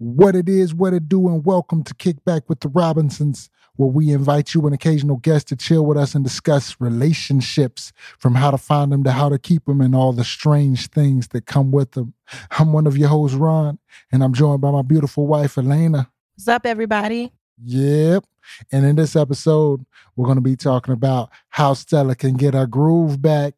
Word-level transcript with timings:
What 0.00 0.36
it 0.36 0.48
is, 0.48 0.72
what 0.72 0.92
it 0.92 1.08
do, 1.08 1.26
and 1.26 1.44
welcome 1.44 1.82
to 1.82 1.92
Kickback 1.92 2.42
with 2.46 2.60
the 2.60 2.68
Robinsons, 2.68 3.50
where 3.74 3.88
we 3.88 4.12
invite 4.12 4.54
you 4.54 4.64
an 4.68 4.72
occasional 4.72 5.16
guest 5.16 5.48
to 5.48 5.56
chill 5.56 5.84
with 5.84 5.98
us 5.98 6.14
and 6.14 6.22
discuss 6.22 6.80
relationships 6.80 7.92
from 8.16 8.36
how 8.36 8.52
to 8.52 8.58
find 8.58 8.92
them 8.92 9.02
to 9.02 9.10
how 9.10 9.28
to 9.28 9.40
keep 9.40 9.64
them 9.64 9.80
and 9.80 9.96
all 9.96 10.12
the 10.12 10.22
strange 10.22 10.86
things 10.86 11.26
that 11.28 11.46
come 11.46 11.72
with 11.72 11.92
them. 11.92 12.14
I'm 12.52 12.72
one 12.72 12.86
of 12.86 12.96
your 12.96 13.08
hosts, 13.08 13.36
Ron, 13.36 13.80
and 14.12 14.22
I'm 14.22 14.34
joined 14.34 14.60
by 14.60 14.70
my 14.70 14.82
beautiful 14.82 15.26
wife, 15.26 15.58
Elena. 15.58 16.08
What's 16.36 16.46
up, 16.46 16.64
everybody? 16.64 17.32
Yep. 17.64 18.24
And 18.70 18.86
in 18.86 18.94
this 18.94 19.16
episode, 19.16 19.84
we're 20.14 20.26
going 20.26 20.36
to 20.36 20.42
be 20.42 20.54
talking 20.54 20.94
about 20.94 21.30
how 21.48 21.74
Stella 21.74 22.14
can 22.14 22.34
get 22.34 22.54
her 22.54 22.68
groove 22.68 23.20
back. 23.20 23.54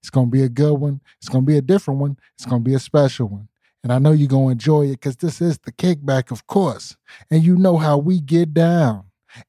It's 0.00 0.10
going 0.10 0.26
to 0.26 0.32
be 0.32 0.42
a 0.42 0.48
good 0.48 0.74
one. 0.74 1.00
It's 1.18 1.28
going 1.28 1.44
to 1.44 1.46
be 1.46 1.56
a 1.56 1.62
different 1.62 2.00
one. 2.00 2.18
It's 2.34 2.46
going 2.46 2.64
to 2.64 2.68
be 2.68 2.74
a 2.74 2.80
special 2.80 3.28
one. 3.28 3.48
And 3.84 3.92
I 3.92 3.98
know 3.98 4.12
you're 4.12 4.28
going 4.28 4.46
to 4.46 4.52
enjoy 4.52 4.86
it 4.86 4.92
because 4.92 5.16
this 5.16 5.42
is 5.42 5.58
the 5.58 5.70
kickback, 5.70 6.30
of 6.30 6.46
course. 6.46 6.96
And 7.30 7.44
you 7.44 7.56
know 7.56 7.76
how 7.76 7.98
we 7.98 8.18
get 8.18 8.54
down. 8.54 9.04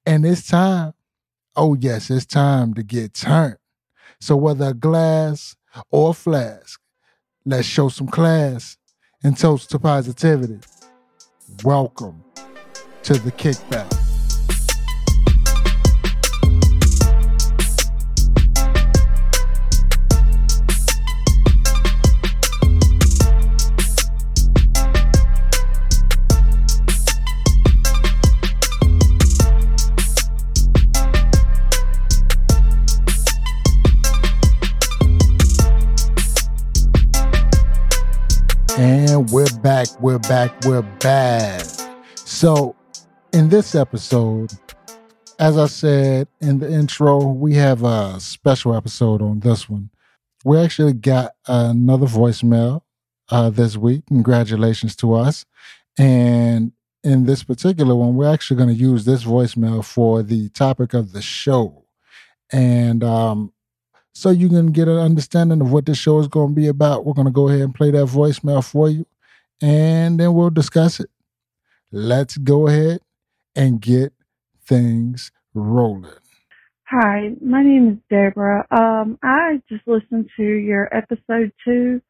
And 0.06 0.26
it's 0.26 0.46
time. 0.46 0.94
Oh, 1.56 1.76
yes, 1.76 2.10
it's 2.10 2.26
time 2.26 2.74
to 2.74 2.84
get 2.84 3.14
turned. 3.14 3.58
So 4.20 4.36
whether 4.36 4.66
a 4.66 4.74
glass 4.74 5.56
or 5.90 6.10
a 6.10 6.14
flask, 6.14 6.82
let's 7.46 7.66
show 7.66 7.88
some 7.88 8.08
class 8.08 8.78
and 9.24 9.38
toast 9.38 9.70
to 9.72 9.80
positivity. 9.80 10.60
Welcome 11.64 12.22
to 13.04 13.14
the 13.14 13.32
kickback. 13.32 14.05
And 38.78 39.30
we're 39.30 39.48
back, 39.62 39.88
we're 40.02 40.20
back, 40.20 40.52
we're 40.66 40.82
back. 40.82 41.64
So, 42.16 42.76
in 43.32 43.48
this 43.48 43.74
episode, 43.74 44.52
as 45.40 45.58
I 45.58 45.68
said 45.68 46.28
in 46.42 46.60
the 46.60 46.70
intro, 46.70 47.26
we 47.26 47.54
have 47.56 47.86
a 47.86 48.20
special 48.20 48.76
episode 48.76 49.22
on 49.22 49.40
this 49.40 49.70
one. 49.70 49.92
We 50.44 50.58
actually 50.58 50.92
got 50.92 51.36
another 51.48 52.06
voicemail 52.06 52.82
uh, 53.30 53.50
this 53.50 53.78
week. 53.78 54.08
Congratulations 54.08 54.98
to 54.98 55.14
us. 55.14 55.46
And 55.98 56.74
in 57.02 57.26
this 57.26 57.46
particular 57.46 57.96
one, 57.96 58.16
we're 58.16 58.34
actually 58.34 58.58
going 58.58 58.76
to 58.76 58.76
use 58.76 59.06
this 59.06 59.24
voicemail 59.24 59.86
for 59.86 60.22
the 60.22 60.50
topic 60.50 60.94
of 60.94 61.14
the 61.14 61.22
show. 61.22 61.86
And 62.52 63.06
um, 63.06 63.54
so 64.16 64.30
you 64.30 64.48
can 64.48 64.68
get 64.68 64.88
an 64.88 64.98
understanding 64.98 65.60
of 65.62 65.72
what 65.72 65.86
this 65.86 65.98
show 65.98 66.20
is 66.20 66.30
going 66.30 66.50
to 66.50 66.56
be 66.56 66.68
about. 66.68 67.06
We're 67.06 67.14
going 67.14 67.28
to 67.28 67.32
go 67.32 67.50
ahead 67.50 67.62
and 67.62 67.76
play 67.76 67.92
that 67.92 68.06
voicemail 68.06 68.64
for 68.64 68.90
you, 68.90 69.06
and 69.62 70.20
then 70.20 70.34
we'll 70.34 70.50
discuss 70.50 71.02
it. 71.02 71.10
Let's 71.92 72.38
go 72.38 72.68
ahead 72.68 73.02
and 73.56 73.82
get 73.82 74.14
things 74.66 75.32
rolling. 75.54 76.12
Hi, 76.86 77.32
my 77.42 77.62
name 77.62 77.90
is 77.90 77.98
Deborah. 78.10 78.66
Um, 78.72 79.20
I 79.22 79.62
just 79.68 79.86
listened 79.86 80.30
to 80.38 80.44
your 80.44 80.88
episode 80.96 81.52
two, 81.66 82.02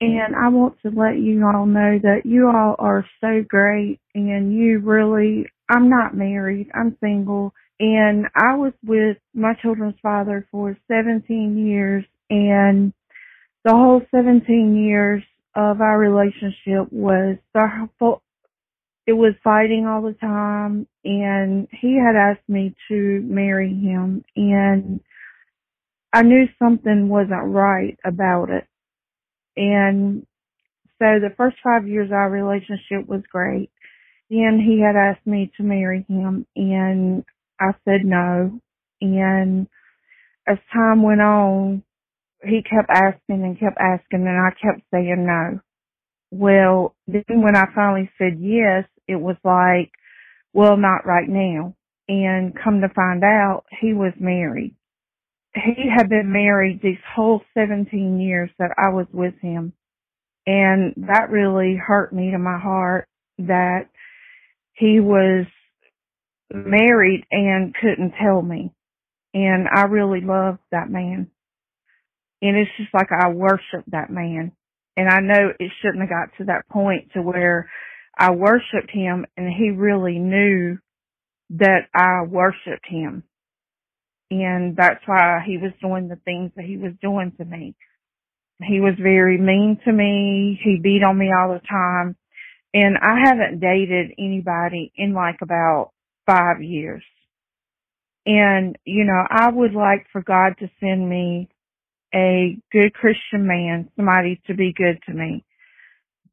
and 0.00 0.34
I 0.34 0.48
want 0.48 0.76
to 0.82 0.90
let 0.90 1.18
you 1.18 1.46
all 1.46 1.66
know 1.66 2.00
that 2.02 2.22
you 2.24 2.48
all 2.48 2.74
are 2.80 3.06
so 3.20 3.44
great, 3.46 4.00
and 4.16 4.52
you 4.52 4.80
really, 4.80 5.46
I'm 5.68 5.88
not 5.88 6.16
married, 6.16 6.70
I'm 6.74 6.96
single, 7.00 7.54
and 7.78 8.26
I 8.34 8.56
was 8.56 8.72
with 8.84 9.18
my 9.34 9.54
children's 9.60 9.98
father 10.02 10.46
for 10.50 10.76
17 10.88 11.56
years 11.66 12.04
and 12.30 12.92
the 13.64 13.72
whole 13.72 14.02
17 14.14 14.76
years 14.76 15.22
of 15.54 15.80
our 15.80 15.98
relationship 15.98 16.90
was 16.92 17.36
it 19.06 19.12
was 19.12 19.34
fighting 19.44 19.86
all 19.86 20.02
the 20.02 20.14
time 20.20 20.86
and 21.04 21.68
he 21.70 21.96
had 21.96 22.16
asked 22.16 22.48
me 22.48 22.74
to 22.88 23.20
marry 23.24 23.70
him 23.70 24.24
and 24.34 25.00
I 26.12 26.22
knew 26.22 26.48
something 26.58 27.08
wasn't 27.08 27.44
right 27.44 27.98
about 28.04 28.48
it. 28.50 28.66
And 29.56 30.26
so 30.98 31.20
the 31.20 31.34
first 31.36 31.56
five 31.62 31.86
years 31.86 32.10
our 32.10 32.30
relationship 32.30 33.06
was 33.06 33.22
great. 33.30 33.70
Then 34.30 34.58
he 34.64 34.80
had 34.80 34.96
asked 34.96 35.26
me 35.26 35.52
to 35.56 35.62
marry 35.62 36.04
him 36.08 36.46
and 36.56 37.24
I 37.60 37.72
said 37.84 38.04
no. 38.04 38.60
And 39.00 39.66
as 40.46 40.58
time 40.72 41.02
went 41.02 41.20
on, 41.20 41.82
he 42.42 42.62
kept 42.62 42.90
asking 42.90 43.42
and 43.42 43.58
kept 43.58 43.78
asking 43.80 44.26
and 44.26 44.38
I 44.38 44.50
kept 44.50 44.86
saying 44.92 45.26
no. 45.26 45.60
Well, 46.30 46.94
then 47.06 47.42
when 47.42 47.56
I 47.56 47.64
finally 47.74 48.10
said 48.18 48.38
yes, 48.40 48.84
it 49.08 49.16
was 49.16 49.36
like, 49.44 49.90
well, 50.52 50.76
not 50.76 51.06
right 51.06 51.28
now. 51.28 51.74
And 52.08 52.54
come 52.62 52.80
to 52.82 52.88
find 52.94 53.24
out, 53.24 53.64
he 53.80 53.92
was 53.92 54.12
married. 54.18 54.74
He 55.54 55.88
had 55.94 56.08
been 56.08 56.32
married 56.32 56.80
these 56.82 56.98
whole 57.14 57.42
17 57.54 58.20
years 58.20 58.50
that 58.58 58.70
I 58.78 58.90
was 58.90 59.06
with 59.12 59.34
him. 59.40 59.72
And 60.46 60.94
that 61.08 61.30
really 61.30 61.76
hurt 61.76 62.12
me 62.12 62.30
to 62.30 62.38
my 62.38 62.58
heart 62.58 63.08
that 63.38 63.88
he 64.74 65.00
was 65.00 65.46
married 66.52 67.24
and 67.30 67.74
couldn't 67.74 68.14
tell 68.20 68.42
me. 68.42 68.72
And 69.34 69.68
I 69.72 69.82
really 69.82 70.20
loved 70.20 70.60
that 70.70 70.90
man. 70.90 71.30
And 72.42 72.56
it's 72.56 72.70
just 72.78 72.92
like 72.94 73.08
I 73.12 73.28
worship 73.28 73.84
that 73.88 74.10
man. 74.10 74.52
And 74.96 75.08
I 75.08 75.20
know 75.20 75.50
it 75.58 75.72
shouldn't 75.80 76.00
have 76.00 76.08
got 76.08 76.36
to 76.38 76.44
that 76.46 76.68
point 76.68 77.12
to 77.12 77.22
where 77.22 77.68
I 78.18 78.30
worshiped 78.30 78.90
him 78.90 79.26
and 79.36 79.52
he 79.52 79.70
really 79.70 80.18
knew 80.18 80.78
that 81.50 81.88
I 81.94 82.22
worshiped 82.26 82.86
him. 82.86 83.24
And 84.30 84.76
that's 84.76 85.02
why 85.06 85.42
he 85.46 85.58
was 85.58 85.72
doing 85.80 86.08
the 86.08 86.18
things 86.24 86.50
that 86.56 86.64
he 86.64 86.78
was 86.78 86.92
doing 87.00 87.32
to 87.38 87.44
me. 87.44 87.76
He 88.62 88.80
was 88.80 88.94
very 89.00 89.38
mean 89.38 89.78
to 89.84 89.92
me. 89.92 90.58
He 90.64 90.80
beat 90.82 91.04
on 91.04 91.18
me 91.18 91.30
all 91.30 91.52
the 91.52 91.60
time. 91.68 92.16
And 92.72 92.96
I 92.98 93.20
haven't 93.24 93.60
dated 93.60 94.12
anybody 94.18 94.92
in 94.96 95.12
like 95.12 95.36
about 95.42 95.92
five 96.26 96.62
years. 96.62 97.04
And, 98.26 98.76
you 98.84 99.04
know, 99.04 99.22
I 99.30 99.50
would 99.50 99.72
like 99.72 100.06
for 100.12 100.20
God 100.20 100.54
to 100.58 100.70
send 100.80 101.08
me 101.08 101.48
a 102.14 102.58
good 102.72 102.92
Christian 102.92 103.46
man, 103.46 103.90
somebody 103.96 104.40
to 104.46 104.54
be 104.54 104.72
good 104.72 104.98
to 105.06 105.12
me. 105.12 105.44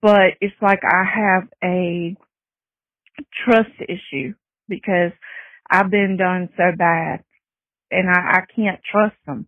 But 0.01 0.33
it's 0.41 0.55
like 0.61 0.81
I 0.83 1.03
have 1.03 1.47
a 1.63 2.15
trust 3.45 3.71
issue 3.81 4.33
because 4.67 5.11
I've 5.69 5.91
been 5.91 6.17
done 6.17 6.49
so 6.57 6.75
bad 6.77 7.23
and 7.91 8.09
I, 8.09 8.39
I 8.39 8.41
can't 8.55 8.81
trust 8.91 9.15
them. 9.25 9.47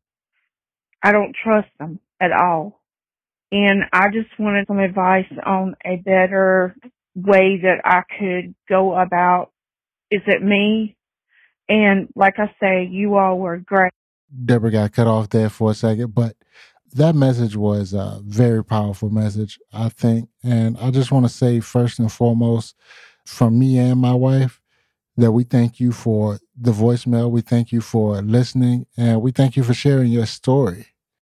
I 1.03 1.11
don't 1.11 1.35
trust 1.43 1.69
them 1.79 1.99
at 2.21 2.31
all. 2.31 2.81
And 3.51 3.83
I 3.93 4.07
just 4.09 4.29
wanted 4.39 4.67
some 4.67 4.79
advice 4.79 5.25
on 5.45 5.75
a 5.85 5.97
better 5.97 6.75
way 7.15 7.59
that 7.63 7.81
I 7.85 8.01
could 8.19 8.55
go 8.67 8.95
about 8.95 9.51
is 10.11 10.21
it 10.27 10.41
me? 10.41 10.95
And 11.67 12.09
like 12.15 12.35
I 12.37 12.53
say, 12.61 12.85
you 12.85 13.15
all 13.15 13.39
were 13.39 13.57
great. 13.57 13.91
Deborah 14.45 14.71
got 14.71 14.93
cut 14.93 15.07
off 15.07 15.29
there 15.29 15.49
for 15.49 15.71
a 15.71 15.73
second, 15.73 16.13
but 16.13 16.35
that 16.93 17.15
message 17.15 17.55
was 17.55 17.93
a 17.93 18.21
very 18.23 18.63
powerful 18.63 19.09
message, 19.09 19.59
I 19.73 19.89
think. 19.89 20.29
And 20.43 20.77
I 20.77 20.91
just 20.91 21.11
want 21.11 21.25
to 21.25 21.31
say, 21.31 21.59
first 21.59 21.99
and 21.99 22.11
foremost, 22.11 22.75
from 23.25 23.57
me 23.57 23.77
and 23.77 23.99
my 23.99 24.13
wife, 24.13 24.61
that 25.17 25.31
we 25.31 25.43
thank 25.43 25.79
you 25.79 25.91
for 25.91 26.39
the 26.55 26.71
voicemail. 26.71 27.31
We 27.31 27.41
thank 27.41 27.71
you 27.71 27.81
for 27.81 28.21
listening, 28.21 28.85
and 28.97 29.21
we 29.21 29.31
thank 29.31 29.55
you 29.55 29.63
for 29.63 29.73
sharing 29.73 30.11
your 30.11 30.25
story. 30.25 30.87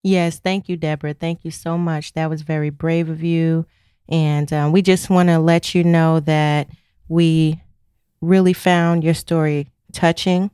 Yes, 0.04 0.40
thank 0.40 0.70
you, 0.70 0.78
Deborah. 0.78 1.14
Thank 1.14 1.44
you 1.44 1.52
so 1.52 1.78
much. 1.78 2.14
That 2.14 2.30
was 2.30 2.42
very 2.42 2.70
brave 2.70 3.10
of 3.10 3.24
you. 3.24 3.66
And 4.08 4.52
um, 4.54 4.72
we 4.72 4.82
just 4.82 5.10
want 5.10 5.30
to 5.30 5.40
let 5.40 5.76
you 5.76 5.84
know 5.84 6.20
that 6.22 6.70
we 7.08 7.62
really 8.22 8.54
found 8.54 9.04
your 9.04 9.14
story 9.14 9.70
touching. 9.92 10.52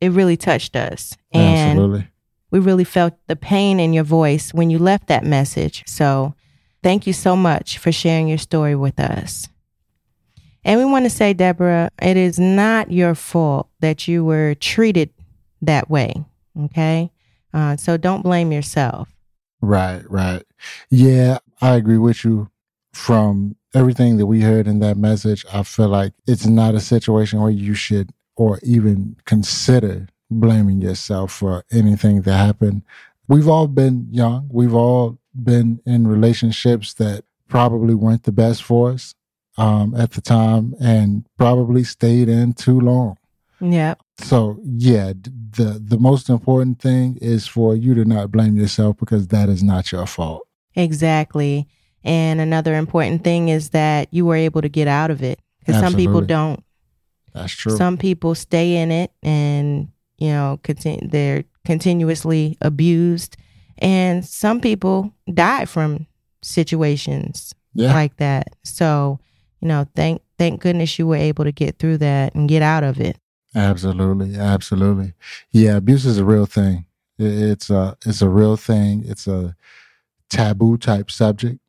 It 0.00 0.10
really 0.10 0.36
touched 0.36 0.76
us. 0.76 1.16
And 1.32 1.78
Absolutely. 1.78 2.08
we 2.50 2.58
really 2.58 2.84
felt 2.84 3.14
the 3.26 3.36
pain 3.36 3.78
in 3.78 3.92
your 3.92 4.04
voice 4.04 4.52
when 4.52 4.70
you 4.70 4.78
left 4.78 5.06
that 5.08 5.24
message. 5.24 5.84
So 5.86 6.34
thank 6.82 7.06
you 7.06 7.12
so 7.12 7.36
much 7.36 7.78
for 7.78 7.92
sharing 7.92 8.28
your 8.28 8.38
story 8.38 8.74
with 8.74 8.98
us. 8.98 9.48
And 10.64 10.78
we 10.78 10.84
want 10.84 11.04
to 11.04 11.10
say, 11.10 11.32
Deborah, 11.32 11.90
it 12.00 12.16
is 12.16 12.38
not 12.38 12.90
your 12.90 13.14
fault 13.14 13.68
that 13.80 14.06
you 14.06 14.24
were 14.24 14.54
treated 14.54 15.10
that 15.60 15.90
way. 15.90 16.24
Okay. 16.64 17.10
Uh, 17.52 17.76
so 17.76 17.96
don't 17.96 18.22
blame 18.22 18.52
yourself. 18.52 19.08
Right, 19.60 20.02
right. 20.10 20.42
Yeah, 20.90 21.38
I 21.60 21.74
agree 21.74 21.98
with 21.98 22.24
you 22.24 22.50
from 22.92 23.56
everything 23.74 24.16
that 24.18 24.26
we 24.26 24.40
heard 24.40 24.66
in 24.66 24.80
that 24.80 24.96
message, 24.96 25.44
I 25.52 25.62
feel 25.62 25.88
like 25.88 26.12
it's 26.26 26.46
not 26.46 26.74
a 26.74 26.80
situation 26.80 27.40
where 27.40 27.50
you 27.50 27.74
should 27.74 28.10
or 28.36 28.58
even 28.62 29.16
consider 29.24 30.08
blaming 30.30 30.80
yourself 30.80 31.32
for 31.32 31.64
anything 31.70 32.22
that 32.22 32.36
happened. 32.36 32.82
We've 33.28 33.48
all 33.48 33.68
been 33.68 34.08
young. 34.10 34.48
We've 34.50 34.74
all 34.74 35.18
been 35.34 35.80
in 35.86 36.06
relationships 36.06 36.94
that 36.94 37.24
probably 37.48 37.94
weren't 37.94 38.24
the 38.24 38.32
best 38.32 38.62
for 38.62 38.90
us 38.90 39.14
um, 39.56 39.94
at 39.94 40.12
the 40.12 40.20
time 40.20 40.74
and 40.80 41.26
probably 41.36 41.84
stayed 41.84 42.28
in 42.28 42.54
too 42.54 42.80
long. 42.80 43.16
Yeah. 43.60 43.94
So 44.18 44.58
yeah, 44.64 45.12
the 45.12 45.80
the 45.84 45.98
most 45.98 46.28
important 46.28 46.80
thing 46.80 47.16
is 47.20 47.46
for 47.46 47.76
you 47.76 47.94
to 47.94 48.04
not 48.04 48.32
blame 48.32 48.56
yourself 48.56 48.96
because 48.98 49.28
that 49.28 49.48
is 49.48 49.62
not 49.62 49.92
your 49.92 50.06
fault. 50.06 50.46
Exactly. 50.74 51.68
And 52.04 52.40
another 52.40 52.74
important 52.74 53.24
thing 53.24 53.48
is 53.48 53.70
that 53.70 54.08
you 54.10 54.24
were 54.26 54.36
able 54.36 54.62
to 54.62 54.68
get 54.68 54.88
out 54.88 55.10
of 55.10 55.22
it 55.22 55.38
because 55.60 55.80
some 55.80 55.94
people 55.94 56.20
don't. 56.20 56.62
That's 57.32 57.52
true. 57.52 57.76
Some 57.76 57.96
people 57.96 58.34
stay 58.34 58.76
in 58.76 58.90
it 58.90 59.12
and, 59.22 59.88
you 60.18 60.28
know, 60.28 60.60
continue, 60.62 61.08
they're 61.08 61.44
continuously 61.64 62.58
abused. 62.60 63.36
And 63.78 64.24
some 64.24 64.60
people 64.60 65.12
die 65.32 65.64
from 65.64 66.06
situations 66.42 67.54
yeah. 67.74 67.94
like 67.94 68.16
that. 68.16 68.54
So, 68.64 69.18
you 69.60 69.68
know, 69.68 69.86
thank 69.94 70.22
thank 70.38 70.60
goodness 70.60 70.98
you 70.98 71.06
were 71.06 71.16
able 71.16 71.44
to 71.44 71.52
get 71.52 71.78
through 71.78 71.98
that 71.98 72.34
and 72.34 72.48
get 72.48 72.62
out 72.62 72.84
of 72.84 73.00
it. 73.00 73.16
Absolutely, 73.54 74.36
absolutely. 74.36 75.14
Yeah, 75.52 75.76
abuse 75.76 76.04
is 76.04 76.18
a 76.18 76.24
real 76.24 76.46
thing. 76.46 76.86
It's 77.18 77.70
a 77.70 77.96
it's 78.04 78.22
a 78.22 78.28
real 78.28 78.56
thing. 78.56 79.04
It's 79.06 79.26
a 79.26 79.56
taboo 80.30 80.78
type 80.78 81.10
subject 81.10 81.60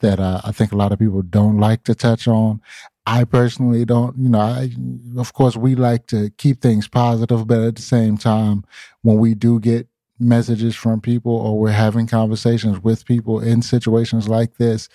that 0.00 0.20
uh, 0.20 0.40
I 0.44 0.52
think 0.52 0.72
a 0.72 0.76
lot 0.76 0.92
of 0.92 0.98
people 0.98 1.22
don't 1.22 1.58
like 1.58 1.84
to 1.84 1.94
touch 1.94 2.28
on. 2.28 2.60
I 3.06 3.24
personally 3.24 3.84
don't. 3.84 4.16
You 4.18 4.28
know, 4.30 4.40
I 4.40 4.70
of 5.16 5.32
course 5.32 5.56
we 5.56 5.74
like 5.74 6.06
to 6.08 6.30
keep 6.38 6.60
things 6.60 6.88
positive, 6.88 7.46
but 7.46 7.60
at 7.60 7.76
the 7.76 7.82
same 7.82 8.18
time, 8.18 8.64
when 9.02 9.18
we 9.18 9.34
do 9.34 9.60
get 9.60 9.88
messages 10.18 10.74
from 10.74 11.00
people 11.00 11.32
or 11.32 11.58
we're 11.58 11.70
having 11.70 12.06
conversations 12.06 12.82
with 12.82 13.04
people 13.04 13.38
in 13.40 13.62
situations 13.62 14.28
like 14.28 14.56
this, 14.56 14.88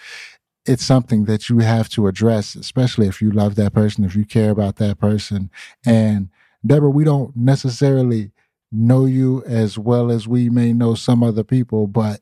it's 0.65 0.83
something 0.83 1.25
that 1.25 1.49
you 1.49 1.59
have 1.59 1.89
to 1.89 2.07
address, 2.07 2.55
especially 2.55 3.07
if 3.07 3.21
you 3.21 3.31
love 3.31 3.55
that 3.55 3.73
person, 3.73 4.03
if 4.03 4.15
you 4.15 4.25
care 4.25 4.51
about 4.51 4.75
that 4.77 4.99
person. 4.99 5.49
And 5.85 6.29
Deborah, 6.65 6.89
we 6.89 7.03
don't 7.03 7.35
necessarily 7.35 8.31
know 8.71 9.05
you 9.05 9.43
as 9.45 9.77
well 9.77 10.11
as 10.11 10.27
we 10.27 10.49
may 10.49 10.73
know 10.73 10.95
some 10.95 11.23
other 11.23 11.43
people, 11.43 11.87
but 11.87 12.21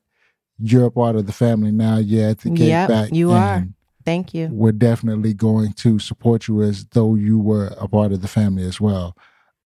you're 0.59 0.85
a 0.85 0.91
part 0.91 1.15
of 1.15 1.25
the 1.25 1.31
family 1.31 1.71
now. 1.71 1.97
You're 1.97 2.29
at 2.29 2.39
the 2.39 2.49
gate 2.49 2.67
Yep, 2.67 2.89
back. 2.89 3.13
you 3.13 3.31
are. 3.31 3.67
Thank 4.05 4.33
you. 4.33 4.49
We're 4.51 4.71
definitely 4.71 5.33
going 5.33 5.73
to 5.73 5.99
support 5.99 6.47
you 6.47 6.61
as 6.61 6.85
though 6.91 7.15
you 7.15 7.37
were 7.37 7.67
a 7.79 7.87
part 7.87 8.11
of 8.11 8.21
the 8.21 8.27
family 8.27 8.63
as 8.63 8.79
well. 8.81 9.15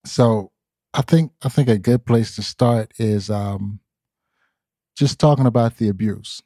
So 0.05 0.53
I 0.94 1.03
think 1.03 1.32
I 1.43 1.49
think 1.49 1.69
a 1.69 1.79
good 1.79 2.05
place 2.06 2.37
to 2.37 2.43
start 2.43 2.93
is 2.99 3.31
um, 3.31 3.81
just 4.97 5.19
talking 5.19 5.47
about 5.47 5.77
the 5.77 5.88
abuse. 5.88 6.43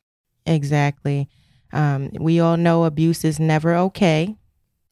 Exactly. 0.47 1.29
Um, 1.73 2.11
we 2.19 2.41
all 2.41 2.57
know 2.57 2.85
abuse 2.85 3.25
is 3.25 3.41
never 3.41 3.75
okay. 3.75 4.37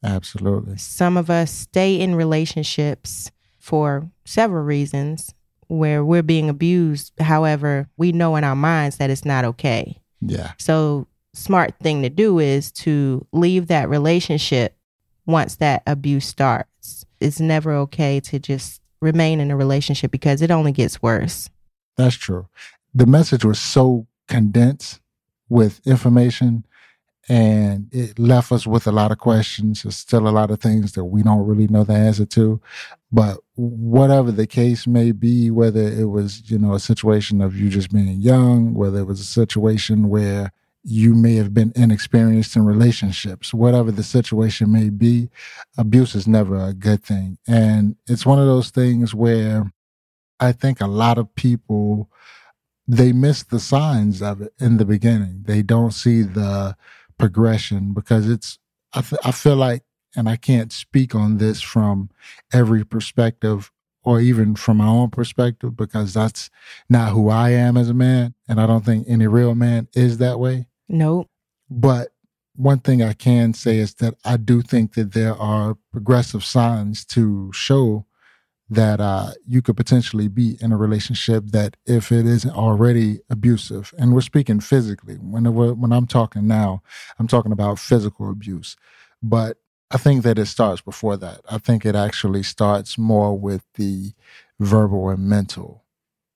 Absolutely. 0.03 0.77
Some 0.77 1.15
of 1.15 1.29
us 1.29 1.51
stay 1.51 1.99
in 1.99 2.15
relationships 2.15 3.31
for 3.59 4.09
several 4.25 4.63
reasons 4.63 5.33
where 5.77 6.05
we're 6.05 6.23
being 6.23 6.49
abused. 6.49 7.11
However, 7.19 7.89
we 7.97 8.11
know 8.11 8.35
in 8.35 8.43
our 8.43 8.55
minds 8.55 8.97
that 8.97 9.09
it's 9.09 9.25
not 9.25 9.45
okay. 9.45 9.99
Yeah. 10.21 10.53
So, 10.57 11.07
smart 11.33 11.73
thing 11.81 12.03
to 12.03 12.09
do 12.09 12.39
is 12.39 12.71
to 12.71 13.25
leave 13.31 13.67
that 13.67 13.89
relationship 13.89 14.77
once 15.25 15.55
that 15.55 15.83
abuse 15.87 16.25
starts. 16.25 17.05
It's 17.19 17.39
never 17.39 17.73
okay 17.73 18.19
to 18.21 18.39
just 18.39 18.81
remain 19.01 19.39
in 19.39 19.51
a 19.51 19.57
relationship 19.57 20.11
because 20.11 20.41
it 20.41 20.51
only 20.51 20.71
gets 20.71 21.01
worse. 21.01 21.49
That's 21.97 22.15
true. 22.15 22.47
The 22.93 23.05
message 23.05 23.43
was 23.43 23.59
so 23.59 24.07
condensed 24.27 24.99
with 25.49 25.81
information 25.85 26.65
and 27.29 27.87
it 27.93 28.19
left 28.19 28.51
us 28.51 28.67
with 28.67 28.85
a 28.85 28.91
lot 28.91 29.11
of 29.11 29.17
questions. 29.17 29.83
There's 29.83 29.95
still 29.95 30.27
a 30.27 30.29
lot 30.29 30.51
of 30.51 30.59
things 30.59 30.91
that 30.93 31.05
we 31.05 31.23
don't 31.23 31.45
really 31.45 31.67
know 31.67 31.83
the 31.83 31.93
answer 31.93 32.25
to. 32.25 32.61
But 33.11 33.39
whatever 33.55 34.31
the 34.31 34.47
case 34.47 34.87
may 34.87 35.11
be, 35.11 35.49
whether 35.49 35.81
it 35.81 36.09
was, 36.09 36.49
you 36.49 36.57
know, 36.57 36.73
a 36.73 36.79
situation 36.79 37.41
of 37.41 37.55
you 37.55 37.69
just 37.69 37.93
being 37.93 38.19
young, 38.19 38.73
whether 38.73 38.99
it 38.99 39.07
was 39.07 39.21
a 39.21 39.25
situation 39.25 40.09
where 40.09 40.51
you 40.83 41.13
may 41.13 41.35
have 41.35 41.53
been 41.53 41.71
inexperienced 41.75 42.57
in 42.57 42.65
relationships, 42.65 43.53
whatever 43.53 43.89
the 43.89 44.03
situation 44.03 44.71
may 44.71 44.89
be, 44.89 45.29
abuse 45.77 46.13
is 46.13 46.27
never 46.27 46.57
a 46.57 46.73
good 46.73 47.03
thing. 47.03 47.37
And 47.47 47.95
it's 48.05 48.25
one 48.25 48.39
of 48.39 48.47
those 48.47 48.69
things 48.69 49.15
where 49.15 49.71
I 50.41 50.51
think 50.51 50.81
a 50.81 50.87
lot 50.87 51.17
of 51.17 51.33
people 51.35 52.09
they 52.87 53.13
miss 53.13 53.43
the 53.43 53.59
signs 53.59 54.21
of 54.21 54.41
it 54.41 54.53
in 54.59 54.77
the 54.77 54.85
beginning. 54.85 55.43
They 55.45 55.61
don't 55.61 55.91
see 55.93 56.21
the 56.21 56.75
progression 57.17 57.93
because 57.93 58.29
it's 58.29 58.59
I, 58.93 59.03
I 59.23 59.31
feel 59.31 59.55
like 59.55 59.83
and 60.15 60.29
I 60.29 60.35
can't 60.35 60.71
speak 60.71 61.15
on 61.15 61.37
this 61.37 61.61
from 61.61 62.09
every 62.51 62.83
perspective 62.83 63.71
or 64.03 64.19
even 64.19 64.55
from 64.55 64.77
my 64.77 64.87
own 64.87 65.09
perspective 65.09 65.75
because 65.75 66.13
that's 66.13 66.49
not 66.89 67.13
who 67.13 67.29
I 67.29 67.51
am 67.51 67.77
as 67.77 67.89
a 67.89 67.93
man 67.93 68.35
and 68.47 68.59
I 68.59 68.67
don't 68.67 68.85
think 68.85 69.05
any 69.07 69.27
real 69.27 69.55
man 69.55 69.87
is 69.93 70.17
that 70.17 70.39
way. 70.39 70.67
Nope. 70.87 71.29
But 71.69 72.09
one 72.55 72.79
thing 72.79 73.01
I 73.01 73.13
can 73.13 73.53
say 73.53 73.77
is 73.77 73.95
that 73.95 74.15
I 74.23 74.37
do 74.37 74.61
think 74.61 74.93
that 74.93 75.13
there 75.13 75.35
are 75.35 75.77
progressive 75.91 76.43
signs 76.43 77.05
to 77.05 77.51
show 77.53 78.05
that 78.69 78.99
uh, 78.99 79.31
you 79.45 79.61
could 79.61 79.77
potentially 79.77 80.27
be 80.27 80.57
in 80.61 80.71
a 80.71 80.77
relationship 80.77 81.45
that 81.47 81.77
if 81.85 82.11
it 82.11 82.25
isn't 82.25 82.55
already 82.55 83.19
abusive, 83.29 83.93
and 83.97 84.13
we're 84.13 84.21
speaking 84.21 84.59
physically. 84.59 85.15
Whenever 85.15 85.73
when 85.73 85.91
I'm 85.91 86.07
talking 86.07 86.47
now, 86.47 86.81
I'm 87.19 87.27
talking 87.27 87.51
about 87.51 87.79
physical 87.79 88.29
abuse, 88.29 88.75
but 89.21 89.57
I 89.91 89.97
think 89.97 90.23
that 90.23 90.39
it 90.39 90.47
starts 90.47 90.81
before 90.81 91.17
that. 91.17 91.41
I 91.49 91.59
think 91.59 91.85
it 91.85 91.95
actually 91.95 92.43
starts 92.43 92.97
more 92.97 93.37
with 93.37 93.63
the 93.75 94.13
verbal 94.59 95.09
and 95.09 95.29
mental 95.29 95.83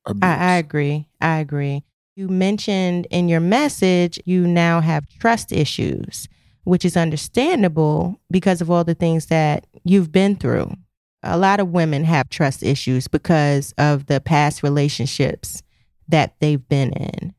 abuse. 0.06 0.23
I, 0.23 0.35
I 0.35 0.53
agree. 0.57 1.07
I 1.19 1.39
agree. 1.39 1.83
You 2.15 2.27
mentioned 2.27 3.07
in 3.09 3.30
your 3.30 3.39
message 3.39 4.19
you 4.25 4.47
now 4.47 4.81
have 4.81 5.07
trust 5.07 5.51
issues, 5.51 6.27
which 6.65 6.83
is 6.83 6.97
understandable 6.97 8.19
because 8.30 8.62
of 8.62 8.69
all 8.69 8.83
the 8.83 8.95
things 8.95 9.27
that 9.27 9.65
you've 9.83 10.12
been 10.12 10.35
through. 10.35 10.75
A 11.24 11.38
lot 11.38 11.59
of 11.59 11.69
women 11.69 12.04
have 12.04 12.30
trust 12.30 12.64
issues 12.64 13.07
because 13.07 13.74
of 13.78 14.06
the 14.06 14.21
past 14.21 14.64
relationships 14.64 15.64
that 16.07 16.36
they've 16.40 16.68
been 16.69 16.92
in. 16.94 17.33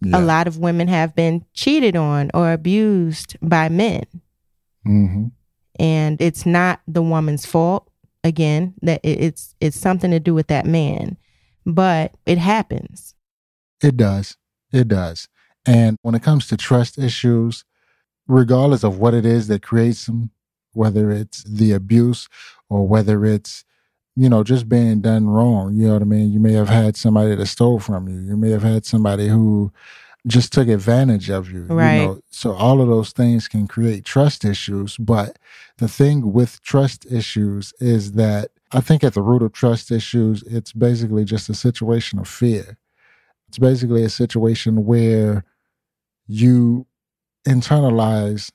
Yeah. 0.00 0.18
A 0.18 0.22
lot 0.22 0.46
of 0.46 0.58
women 0.58 0.88
have 0.88 1.14
been 1.14 1.44
cheated 1.54 1.96
on 1.96 2.30
or 2.34 2.52
abused 2.52 3.36
by 3.42 3.68
men, 3.68 4.04
hmm 4.84 5.26
and 5.76 6.20
it's 6.20 6.46
not 6.46 6.80
the 6.86 7.02
woman's 7.02 7.46
fault. 7.46 7.90
Again, 8.22 8.74
that 8.82 9.00
it's 9.02 9.54
it's 9.60 9.78
something 9.78 10.10
to 10.10 10.20
do 10.20 10.34
with 10.34 10.46
that 10.46 10.66
man, 10.66 11.16
but 11.66 12.14
it 12.26 12.38
happens. 12.38 13.14
It 13.82 13.96
does. 13.96 14.36
It 14.72 14.88
does. 14.88 15.28
And 15.66 15.98
when 16.02 16.14
it 16.14 16.22
comes 16.22 16.46
to 16.48 16.56
trust 16.56 16.98
issues, 16.98 17.64
regardless 18.26 18.84
of 18.84 18.98
what 18.98 19.14
it 19.14 19.26
is 19.26 19.48
that 19.48 19.62
creates 19.62 20.06
them, 20.06 20.30
whether 20.74 21.10
it's 21.10 21.42
the 21.44 21.72
abuse 21.72 22.28
or 22.68 22.86
whether 22.86 23.24
it's, 23.24 23.64
you 24.16 24.28
know, 24.28 24.44
just 24.44 24.68
being 24.68 25.00
done 25.00 25.28
wrong, 25.28 25.74
you 25.74 25.86
know 25.86 25.94
what 25.94 26.02
I 26.02 26.06
mean? 26.06 26.32
You 26.32 26.40
may 26.40 26.52
have 26.52 26.68
had 26.68 26.96
somebody 26.96 27.34
that 27.34 27.46
stole 27.46 27.80
from 27.80 28.08
you. 28.08 28.18
You 28.20 28.36
may 28.36 28.50
have 28.50 28.62
had 28.62 28.84
somebody 28.86 29.28
who 29.28 29.72
just 30.26 30.52
took 30.52 30.68
advantage 30.68 31.30
of 31.30 31.50
you. 31.50 31.64
Right. 31.64 31.96
You 31.96 32.06
know? 32.06 32.20
So 32.30 32.52
all 32.52 32.80
of 32.80 32.88
those 32.88 33.12
things 33.12 33.48
can 33.48 33.66
create 33.66 34.04
trust 34.04 34.44
issues. 34.44 34.96
But 34.96 35.38
the 35.78 35.88
thing 35.88 36.32
with 36.32 36.62
trust 36.62 37.06
issues 37.10 37.72
is 37.80 38.12
that 38.12 38.50
I 38.72 38.80
think 38.80 39.04
at 39.04 39.14
the 39.14 39.22
root 39.22 39.42
of 39.42 39.52
trust 39.52 39.90
issues, 39.90 40.42
it's 40.44 40.72
basically 40.72 41.24
just 41.24 41.48
a 41.48 41.54
situation 41.54 42.18
of 42.18 42.28
fear. 42.28 42.78
It's 43.48 43.58
basically 43.58 44.02
a 44.02 44.08
situation 44.08 44.84
where 44.84 45.44
you 46.26 46.86
internalize 47.46 48.50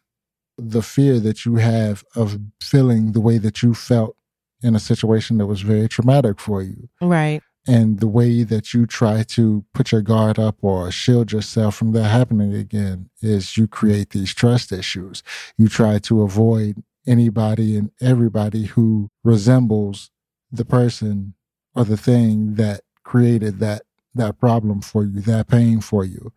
the 0.60 0.82
fear 0.82 1.20
that 1.20 1.46
you 1.46 1.56
have 1.56 2.04
of 2.16 2.39
feeling 2.62 3.12
the 3.12 3.22
way 3.22 3.38
that 3.38 3.63
you 3.63 3.74
felt 3.74 4.16
in 4.62 4.75
a 4.75 4.80
situation 4.80 5.38
that 5.38 5.46
was 5.46 5.62
very 5.62 5.88
traumatic 5.88 6.39
for 6.39 6.62
you. 6.62 6.89
Right. 7.01 7.42
And 7.68 8.00
the 8.00 8.08
way 8.08 8.44
that 8.44 8.74
you 8.74 8.86
try 8.86 9.24
to 9.24 9.63
put 9.74 9.92
your 9.92 10.01
guard 10.01 10.39
up 10.39 10.58
or 10.62 10.92
shield 10.92 11.32
yourself 11.32 11.75
from 11.75 11.92
that 11.92 12.06
happening 12.06 12.54
again 12.54 13.10
is 13.22 13.58
you 13.58 13.68
create 13.68 14.10
these 14.10 14.34
trust 14.34 14.72
issues. 14.72 15.24
You 15.58 15.68
try 15.68 16.00
to 16.00 16.24
avoid 16.24 16.82
anybody 17.06 17.78
and 17.78 17.92
everybody 18.01 18.66
who 18.66 19.10
resembles 19.24 20.10
the 20.51 20.66
person 20.66 21.34
or 21.75 21.84
the 21.84 21.98
thing 21.98 22.56
that 22.56 22.82
created 23.04 23.60
that 23.60 23.84
that 24.16 24.39
problem 24.39 24.82
for 24.82 25.04
you, 25.04 25.22
that 25.22 25.48
pain 25.48 25.82
for 25.82 26.04
you. 26.04 26.34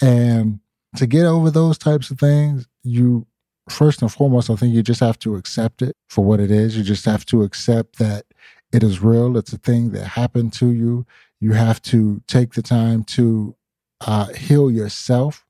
And 0.00 0.60
to 0.96 1.06
get 1.06 1.26
over 1.26 1.50
those 1.50 1.78
types 1.78 2.10
of 2.10 2.18
things, 2.18 2.66
you 2.82 3.26
first 3.68 4.02
and 4.02 4.12
foremost, 4.12 4.50
I 4.50 4.56
think 4.56 4.74
you 4.74 4.82
just 4.82 5.00
have 5.00 5.18
to 5.20 5.36
accept 5.36 5.82
it 5.82 5.96
for 6.08 6.24
what 6.24 6.40
it 6.40 6.50
is. 6.50 6.76
You 6.76 6.82
just 6.84 7.04
have 7.04 7.24
to 7.26 7.42
accept 7.42 7.98
that 7.98 8.26
it 8.72 8.82
is 8.82 9.02
real. 9.02 9.36
It's 9.36 9.52
a 9.52 9.58
thing 9.58 9.90
that 9.90 10.04
happened 10.04 10.52
to 10.54 10.70
you. 10.70 11.06
You 11.40 11.52
have 11.52 11.82
to 11.82 12.22
take 12.26 12.54
the 12.54 12.62
time 12.62 13.04
to 13.04 13.54
uh, 14.00 14.26
heal 14.34 14.70
yourself 14.70 15.44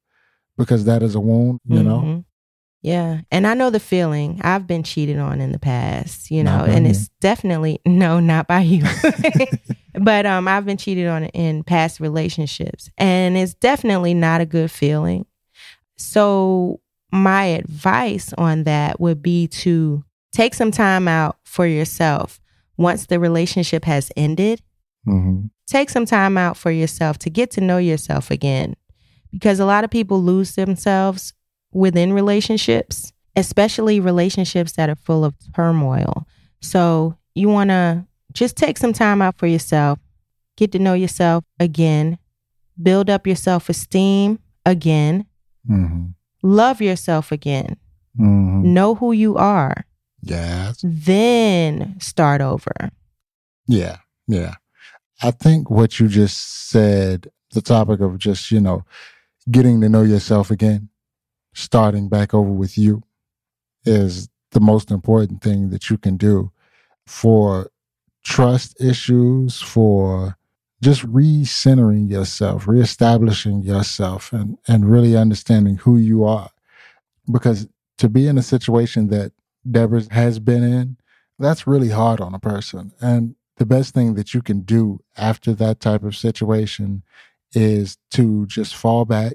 because 0.56 0.84
that 0.84 1.02
is 1.02 1.14
a 1.14 1.20
wound, 1.20 1.60
you 1.64 1.82
know? 1.82 2.00
Mhm. 2.00 2.24
Yeah. 2.82 3.22
And 3.32 3.46
I 3.46 3.54
know 3.54 3.70
the 3.70 3.80
feeling. 3.80 4.40
I've 4.44 4.66
been 4.66 4.84
cheated 4.84 5.18
on 5.18 5.40
in 5.40 5.50
the 5.50 5.58
past, 5.58 6.30
you 6.30 6.44
know, 6.44 6.64
and 6.64 6.84
me. 6.84 6.90
it's 6.90 7.08
definitely 7.20 7.80
no, 7.84 8.20
not 8.20 8.46
by 8.46 8.60
you. 8.60 8.84
but 9.94 10.24
um 10.24 10.46
I've 10.46 10.64
been 10.64 10.76
cheated 10.76 11.08
on 11.08 11.24
in 11.24 11.64
past 11.64 11.98
relationships 12.00 12.90
and 12.96 13.36
it's 13.36 13.54
definitely 13.54 14.14
not 14.14 14.40
a 14.40 14.46
good 14.46 14.70
feeling. 14.70 15.26
So 15.96 16.80
my 17.16 17.44
advice 17.44 18.32
on 18.38 18.64
that 18.64 19.00
would 19.00 19.22
be 19.22 19.48
to 19.48 20.04
take 20.32 20.54
some 20.54 20.70
time 20.70 21.08
out 21.08 21.36
for 21.44 21.66
yourself 21.66 22.40
once 22.76 23.06
the 23.06 23.18
relationship 23.18 23.84
has 23.84 24.10
ended. 24.16 24.62
Hmm 25.04 25.46
take 25.66 25.90
some 25.90 26.06
time 26.06 26.38
out 26.38 26.56
for 26.56 26.70
yourself 26.70 27.18
to 27.18 27.30
get 27.30 27.50
to 27.50 27.60
know 27.60 27.78
yourself 27.78 28.30
again 28.30 28.74
because 29.32 29.58
a 29.58 29.66
lot 29.66 29.84
of 29.84 29.90
people 29.90 30.22
lose 30.22 30.54
themselves 30.54 31.32
within 31.72 32.12
relationships 32.12 33.12
especially 33.38 34.00
relationships 34.00 34.72
that 34.72 34.88
are 34.88 34.96
full 34.96 35.22
of 35.22 35.34
turmoil. 35.54 36.26
So 36.62 37.18
you 37.34 37.50
want 37.50 37.68
to 37.68 38.06
just 38.32 38.56
take 38.56 38.78
some 38.78 38.94
time 38.94 39.20
out 39.20 39.36
for 39.36 39.46
yourself 39.46 39.98
get 40.56 40.72
to 40.72 40.78
know 40.78 40.94
yourself 40.94 41.44
again 41.60 42.18
build 42.82 43.10
up 43.10 43.26
your 43.26 43.36
self-esteem 43.36 44.38
again 44.64 45.26
hmm 45.66 46.06
love 46.42 46.80
yourself 46.80 47.32
again 47.32 47.76
hmm 48.16 48.62
know 48.72 48.94
who 48.94 49.12
you 49.12 49.36
are 49.36 49.84
Yes. 50.22 50.80
then 50.82 51.96
start 52.00 52.40
over 52.40 52.72
Yeah. 53.68 53.98
Yeah. 54.26 54.54
I 55.22 55.30
think 55.30 55.70
what 55.70 55.98
you 55.98 56.08
just 56.08 56.68
said, 56.70 57.28
the 57.52 57.62
topic 57.62 58.00
of 58.00 58.18
just, 58.18 58.50
you 58.50 58.60
know, 58.60 58.84
getting 59.50 59.80
to 59.80 59.88
know 59.88 60.02
yourself 60.02 60.50
again, 60.50 60.88
starting 61.54 62.08
back 62.08 62.34
over 62.34 62.50
with 62.50 62.76
you 62.76 63.02
is 63.84 64.28
the 64.50 64.60
most 64.60 64.90
important 64.90 65.42
thing 65.42 65.70
that 65.70 65.88
you 65.90 65.96
can 65.98 66.16
do 66.16 66.50
for 67.06 67.70
trust 68.24 68.80
issues, 68.80 69.60
for 69.60 70.36
just 70.82 71.02
recentering 71.06 72.10
yourself, 72.10 72.68
reestablishing 72.68 73.62
yourself 73.62 74.32
and, 74.32 74.58
and 74.68 74.90
really 74.90 75.16
understanding 75.16 75.76
who 75.76 75.96
you 75.96 76.24
are. 76.24 76.50
Because 77.30 77.66
to 77.98 78.08
be 78.08 78.26
in 78.26 78.38
a 78.38 78.42
situation 78.42 79.08
that 79.08 79.32
Deborah 79.68 80.02
has 80.10 80.38
been 80.38 80.62
in, 80.62 80.96
that's 81.38 81.66
really 81.66 81.90
hard 81.90 82.20
on 82.20 82.34
a 82.34 82.38
person. 82.38 82.92
And 83.00 83.34
the 83.56 83.66
best 83.66 83.94
thing 83.94 84.14
that 84.14 84.34
you 84.34 84.42
can 84.42 84.60
do 84.60 85.00
after 85.16 85.54
that 85.54 85.80
type 85.80 86.02
of 86.02 86.16
situation 86.16 87.02
is 87.52 87.96
to 88.10 88.46
just 88.46 88.74
fall 88.74 89.04
back 89.04 89.34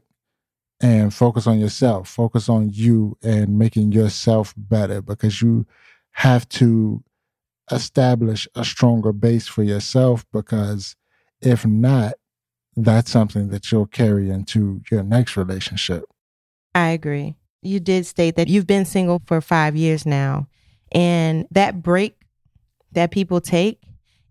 and 0.80 1.14
focus 1.14 1.48
on 1.48 1.60
yourself, 1.60 2.08
focus 2.08 2.50
on 2.50 2.70
you 2.72 3.18
and 3.24 3.58
making 3.58 3.92
yourself 3.92 4.54
better 4.58 5.02
because 5.02 5.42
you 5.42 5.66
have 6.12 6.48
to 6.50 7.04
establish 7.72 8.48
a 8.56 8.66
stronger 8.66 9.14
base 9.14 9.48
for 9.48 9.64
yourself 9.64 10.26
because 10.32 10.96
if 11.42 11.66
not, 11.66 12.14
that's 12.76 13.12
something 13.12 13.50
that 13.50 13.72
you'll 13.72 13.86
carry 13.88 14.30
into 14.30 14.82
your 14.90 15.04
next 15.04 15.36
relationship. 15.36 16.04
I 16.74 16.90
agree. 16.90 17.36
You 17.62 17.80
did 17.80 18.06
state 18.06 18.36
that 18.38 18.48
you've 18.48 18.68
been 18.68 18.86
single 18.86 19.22
for 19.26 19.42
five 19.42 19.76
years 19.76 20.06
now. 20.06 20.48
And 20.92 21.48
that 21.52 21.82
break 21.82 22.16
that 22.94 23.12
people 23.12 23.42
take, 23.42 23.82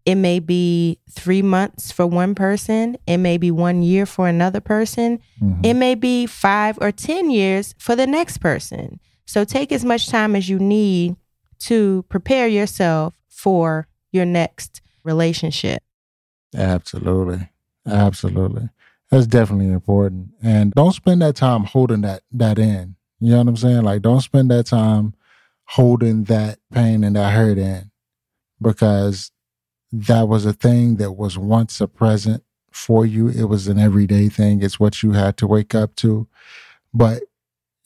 it 0.05 0.15
may 0.15 0.41
be 0.41 0.99
three 1.11 1.43
months 1.43 1.93
for 1.93 2.07
one 2.07 2.35
person, 2.35 2.97
it 3.07 3.19
may 3.19 3.37
be 3.39 3.51
one 3.51 3.83
year 3.83 4.07
for 4.07 4.29
another 4.29 4.61
person, 4.61 5.21
Mhm. 5.41 5.65
it 5.65 5.75
may 5.75 5.95
be 5.95 6.27
five 6.27 6.79
or 6.81 6.91
10 6.91 7.31
years 7.31 7.75
for 7.79 7.95
the 7.95 8.07
next 8.07 8.39
person. 8.39 8.99
So 9.27 9.45
take 9.45 9.71
as 9.73 9.85
much 9.85 10.09
time 10.09 10.35
as 10.35 10.49
you 10.49 10.59
need 10.59 11.17
to 11.61 12.05
prepare 12.09 12.49
yourself 12.49 13.15
for 13.29 13.87
your 14.13 14.25
next 14.25 14.81
relationship. 15.05 15.83
Absolutely. 16.57 17.49
Absolutely. 17.87 18.69
That's 19.11 19.27
definitely 19.27 19.69
important. 19.73 20.31
And 20.43 20.73
don't 20.73 20.93
spend 20.93 21.23
that 21.23 21.37
time 21.37 21.65
holding 21.65 22.03
that 22.03 22.23
that 22.33 22.59
in. 22.59 22.97
You 23.19 23.33
know 23.33 23.39
what 23.39 23.49
I'm 23.49 23.57
saying? 23.57 23.83
Like 23.83 24.03
don't 24.03 24.21
spend 24.21 24.51
that 24.51 24.67
time 24.67 25.15
holding 25.65 26.25
that 26.25 26.59
pain 26.73 27.05
and 27.05 27.17
that 27.17 27.33
hurt 27.33 27.59
in 27.59 27.91
because 28.61 29.31
that 29.93 30.29
was 30.29 30.47
a 30.47 30.53
thing 30.53 30.97
that 30.97 31.13
was 31.13 31.37
once 31.39 31.81
a 31.81 31.89
present 31.89 32.43
for 32.71 33.05
you. 33.05 33.29
It 33.29 33.45
was 33.45 33.67
an 33.69 33.79
everyday 33.79 34.29
thing. 34.29 34.63
It's 34.63 34.79
what 34.79 35.03
you 35.03 35.13
had 35.13 35.37
to 35.39 35.47
wake 35.47 35.75
up 35.75 35.97
to. 35.97 36.29
But 36.95 37.23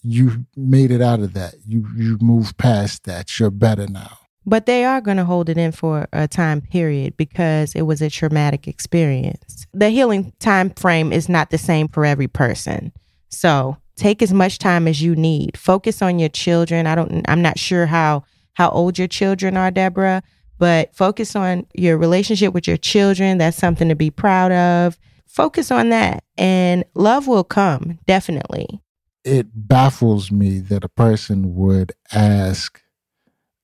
you 0.02 0.46
made 0.56 0.90
it 0.90 1.00
out 1.00 1.20
of 1.20 1.32
that. 1.34 1.54
You 1.66 1.86
you 1.96 2.18
moved 2.20 2.58
past 2.58 3.04
that. 3.04 3.38
You're 3.38 3.50
better 3.50 3.86
now. 3.86 4.18
But 4.46 4.66
they 4.66 4.84
are 4.84 5.00
going 5.00 5.16
to 5.16 5.24
hold 5.24 5.48
it 5.48 5.56
in 5.56 5.72
for 5.72 6.06
a 6.12 6.28
time 6.28 6.60
period 6.60 7.16
because 7.16 7.74
it 7.74 7.82
was 7.82 8.02
a 8.02 8.10
traumatic 8.10 8.68
experience. 8.68 9.66
The 9.72 9.90
healing 9.90 10.32
time 10.38 10.70
frame 10.70 11.12
is 11.12 11.28
not 11.28 11.50
the 11.50 11.58
same 11.58 11.88
for 11.88 12.04
every 12.04 12.28
person. 12.28 12.92
So, 13.30 13.78
take 13.96 14.22
as 14.22 14.32
much 14.32 14.58
time 14.58 14.86
as 14.86 15.00
you 15.00 15.16
need. 15.16 15.56
Focus 15.56 16.02
on 16.02 16.18
your 16.18 16.28
children. 16.28 16.86
I 16.86 16.94
don't 16.94 17.24
I'm 17.28 17.42
not 17.42 17.58
sure 17.58 17.86
how 17.86 18.24
how 18.54 18.70
old 18.70 18.98
your 18.98 19.08
children 19.08 19.56
are, 19.56 19.70
Deborah, 19.70 20.22
but 20.58 20.94
focus 20.94 21.34
on 21.34 21.66
your 21.74 21.96
relationship 21.98 22.52
with 22.52 22.68
your 22.68 22.76
children. 22.76 23.38
That's 23.38 23.56
something 23.56 23.88
to 23.88 23.96
be 23.96 24.10
proud 24.10 24.52
of. 24.52 24.98
Focus 25.26 25.70
on 25.72 25.88
that 25.88 26.22
and 26.38 26.84
love 26.94 27.26
will 27.26 27.44
come, 27.44 27.98
definitely. 28.06 28.80
it 29.24 29.46
baffles 29.54 30.30
me 30.30 30.58
that 30.60 30.84
a 30.84 30.88
person 30.88 31.54
would 31.54 31.92
ask 32.12 32.80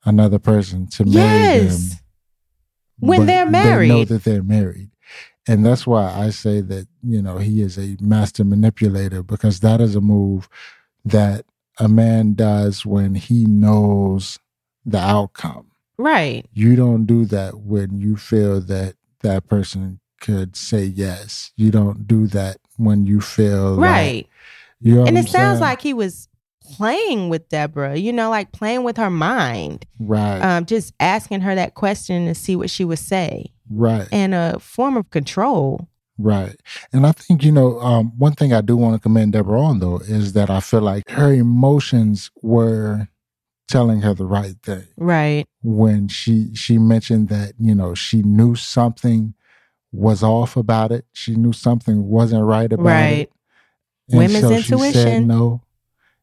another 0.04 0.38
person 0.38 0.86
to 0.88 1.04
marry 1.04 1.64
Yes. 1.64 1.90
them 1.90 1.98
When 3.00 3.26
they're 3.26 3.48
married. 3.48 3.90
They 3.90 3.94
know 3.94 4.04
that 4.04 4.24
they're 4.24 4.42
married, 4.42 4.90
and 5.48 5.64
that's 5.64 5.86
why 5.86 6.12
I 6.12 6.30
say 6.30 6.60
that 6.60 6.86
you 7.02 7.22
know 7.22 7.38
he 7.38 7.62
is 7.62 7.78
a 7.78 7.96
master 8.00 8.44
manipulator 8.44 9.22
because 9.22 9.60
that 9.60 9.80
is 9.80 9.94
a 9.96 10.00
move 10.00 10.48
that 11.04 11.46
a 11.78 11.88
man 11.88 12.34
does 12.34 12.84
when 12.84 13.14
he 13.14 13.46
knows 13.46 14.38
the 14.84 14.98
outcome. 14.98 15.66
Right. 15.96 16.46
You 16.52 16.76
don't 16.76 17.04
do 17.06 17.24
that 17.26 17.58
when 17.60 18.00
you 18.00 18.16
feel 18.16 18.60
that 18.62 18.94
that 19.22 19.46
person 19.48 20.00
could 20.20 20.56
say 20.56 20.84
yes. 20.84 21.52
You 21.56 21.70
don't 21.70 22.06
do 22.06 22.26
that 22.28 22.58
when 22.76 23.06
you 23.06 23.20
feel 23.22 23.72
like- 23.74 23.90
Right. 23.90 24.26
you 24.80 24.94
know 24.96 25.04
and 25.06 25.16
it 25.18 25.28
sounds 25.28 25.58
saying? 25.58 25.60
like 25.60 25.80
he 25.82 25.92
was 25.94 26.28
playing 26.76 27.28
with 27.28 27.48
Deborah, 27.48 27.96
you 27.96 28.12
know, 28.12 28.30
like 28.30 28.52
playing 28.52 28.84
with 28.84 28.96
her 28.96 29.10
mind, 29.10 29.86
right, 29.98 30.40
um, 30.40 30.66
just 30.66 30.94
asking 31.00 31.40
her 31.42 31.54
that 31.54 31.74
question 31.74 32.26
to 32.26 32.34
see 32.34 32.56
what 32.56 32.70
she 32.70 32.84
would 32.84 32.98
say, 32.98 33.52
right. 33.70 34.08
and 34.12 34.34
a 34.34 34.58
form 34.58 34.96
of 34.96 35.10
control. 35.10 35.88
Right. 36.22 36.54
And 36.92 37.06
I 37.06 37.12
think, 37.12 37.42
you 37.42 37.50
know, 37.50 37.80
um, 37.80 38.12
one 38.18 38.34
thing 38.34 38.52
I 38.52 38.60
do 38.60 38.76
want 38.76 38.94
to 38.94 39.00
commend 39.00 39.32
Deborah 39.32 39.58
on, 39.62 39.78
though, 39.78 40.00
is 40.00 40.34
that 40.34 40.50
I 40.50 40.60
feel 40.60 40.82
like 40.82 41.08
her 41.08 41.32
emotions 41.32 42.30
were 42.42 43.08
telling 43.68 44.02
her 44.02 44.12
the 44.12 44.26
right 44.26 44.56
thing 44.62 44.84
Right. 44.96 45.46
when 45.62 46.08
she 46.08 46.52
she 46.56 46.76
mentioned 46.76 47.28
that 47.28 47.52
you 47.60 47.72
know 47.72 47.94
she 47.94 48.20
knew 48.20 48.56
something 48.56 49.32
was 49.92 50.24
off 50.24 50.56
about 50.56 50.90
it 50.90 51.04
she 51.12 51.36
knew 51.36 51.52
something 51.52 52.08
wasn't 52.08 52.44
right 52.44 52.72
about 52.72 52.84
Right. 52.84 53.12
it 53.20 53.32
and 54.08 54.18
Women's 54.18 54.40
so 54.40 54.56
she 54.56 54.62
said 54.62 54.72
intuition. 54.72 55.26
no 55.28 55.62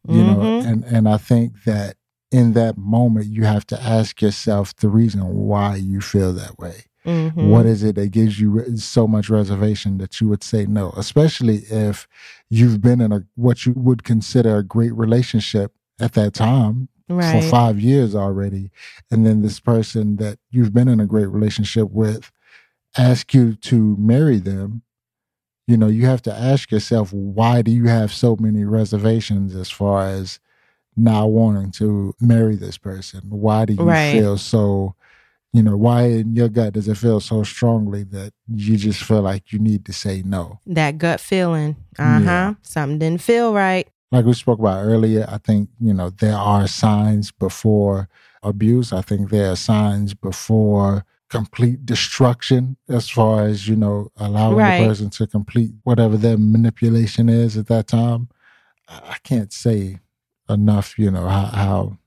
you 0.08 0.24
know 0.24 0.36
Mhm. 0.38 0.66
and 0.68 0.84
and 0.86 1.10
i 1.10 1.18
think 1.18 1.64
that 1.66 1.96
in 2.32 2.54
that 2.54 2.78
moment 2.78 3.28
you 3.28 3.44
have 3.46 3.66
to 3.68 3.82
ask 3.82 4.22
yourself 4.22 4.76
the 4.78 4.90
reason 4.90 5.22
why 5.48 5.76
you 5.76 6.02
feel 6.02 6.34
that 6.34 6.58
way 6.60 6.86
Mhm. 7.06 7.50
what 7.50 7.66
is 7.66 7.84
it 7.84 7.96
that 7.96 8.12
gives 8.12 8.40
you 8.40 8.76
so 8.78 9.08
much 9.08 9.30
reservation 9.30 9.98
that 9.98 10.20
you 10.20 10.28
would 10.28 10.44
say 10.44 10.66
no 10.66 10.92
especially 10.98 11.58
if 11.70 12.08
you've 12.50 12.82
been 12.82 13.00
in 13.02 13.12
a 13.12 13.24
what 13.36 13.66
you 13.66 13.74
would 13.78 14.04
consider 14.04 14.58
a 14.58 14.64
great 14.64 14.94
relationship 14.96 15.74
at 16.00 16.14
that 16.14 16.34
time 16.34 16.90
right. 17.10 17.42
for 17.44 17.50
five 17.50 17.80
years 17.80 18.14
already 18.14 18.70
and 19.10 19.26
then 19.26 19.42
this 19.42 19.60
person 19.60 20.18
that 20.18 20.38
you've 20.52 20.74
been 20.74 20.88
in 20.90 21.00
a 21.00 21.06
great 21.06 21.28
relationship 21.30 21.90
with 21.92 22.32
ask 22.98 23.34
you 23.34 23.54
to 23.56 23.96
marry 23.98 24.40
them 24.40 24.82
you 25.68 25.78
know 25.78 25.88
you 25.88 26.06
have 26.06 26.22
to 26.24 26.34
ask 26.34 26.72
yourself 26.72 27.12
why 27.14 27.62
do 27.62 27.72
you 27.72 27.88
have 27.88 28.12
so 28.14 28.36
many 28.40 28.64
reservations 28.66 29.56
as 29.56 29.70
far 29.70 30.08
as 30.08 30.40
not 30.96 31.26
wanting 31.30 31.72
to 31.72 32.14
marry 32.20 32.56
this 32.56 32.78
person 32.78 33.22
why 33.30 33.66
do 33.66 33.74
you 33.74 33.84
Right. 33.84 34.12
feel 34.14 34.38
so 34.38 34.96
you 35.54 35.62
know 35.62 35.78
why 35.78 36.04
in 36.04 36.36
your 36.36 36.50
gut 36.50 36.74
does 36.74 36.88
it 36.88 36.98
feel 36.98 37.20
so 37.20 37.44
strongly 37.44 38.04
that 38.04 38.34
you 38.48 38.78
just 38.78 39.04
feel 39.04 39.22
like 39.22 39.52
you 39.52 39.60
need 39.60 39.86
to 39.86 39.94
say 39.94 40.24
no 40.26 40.60
that 40.66 40.98
gut 40.98 41.20
feeling. 41.20 41.76
Uh 42.00 42.04
huh. 42.04 42.20
Yeah. 42.22 42.54
Something 42.62 43.00
didn't 43.00 43.22
feel 43.22 43.54
right. 43.54 43.88
like 44.12 44.26
we 44.26 44.34
spoke 44.34 44.60
about 44.60 44.86
earlier, 44.86 45.26
I 45.28 45.38
think, 45.38 45.70
you 45.80 45.94
know, 45.94 46.10
there 46.12 46.36
are 46.36 46.68
signs 46.68 47.32
before 47.32 48.08
abuse. 48.44 48.94
I 48.94 49.02
think 49.02 49.30
there 49.30 49.52
are 49.52 49.56
signs 49.56 50.14
before 50.14 51.04
complete 51.30 51.86
destruction 51.86 52.78
as 52.88 53.10
far 53.10 53.46
as, 53.46 53.68
you 53.68 53.76
know, 53.76 54.12
allowing 54.18 54.58
Right. 54.58 54.80
the 54.80 54.88
person 54.88 55.10
to 55.12 55.28
complete 55.28 55.72
whatever 55.84 56.18
their 56.18 56.38
manipulation 56.38 57.30
is 57.30 57.58
at 57.58 57.68
that 57.68 57.88
time. 57.88 58.30
I 58.88 59.18
can't 59.24 59.52
say 59.52 60.00
enough, 60.50 60.98
you 60.98 61.12
know, 61.12 61.28
how, 61.28 61.46
how 61.46 61.98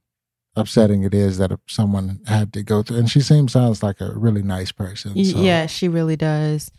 upsetting 0.56 1.04
it 1.04 1.14
is 1.14 1.38
that 1.38 1.52
someone 1.66 2.20
had 2.26 2.52
to 2.54 2.62
go 2.62 2.82
through. 2.82 2.98
And 2.98 3.10
she 3.10 3.20
seems 3.20 3.52
sounds 3.52 3.82
like 3.82 4.00
a 4.00 4.12
really 4.14 4.42
nice 4.42 4.72
person. 4.72 5.12
So, 5.24 5.38
Yeah, 5.38 5.66
she 5.66 5.88
really 5.88 6.16
does. 6.16 6.70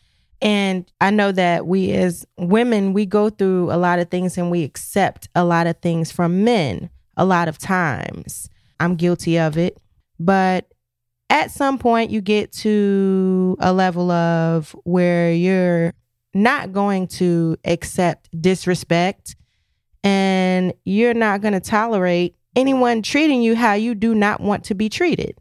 And 0.41 0.91
I 1.00 1.12
know 1.12 1.31
that 1.31 1.67
we 1.67 1.91
as 1.91 2.25
women, 2.38 2.93
we 2.93 3.05
go 3.05 3.29
through 3.29 3.71
a 3.71 3.77
lot 3.77 4.00
of 4.00 4.10
things 4.10 4.38
and 4.38 4.50
we 4.50 4.63
accept 4.63 5.29
a 5.36 5.45
lot 5.45 5.67
of 5.67 5.77
things 5.81 6.12
from 6.12 6.43
men 6.43 6.89
a 7.15 7.25
lot 7.25 7.48
of 7.48 7.60
times. 7.60 8.50
I'm 8.79 8.95
guilty 8.95 9.38
of 9.38 9.57
it. 9.57 9.77
But 10.19 10.65
at 11.31 11.50
some 11.50 11.79
point, 11.79 12.11
you 12.11 12.19
get 12.21 12.51
to 12.51 13.55
a 13.61 13.71
level 13.71 14.11
of 14.11 14.75
where 14.83 15.33
you're 15.33 15.93
not 16.33 16.73
going 16.73 17.07
to 17.07 17.55
accept 17.65 18.29
disrespect 18.39 19.35
and 20.03 20.73
you're 20.83 21.13
not 21.13 21.41
going 21.41 21.53
to 21.53 21.59
tolerate 21.61 22.35
anyone 22.55 23.01
treating 23.01 23.41
you 23.41 23.55
how 23.55 23.73
you 23.73 23.95
do 23.95 24.13
not 24.13 24.41
want 24.41 24.65
to 24.65 24.75
be 24.75 24.89
treated. 24.89 25.38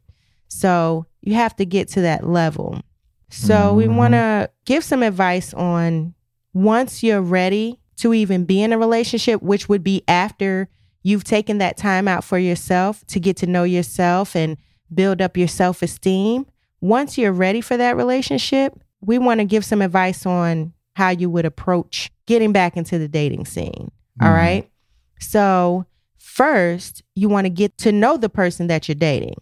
So 0.46 1.06
you 1.22 1.34
have 1.34 1.56
to 1.56 1.66
get 1.66 1.88
to 1.88 2.02
that 2.02 2.24
level. 2.24 2.80
So 3.28 3.74
we 3.74 3.86
Mhm. 3.86 3.96
want 3.96 4.14
to 4.14 4.50
give 4.64 4.84
some 4.84 5.02
advice 5.02 5.52
on 5.54 6.14
once 6.54 7.02
you're 7.02 7.20
ready 7.20 7.80
to 7.96 8.14
even 8.14 8.44
be 8.44 8.62
in 8.62 8.72
a 8.72 8.78
relationship, 8.78 9.42
which 9.42 9.68
would 9.68 9.82
be 9.82 10.02
after 10.06 10.68
you've 11.02 11.24
taken 11.24 11.58
that 11.58 11.76
time 11.76 12.06
out 12.06 12.22
for 12.22 12.38
yourself 12.38 13.04
to 13.08 13.18
get 13.18 13.36
to 13.38 13.46
know 13.46 13.64
yourself 13.64 14.36
and 14.36 14.56
build 14.92 15.20
up 15.20 15.36
your 15.36 15.48
self 15.48 15.82
esteem. 15.82 16.46
Once 16.80 17.18
you're 17.18 17.32
ready 17.32 17.60
for 17.60 17.76
that 17.76 17.96
relationship, 17.96 18.78
we 19.00 19.18
want 19.18 19.40
to 19.40 19.44
give 19.44 19.64
some 19.64 19.82
advice 19.82 20.24
on 20.26 20.72
how 20.94 21.10
you 21.10 21.28
would 21.30 21.44
approach 21.46 22.10
getting 22.26 22.52
back 22.52 22.76
into 22.76 22.98
the 22.98 23.08
dating 23.08 23.44
scene. 23.44 23.90
All 24.20 24.28
Mhm. 24.28 24.34
right. 24.34 24.70
So, 25.18 25.86
first, 26.18 27.02
you 27.14 27.28
want 27.28 27.44
to 27.44 27.50
get 27.50 27.76
to 27.78 27.92
know 27.92 28.16
the 28.16 28.28
person 28.28 28.66
that 28.68 28.88
you're 28.88 28.94
dating, 28.94 29.34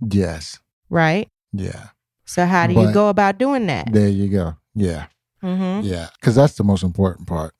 Yes. 0.00 0.58
right? 0.88 1.28
Yeah. 1.52 1.88
So, 2.24 2.46
how 2.46 2.66
do 2.66 2.74
you 2.74 2.92
go 2.92 3.08
about 3.08 3.38
doing 3.38 3.66
that? 3.66 3.92
There 3.92 4.08
you 4.08 4.28
go. 4.28 4.56
Yeah. 4.74 5.06
hmm 5.40 5.80
Yeah. 5.82 6.08
Because 6.20 6.34
that's 6.34 6.54
the 6.56 6.64
most 6.64 6.82
important 6.82 7.26
part, 7.28 7.54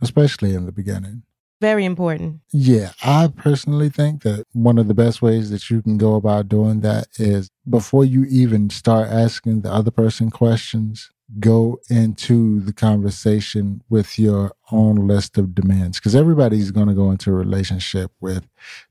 especially 0.00 0.54
in 0.54 0.66
the 0.66 0.72
beginning. 0.72 1.22
Very 1.60 1.84
important. 1.84 2.40
Yeah, 2.52 2.92
I 3.02 3.28
personally 3.36 3.88
think 3.88 4.22
that 4.22 4.44
one 4.52 4.78
of 4.78 4.86
the 4.86 4.94
best 4.94 5.20
ways 5.22 5.50
that 5.50 5.68
you 5.70 5.82
can 5.82 5.98
go 5.98 6.14
about 6.14 6.48
doing 6.48 6.80
that 6.82 7.08
is 7.18 7.50
before 7.68 8.04
you 8.04 8.24
even 8.26 8.70
start 8.70 9.08
asking 9.08 9.62
the 9.62 9.72
other 9.72 9.90
person 9.90 10.30
questions, 10.30 11.10
go 11.40 11.80
into 11.90 12.60
the 12.60 12.72
conversation 12.72 13.82
with 13.90 14.18
your 14.18 14.52
own 14.70 15.06
list 15.08 15.36
of 15.36 15.54
demands 15.54 15.98
because 15.98 16.14
everybody's 16.14 16.70
going 16.70 16.88
to 16.88 16.94
go 16.94 17.10
into 17.10 17.30
a 17.30 17.34
relationship 17.34 18.12
with 18.20 18.46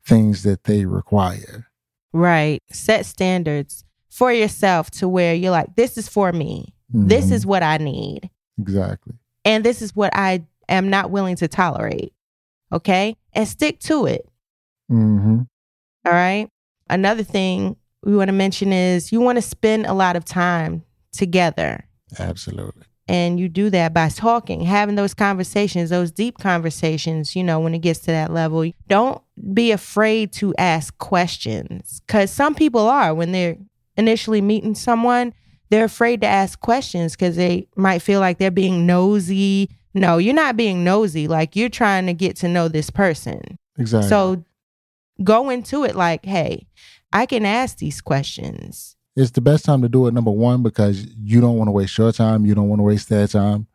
things 0.05 0.43
that 0.43 0.65
they 0.65 0.85
require. 0.85 1.67
Right. 2.13 2.61
Set 2.71 3.05
standards 3.05 3.83
for 4.09 4.31
yourself 4.33 4.91
to 4.91 5.07
where 5.07 5.33
you're 5.33 5.51
like, 5.51 5.75
this 5.75 5.97
is 5.97 6.07
for 6.09 6.31
me. 6.31 6.73
This 6.89 7.27
Mhm. 7.27 7.31
is 7.31 7.45
what 7.45 7.63
I 7.63 7.77
need. 7.77 8.29
exactly. 8.59 9.13
And 9.45 9.63
this 9.63 9.81
is 9.81 9.95
what 9.95 10.13
I 10.15 10.43
am 10.67 10.89
not 10.89 11.11
willing 11.11 11.35
to 11.37 11.47
tolerate. 11.47 12.11
Okay. 12.71 13.15
And 13.33 13.47
stick 13.47 13.79
to 13.81 14.05
it. 14.05 14.27
hmm 14.89 15.41
All 16.05 16.11
right. 16.13 16.49
Another 16.89 17.23
thing 17.23 17.75
we 18.03 18.15
want 18.15 18.29
to 18.29 18.33
mention 18.33 18.71
is 18.71 19.11
you 19.11 19.19
want 19.19 19.37
to 19.37 19.41
spend 19.41 19.85
a 19.85 19.93
lot 19.93 20.15
of 20.15 20.23
time 20.25 20.83
together. 21.11 21.85
Absolutely. 22.19 22.83
And 23.09 23.39
you 23.39 23.47
do 23.47 23.69
that 23.69 23.93
by 23.93 24.09
talking, 24.09 24.61
having 24.61 24.95
those 24.95 25.13
conversations, 25.13 25.89
those 25.89 26.11
deep 26.11 26.39
conversations, 26.39 27.35
you 27.35 27.43
know, 27.43 27.59
when 27.59 27.73
it 27.73 27.79
gets 27.79 27.99
to 28.01 28.07
that 28.07 28.33
level. 28.33 28.69
Don't 28.89 29.21
be 29.53 29.71
afraid 29.71 30.33
to 30.33 30.53
ask 30.57 30.97
questions 30.97 32.01
because 32.05 32.31
some 32.31 32.53
people 32.53 32.81
are 32.81 33.13
when 33.13 33.31
they're 33.31 33.57
initially 33.95 34.41
meeting 34.41 34.75
someone, 34.75 35.33
they're 35.69 35.85
afraid 35.85 36.21
to 36.21 36.27
ask 36.27 36.59
questions 36.59 37.13
because 37.13 37.35
they 37.37 37.67
might 37.75 37.99
feel 38.01 38.19
like 38.19 38.37
they're 38.39 38.51
being 38.51 38.85
nosy. 38.85 39.69
No, 39.93 40.17
you're 40.17 40.33
not 40.33 40.57
being 40.57 40.83
nosy. 40.83 41.27
Like 41.27 41.55
you're 41.55 41.69
trying 41.69 42.05
to 42.07 42.13
get 42.13 42.35
to 42.37 42.47
know 42.47 42.67
this 42.67 42.89
person. 42.89 43.57
Exactly. 43.77 44.09
So 44.09 44.43
go 45.23 45.49
into 45.49 45.83
it 45.83 45.95
like, 45.95 46.25
hey, 46.25 46.67
I 47.11 47.25
can 47.25 47.45
ask 47.45 47.77
these 47.77 48.01
questions. 48.01 48.95
it's 49.15 49.31
the 49.31 49.41
best 49.41 49.65
time 49.65 49.81
to 49.81 49.89
do 49.89 50.05
it 50.07 50.13
number 50.13 50.31
one 50.31 50.61
because 50.61 51.07
you 51.17 51.41
don't 51.41 51.57
want 51.57 51.67
to 51.67 51.71
waste 51.71 51.97
your 51.97 52.11
time 52.11 52.45
you 52.45 52.53
don't 52.53 52.69
want 52.69 52.79
to 52.79 52.83
waste 52.83 53.09
their 53.09 53.27
time 53.27 53.65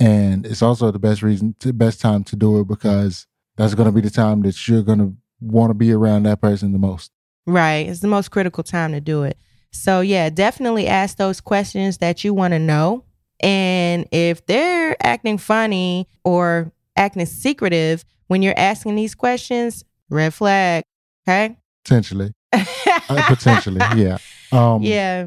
and 0.00 0.46
it's 0.46 0.62
also 0.62 0.90
the 0.90 0.98
best 0.98 1.20
reason 1.22 1.54
the 1.60 1.72
best 1.72 2.00
time 2.00 2.24
to 2.24 2.36
do 2.36 2.60
it 2.60 2.66
because 2.68 3.26
that's 3.56 3.74
going 3.74 3.86
to 3.86 3.92
be 3.92 4.00
the 4.00 4.08
time 4.08 4.40
that 4.42 4.66
you're 4.68 4.82
going 4.82 4.98
to 5.00 5.12
want 5.40 5.68
to 5.70 5.74
be 5.74 5.92
around 5.92 6.22
that 6.22 6.40
person 6.40 6.72
the 6.72 6.78
most 6.78 7.10
Right. 7.48 7.88
It's 7.88 8.00
the 8.00 8.08
most 8.08 8.30
critical 8.30 8.62
time 8.62 8.92
to 8.92 9.00
do 9.00 9.22
it. 9.22 9.38
So, 9.72 10.02
yeah, 10.02 10.28
definitely 10.28 10.86
ask 10.86 11.16
those 11.16 11.40
questions 11.40 11.96
that 11.98 12.22
you 12.22 12.34
want 12.34 12.52
to 12.52 12.58
know. 12.58 13.04
And 13.40 14.06
if 14.10 14.44
they're 14.46 14.96
acting 15.04 15.38
funny 15.38 16.08
or 16.24 16.72
acting 16.96 17.24
secretive 17.26 18.04
when 18.26 18.42
you're 18.42 18.58
asking 18.58 18.96
these 18.96 19.14
questions, 19.14 19.84
red 20.10 20.34
flag. 20.34 20.82
Okay. 21.28 21.56
potentially 21.84 22.32
uh, 22.52 22.64
potentially 23.28 23.82
yeah 23.94 24.16
um 24.50 24.82
yeah. 24.82 25.26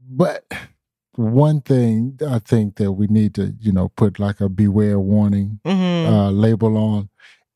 but 0.00 0.44
one 1.14 1.60
thing 1.60 2.18
i 2.28 2.40
think 2.40 2.74
that 2.76 2.90
we 2.92 3.06
need 3.06 3.32
to 3.34 3.54
you 3.60 3.70
know 3.70 3.88
put 3.90 4.18
like 4.18 4.40
a 4.40 4.48
beware 4.48 4.98
warning 4.98 5.60
hmm 5.64 5.70
uh 6.06 6.30
label 6.32 6.76
on 6.76 7.08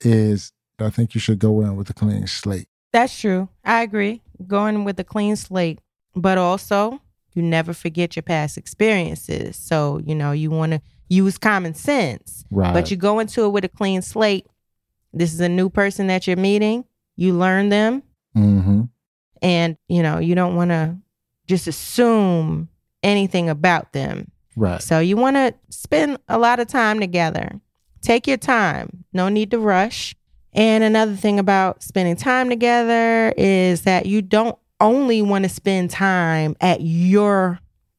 is 0.03 0.53
i 0.79 0.89
think 0.89 1.15
you 1.15 1.21
should 1.21 1.41
go 1.41 1.61
in 1.61 1.75
with 1.75 1.91
a 1.91 1.93
clean 1.95 2.27
slate 2.29 2.69
That's 2.93 3.19
true. 3.19 3.49
I 3.65 3.83
agree. 3.83 4.23
Going 4.47 4.85
with 4.85 4.99
a 5.01 5.05
clean 5.05 5.37
slate, 5.37 5.81
but 6.15 6.39
also 6.39 7.01
you 7.35 7.43
never 7.43 7.73
forget 7.73 8.17
your 8.17 8.23
past 8.23 8.57
experiences. 8.59 9.57
So, 9.57 10.01
you 10.05 10.15
know, 10.15 10.33
you 10.33 10.51
want 10.51 10.73
to 10.73 10.81
use 11.09 11.39
common 11.39 11.75
sense, 11.75 12.45
right 12.51 12.73
but 12.75 12.91
you 12.91 12.97
go 12.97 13.19
into 13.19 13.45
it 13.45 13.49
with 13.49 13.65
a 13.65 13.69
clean 13.69 14.03
slate. 14.03 14.47
This 15.13 15.33
is 15.33 15.41
a 15.41 15.49
new 15.49 15.71
person 15.71 16.07
that 16.09 16.27
you're 16.27 16.37
meeting. 16.37 16.85
You 17.17 17.35
learn 17.35 17.69
them, 17.71 18.03
mm-hmm 18.37 18.83
and, 19.41 19.77
you 19.89 20.03
know, 20.03 20.19
you 20.19 20.35
don't 20.35 20.57
want 20.57 20.71
to 20.71 20.97
just 21.47 21.67
assume 21.67 22.69
anything 23.03 23.49
about 23.49 23.93
them. 23.93 24.31
right 24.57 24.83
So, 24.83 24.99
you 24.99 25.17
want 25.17 25.37
to 25.37 25.55
spend 25.71 26.19
a 26.29 26.39
lot 26.39 26.61
of 26.61 26.67
time 26.67 27.01
together. 27.01 27.61
Take 28.03 28.27
your 28.27 28.37
time. 28.37 29.05
No 29.13 29.29
need 29.29 29.51
to 29.53 29.59
rush. 29.59 30.15
And 30.53 30.83
another 30.83 31.15
thing 31.15 31.39
about 31.39 31.83
spending 31.83 32.17
time 32.17 32.49
together 32.49 33.33
is 33.37 33.83
that 33.83 34.07
you 34.07 34.23
don't 34.23 34.59
only 34.81 35.23
want 35.23 35.45
to 35.45 35.49
spend 35.49 35.91
time 35.91 36.57
at 36.61 36.81
your 36.81 37.59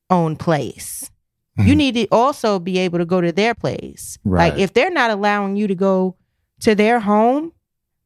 own 0.10 0.36
place. 0.36 1.10
You 1.58 1.74
Mhm. 1.74 1.78
need 1.78 1.96
to 1.96 2.08
also 2.12 2.58
be 2.60 2.78
able 2.80 3.00
to 3.00 3.06
go 3.06 3.20
to 3.20 3.32
their 3.32 3.54
place. 3.54 4.18
Right. 4.24 4.54
Like 4.54 4.60
if 4.62 4.74
they're 4.74 4.89
not 4.92 5.12
allowing 5.12 5.58
you 5.58 5.68
to 5.68 5.76
go 5.76 6.15
to 6.62 6.74
their 6.74 7.00
home, 7.02 7.52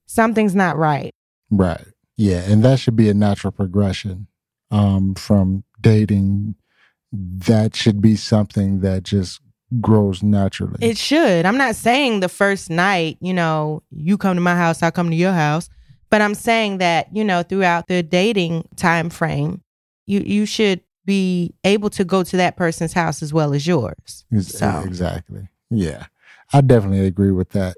something's 0.07 0.55
not 0.55 0.75
right. 0.77 1.11
Right. 1.51 1.85
Yeah, 2.17 2.39
and 2.49 2.63
that 2.63 2.79
should 2.79 2.95
be 2.95 3.09
a 3.09 3.13
natural 3.13 3.51
progression 3.51 4.27
um, 4.71 5.13
from 5.15 5.63
dating. 5.81 6.55
That 7.11 7.75
should 7.75 8.01
be 8.01 8.15
something 8.15 8.79
that 8.79 9.03
just 9.03 9.39
grows 9.81 10.23
naturally. 10.23 10.77
It 10.81 10.97
should. 10.97 11.45
I'm 11.45 11.57
not 11.57 11.75
saying 11.75 12.19
the 12.21 12.29
first 12.29 12.69
night, 12.71 13.17
you 13.21 13.33
know, 13.33 13.83
you 13.91 14.17
come 14.17 14.35
to 14.35 14.41
my 14.41 14.55
house, 14.55 14.81
I 14.81 14.89
come 14.91 15.09
to 15.11 15.15
your 15.15 15.33
house, 15.33 15.69
but 16.13 16.21
I'm 16.21 16.35
saying 16.35 16.77
that, 16.77 17.07
you 17.11 17.23
know, 17.23 17.41
throughout 17.41 17.87
the 17.87 18.03
dating 18.03 18.67
time 18.75 19.09
frame, 19.09 19.61
you 20.05 20.19
you 20.19 20.45
should 20.45 20.81
be 21.05 21.55
able 21.63 21.89
to 21.89 22.03
go 22.05 22.21
to 22.21 22.37
that 22.37 22.55
person's 22.55 22.93
house 22.93 23.23
as 23.23 23.33
well 23.33 23.51
as 23.51 23.65
yours. 23.65 24.23
So- 24.41 24.83
Exactly. 24.85 25.47
Yeah, 25.71 26.05
I 26.53 26.61
definitely 26.61 27.07
agree 27.07 27.31
with 27.31 27.49
that. 27.57 27.77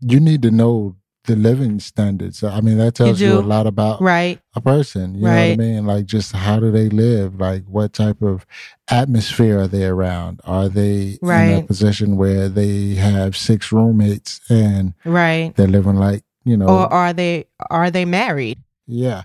You 0.00 0.18
need 0.18 0.42
to 0.42 0.50
know 0.50 0.96
the 1.26 1.36
living 1.36 1.78
standards. 1.78 2.42
I 2.42 2.60
mean, 2.62 2.78
that 2.78 2.96
tells 2.96 3.20
you, 3.20 3.28
do. 3.28 3.38
a 3.38 3.46
lot 3.54 3.66
about 3.68 4.00
Right. 4.00 4.40
a 4.56 4.60
person. 4.60 5.14
You 5.14 5.20
know 5.26 5.30
what 5.30 5.38
I 5.38 5.56
mean? 5.56 5.86
Like, 5.86 6.06
just 6.06 6.32
how 6.32 6.58
do 6.58 6.72
they 6.72 6.88
live? 6.88 7.38
Like, 7.38 7.64
what 7.66 7.92
type 7.92 8.22
of 8.22 8.44
atmosphere 8.90 9.60
are 9.60 9.68
they 9.68 9.84
around? 9.84 10.40
Are 10.44 10.68
they 10.68 11.18
in 11.22 11.58
a 11.58 11.62
position 11.62 12.16
where 12.16 12.48
they 12.48 12.94
have 12.94 13.36
six 13.36 13.70
roommates 13.70 14.40
and 14.48 14.94
Right. 15.04 15.54
they're 15.54 15.68
living 15.68 15.96
like, 15.96 16.24
you 16.48 16.56
know, 16.56 16.66
Or 16.66 16.92
are 16.92 17.12
they 17.12 17.46
are 17.70 17.90
they 17.90 18.04
married? 18.04 18.58
Yeah. 18.86 19.22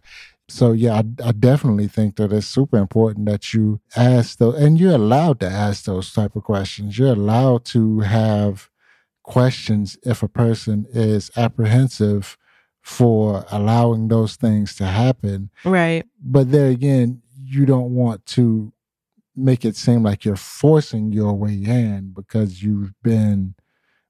So 0.50 0.74
yeah, 0.74 0.96
I, 0.96 1.30
I 1.30 1.32
definitely 1.32 1.88
think 1.88 2.18
that 2.18 2.34
it's 2.34 2.48
super 2.48 2.78
important 2.78 3.26
that 3.28 3.54
you 3.54 3.80
ask 3.96 4.38
those, 4.38 4.56
and 4.62 4.80
you're 4.80 4.96
allowed 4.96 5.40
to 5.40 5.48
ask 5.48 5.86
those 5.86 6.12
type 6.14 6.36
of 6.36 6.44
questions. 6.44 6.98
You're 7.00 7.14
allowed 7.14 7.66
to 7.66 8.02
have 8.02 8.70
questions 9.24 9.98
if 10.04 10.22
a 10.22 10.28
person 10.28 10.86
is 10.92 11.32
apprehensive 11.38 12.38
for 12.82 13.46
allowing 13.50 14.10
those 14.10 14.36
things 14.36 14.76
to 14.76 14.86
happen. 14.86 15.50
Right. 15.64 16.04
But 16.22 16.52
there 16.52 16.68
again, 16.68 17.22
you 17.42 17.66
don't 17.66 17.92
want 17.96 18.26
to 18.28 18.74
make 19.36 19.64
it 19.64 19.76
seem 19.76 20.04
like 20.04 20.26
you're 20.26 20.36
forcing 20.36 21.12
your 21.12 21.34
way 21.34 21.54
in 21.54 22.12
because 22.14 22.62
you've 22.62 22.94
been 23.02 23.56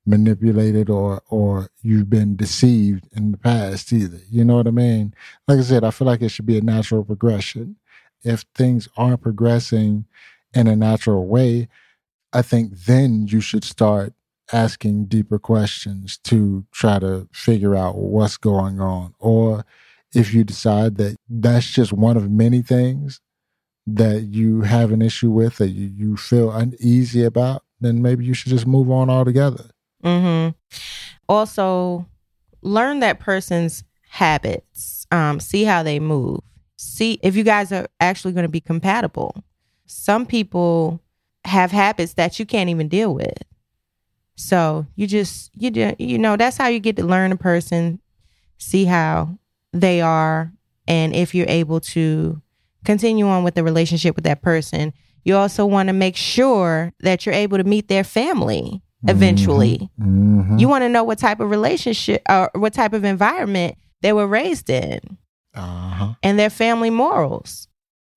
manipulated 0.06 0.89
or 0.89 1.22
or 1.30 1.70
you've 1.82 2.10
been 2.10 2.36
deceived 2.36 3.08
in 3.13 3.32
the 3.32 3.38
past 3.38 3.92
either. 3.94 4.20
You 4.30 4.44
know 4.44 4.58
what 4.58 4.68
I 4.68 4.72
mean? 4.72 5.13
Like 5.48 5.60
I 5.60 5.63
said, 5.63 5.84
I 5.84 5.92
feel 5.92 6.08
like 6.08 6.22
it 6.22 6.30
should 6.30 6.46
be 6.46 6.58
a 6.58 6.62
natural 6.62 7.04
progression. 7.04 7.78
If 8.24 8.46
things 8.56 8.88
aren't 8.98 9.22
progressing 9.22 10.06
in 10.54 10.68
a 10.68 10.76
natural 10.76 11.26
way, 11.26 11.68
I 12.32 12.42
think 12.42 12.74
then 12.86 13.28
you 13.28 13.42
should 13.42 13.63
start 13.63 14.13
asking 14.52 15.06
deeper 15.06 15.39
questions 15.39 16.18
to 16.26 16.66
try 16.72 17.00
to 17.00 17.28
figure 17.32 17.76
out 17.76 17.98
what's 17.98 18.38
going 18.38 18.80
on. 18.80 19.13
Or 19.20 19.66
if 20.13 20.34
you 20.34 20.44
decide 20.44 20.98
that 20.98 21.18
that's 21.30 21.70
just 21.72 21.94
one 21.94 22.18
of 22.18 22.30
many 22.30 22.62
things 22.62 23.20
that 23.86 24.24
you 24.24 24.62
have 24.62 24.92
an 24.92 25.02
issue 25.02 25.30
with 25.30 25.58
that 25.58 25.70
you, 25.70 25.92
you 25.96 26.18
feel 26.18 26.52
uneasy 26.52 27.24
about, 27.24 27.63
then 27.82 28.02
maybe 28.02 28.24
you 28.26 28.34
should 28.34 28.50
just 28.50 28.68
move 28.68 28.89
on 28.89 29.10
altogether. 29.10 29.70
Mm-hmm. 30.04 30.78
Also, 31.30 32.08
learn 32.62 33.00
that 33.00 33.20
person's 33.20 33.84
habits. 34.10 35.08
Um, 35.12 35.39
see 35.39 35.63
how 35.63 35.84
they 35.84 36.00
move. 36.00 36.42
See 36.78 37.20
if 37.24 37.36
you 37.36 37.44
guys 37.44 37.72
are 37.72 37.88
actually 38.00 38.34
going 38.34 38.44
to 38.44 38.50
be 38.50 38.62
compatible. 38.62 39.44
Some 39.86 40.26
people 40.26 41.02
have 41.46 41.72
habits 41.72 42.13
that 42.13 42.39
you 42.39 42.46
can't 42.46 42.70
even 42.70 42.88
deal 42.88 43.13
with. 43.13 43.44
So 44.36 44.86
you 44.96 45.08
just 45.08 45.52
you 45.56 45.72
do, 45.72 45.94
you 46.00 46.18
know 46.18 46.36
that's 46.36 46.58
how 46.58 46.68
you 46.68 46.80
get 46.80 46.96
to 46.98 47.06
learn 47.06 47.32
a 47.32 47.38
person, 47.38 48.00
see 48.58 48.86
how 48.86 49.38
they 49.72 50.02
are, 50.02 50.52
and 50.88 51.16
if 51.16 51.34
you're 51.34 51.50
able 51.50 51.80
to 51.80 52.42
continue 52.84 53.28
on 53.28 53.44
with 53.44 53.56
the 53.56 53.63
relationship 53.63 54.16
with 54.16 54.26
that 54.26 54.42
person, 54.42 54.94
you 55.24 55.36
also 55.36 55.66
want 55.66 55.88
to 55.88 55.94
make 55.94 56.16
sure 56.16 56.94
that 57.00 57.26
you're 57.26 57.36
able 57.36 57.58
to 57.58 57.63
meet 57.63 57.88
their 57.88 58.04
family 58.04 58.83
eventually. 59.08 59.89
Mm-hmm. 60.00 60.58
You 60.58 60.68
want 60.68 60.84
to 60.84 60.89
know 60.89 61.04
what 61.04 61.20
type 61.20 61.39
of 61.39 61.50
relationship 61.50 62.22
or 62.30 62.50
what 62.56 62.74
type 62.74 62.94
of 62.94 63.04
environment 63.04 63.78
they 64.02 64.13
were 64.13 64.28
raised 64.28 64.70
in 64.70 65.00
Uh-huh. 65.56 66.13
and 66.24 66.38
their 66.39 66.50
family 66.50 66.89
morals. 66.89 67.68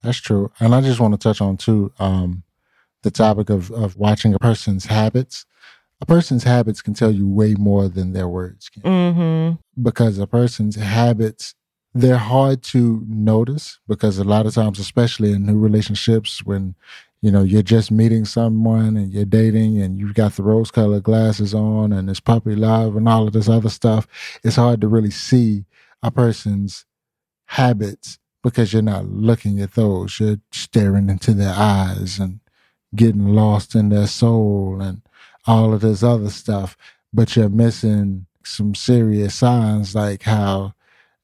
That's 0.02 0.18
true. 0.18 0.50
And 0.60 0.74
I 0.74 0.80
just 0.80 1.00
want 1.00 1.14
to 1.14 1.18
touch 1.18 1.40
on 1.40 1.56
too 1.56 1.92
um, 1.98 2.42
the 3.02 3.10
topic 3.10 3.50
of, 3.50 3.70
of 3.72 3.96
watching 3.96 4.34
a 4.34 4.38
person's 4.38 4.86
habits. 4.86 5.44
A 6.00 6.06
person's 6.06 6.44
habits 6.44 6.82
can 6.82 6.94
tell 6.94 7.10
you 7.10 7.26
way 7.28 7.54
more 7.54 7.88
than 7.88 8.12
their 8.12 8.28
words 8.28 8.68
can. 8.68 8.82
Mm-hmm. 8.82 9.82
Because 9.82 10.18
a 10.18 10.26
person's 10.26 10.76
habits, 10.76 11.54
they're 11.94 12.18
hard 12.18 12.62
to 12.64 13.02
notice 13.08 13.78
because 13.88 14.18
a 14.18 14.24
lot 14.24 14.44
of 14.46 14.54
times, 14.54 14.78
especially 14.78 15.32
in 15.32 15.46
new 15.46 15.58
relationships, 15.58 16.44
when 16.44 16.74
you 17.22 17.30
know 17.30 17.42
you're 17.42 17.62
just 17.62 17.90
meeting 17.90 18.24
someone 18.24 18.96
and 18.96 19.12
you're 19.12 19.24
dating 19.24 19.80
and 19.80 19.98
you've 19.98 20.14
got 20.14 20.34
the 20.34 20.42
rose 20.42 20.70
colored 20.70 21.02
glasses 21.02 21.54
on 21.54 21.92
and 21.92 22.08
it's 22.10 22.20
puppy 22.20 22.54
love 22.54 22.96
and 22.96 23.08
all 23.08 23.26
of 23.26 23.32
this 23.32 23.48
other 23.48 23.70
stuff, 23.70 24.06
it's 24.44 24.56
hard 24.56 24.80
to 24.80 24.88
really 24.88 25.10
see 25.10 25.64
a 26.02 26.10
person's 26.10 26.84
habits 27.46 28.18
because 28.42 28.72
you're 28.72 28.82
not 28.82 29.06
looking 29.06 29.60
at 29.60 29.74
those. 29.74 30.20
You're 30.20 30.38
staring 30.52 31.10
into 31.10 31.32
their 31.32 31.54
eyes 31.56 32.18
and 32.18 32.40
getting 32.94 33.28
lost 33.28 33.74
in 33.74 33.88
their 33.88 34.06
soul 34.06 34.80
and 34.80 35.02
all 35.46 35.74
of 35.74 35.80
this 35.80 36.02
other 36.02 36.30
stuff. 36.30 36.76
But 37.12 37.34
you're 37.34 37.48
missing 37.48 38.26
some 38.44 38.74
serious 38.74 39.34
signs 39.34 39.94
like 39.94 40.22
how 40.22 40.74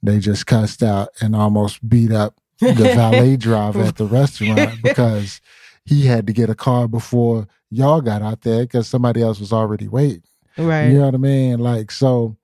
they 0.03 0.19
just 0.19 0.47
cussed 0.47 0.83
out 0.83 1.11
and 1.21 1.37
almost 1.37 1.89
beat 1.89 2.11
up 2.11 2.41
the 2.59 2.73
valet 2.75 3.37
driver 3.37 3.83
at 3.83 3.97
the 3.97 4.07
restaurant 4.07 4.71
because 4.83 5.41
he 5.85 6.07
had 6.07 6.27
to 6.27 6.33
get 6.33 6.51
a 6.51 6.55
car 6.55 6.89
before 6.89 7.47
y'all 7.71 8.01
got 8.01 8.23
out 8.23 8.43
there 8.43 8.63
because 8.63 8.87
somebody 8.87 9.23
else 9.23 9.41
was 9.41 9.53
already 9.53 9.89
waiting. 9.89 10.23
Right. 10.57 10.89
You 10.89 10.99
know 10.99 11.07
what 11.07 11.15
I 11.15 11.19
mean? 11.19 11.59
Like, 11.59 11.91
so 11.91 12.37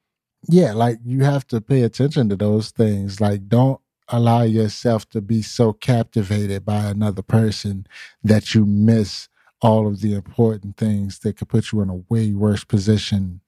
yeah, 0.49 0.73
like 0.73 0.99
you 1.05 1.25
have 1.25 1.47
to 1.49 1.61
pay 1.61 1.83
attention 1.83 2.29
to 2.29 2.37
those 2.37 2.71
things. 2.71 3.21
Like, 3.21 3.49
don't 3.49 3.81
allow 4.09 4.43
yourself 4.43 5.09
to 5.11 5.21
be 5.21 5.43
so 5.43 5.73
captivated 5.73 6.65
by 6.65 6.85
another 6.87 7.23
person 7.23 7.87
that 8.25 8.55
you 8.55 8.65
miss 8.65 9.29
all 9.61 9.87
of 9.87 10.01
the 10.01 10.15
important 10.15 10.77
things 10.77 11.19
that 11.21 11.37
could 11.37 11.49
put 11.49 11.73
you 11.73 11.81
in 11.83 11.91
a 11.91 11.97
way 12.09 12.33
worse 12.33 12.65
position 12.65 13.41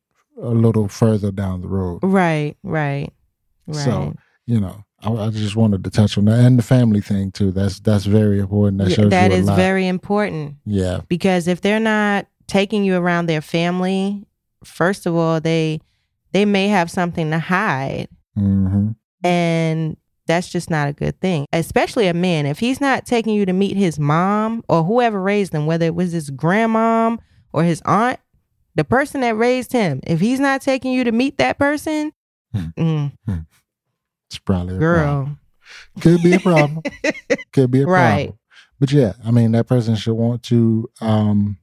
a 0.42 0.50
little 0.50 0.88
further 0.88 1.30
down 1.30 1.62
the 1.62 1.68
road. 1.68 2.00
Right. 2.02 2.56
Right. 2.62 3.12
Right. 3.66 3.76
So, 3.76 4.14
you 4.46 4.60
know, 4.60 4.84
I, 5.02 5.12
I 5.12 5.30
just 5.30 5.56
wanted 5.56 5.84
to 5.84 5.90
touch 5.90 6.18
on 6.18 6.26
that 6.26 6.38
and 6.40 6.58
the 6.58 6.62
family 6.62 7.00
thing 7.00 7.32
too. 7.32 7.50
That's 7.52 7.80
that's 7.80 8.04
very 8.04 8.38
important. 8.38 8.78
That 8.78 8.96
Yeah, 8.96 9.04
that 9.08 9.32
is 9.32 9.46
lot. 9.46 9.56
very 9.56 9.86
important 9.86 10.56
yeah. 10.64 11.00
because 11.08 11.48
if 11.48 11.60
they're 11.60 11.80
not 11.80 12.26
taking 12.46 12.84
you 12.84 12.96
around 12.96 13.26
their 13.26 13.40
family, 13.40 14.26
first 14.64 15.06
of 15.06 15.14
all, 15.14 15.40
they 15.40 15.80
they 16.32 16.44
may 16.44 16.68
have 16.68 16.90
something 16.90 17.30
to 17.30 17.38
hide, 17.38 18.08
hmm 18.34 18.90
and 19.24 19.96
that's 20.26 20.48
just 20.48 20.70
not 20.70 20.88
a 20.88 20.92
good 20.92 21.20
thing. 21.20 21.44
Especially 21.52 22.06
a 22.06 22.14
man, 22.14 22.46
if 22.46 22.58
he's 22.60 22.80
not 22.80 23.04
taking 23.04 23.34
you 23.34 23.44
to 23.46 23.52
meet 23.52 23.76
his 23.76 23.98
mom 23.98 24.62
or 24.68 24.84
whoever 24.84 25.20
raised 25.20 25.52
him, 25.52 25.66
whether 25.66 25.86
it 25.86 25.94
was 25.94 26.12
his 26.12 26.30
grandmom 26.30 27.18
or 27.52 27.64
his 27.64 27.82
aunt, 27.84 28.20
the 28.76 28.84
person 28.84 29.22
that 29.22 29.36
raised 29.36 29.72
him, 29.72 30.00
if 30.06 30.20
he's 30.20 30.38
not 30.40 30.62
taking 30.62 30.92
you 30.92 31.02
to 31.04 31.12
meet 31.12 31.36
that 31.38 31.58
person, 31.58 32.12
Hmm. 32.54 32.66
mm, 32.78 33.12
It's 34.30 34.38
probably 34.38 34.76
a 34.76 34.78
problem. 34.78 35.38
Could 36.00 36.22
be 36.22 36.34
a 36.34 36.40
problem. 36.40 36.82
Could 37.52 37.70
be 37.72 37.82
a 37.82 37.86
Right. 37.86 38.26
problem. 38.26 38.38
But 38.78 38.92
yeah, 38.92 39.12
I 39.24 39.30
mean 39.32 39.50
that 39.52 39.66
person 39.66 39.96
should 39.96 40.14
want 40.14 40.44
to 40.44 40.88
um 41.00 41.58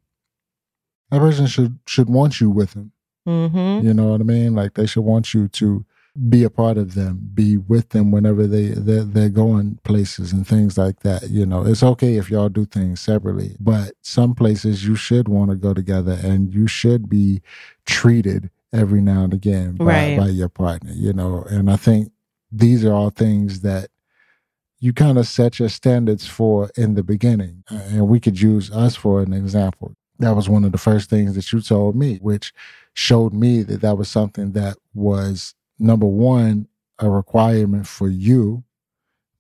that 1.11 1.19
person 1.19 1.47
should 1.47 1.79
should 1.87 2.09
want 2.09 2.41
you 2.41 2.49
with 2.49 2.73
them. 2.73 2.91
mm-hmm. 3.27 3.87
You 3.87 3.93
know 3.93 4.07
what 4.09 4.19
I 4.21 4.25
mean? 4.25 4.53
Like 4.53 4.73
they 4.73 4.85
should 4.85 5.03
want 5.05 5.33
you 5.33 5.47
to 5.47 5.85
be 6.29 6.43
a 6.43 6.49
part 6.49 6.77
of 6.77 6.93
them, 6.95 7.29
be 7.33 7.57
with 7.57 7.89
them 7.89 8.11
whenever 8.11 8.45
they 8.47 8.67
they're, 8.69 9.03
they're 9.03 9.29
going 9.29 9.79
places 9.83 10.33
and 10.33 10.45
things 10.45 10.77
like 10.77 10.99
that. 11.01 11.29
You 11.29 11.45
know, 11.45 11.65
it's 11.65 11.83
okay 11.83 12.17
if 12.17 12.29
y'all 12.29 12.49
do 12.49 12.65
things 12.65 12.99
separately, 12.99 13.55
but 13.59 13.93
some 14.01 14.35
places 14.35 14.85
you 14.85 14.95
should 14.95 15.27
want 15.29 15.51
to 15.51 15.55
go 15.55 15.73
together, 15.73 16.19
and 16.21 16.53
you 16.53 16.67
should 16.67 17.07
be 17.07 17.41
treated 17.85 18.49
every 18.73 18.99
now 19.01 19.23
and 19.23 19.33
again 19.33 19.75
by, 19.75 19.85
Right. 19.85 20.17
by 20.17 20.27
your 20.27 20.49
partner. 20.49 20.91
You 20.93 21.13
know, 21.13 21.43
and 21.49 21.69
I 21.71 21.77
think 21.77 22.11
these 22.51 22.85
are 22.85 22.93
all 22.93 23.09
things 23.09 23.61
that 23.61 23.89
you 24.79 24.93
kind 24.93 25.17
of 25.17 25.27
set 25.27 25.59
your 25.59 25.69
standards 25.69 26.27
for 26.27 26.69
in 26.77 26.93
the 26.93 27.03
beginning, 27.03 27.63
and 27.69 28.07
we 28.07 28.19
could 28.19 28.39
use 28.39 28.71
us 28.71 28.95
for 28.95 29.21
an 29.21 29.33
example. 29.33 29.95
That 30.19 30.35
was 30.35 30.49
one 30.49 30.63
of 30.63 30.71
the 30.71 30.77
first 30.77 31.09
things 31.09 31.35
that 31.35 31.51
you 31.51 31.61
told 31.61 31.95
me, 31.95 32.17
which 32.17 32.53
showed 32.93 33.33
me 33.33 33.63
that 33.63 33.81
that 33.81 33.97
was 33.97 34.09
something 34.09 34.51
that 34.53 34.77
was 34.93 35.55
number 35.79 36.05
one 36.05 36.67
a 36.99 37.09
requirement 37.09 37.87
for 37.87 38.07
you 38.09 38.63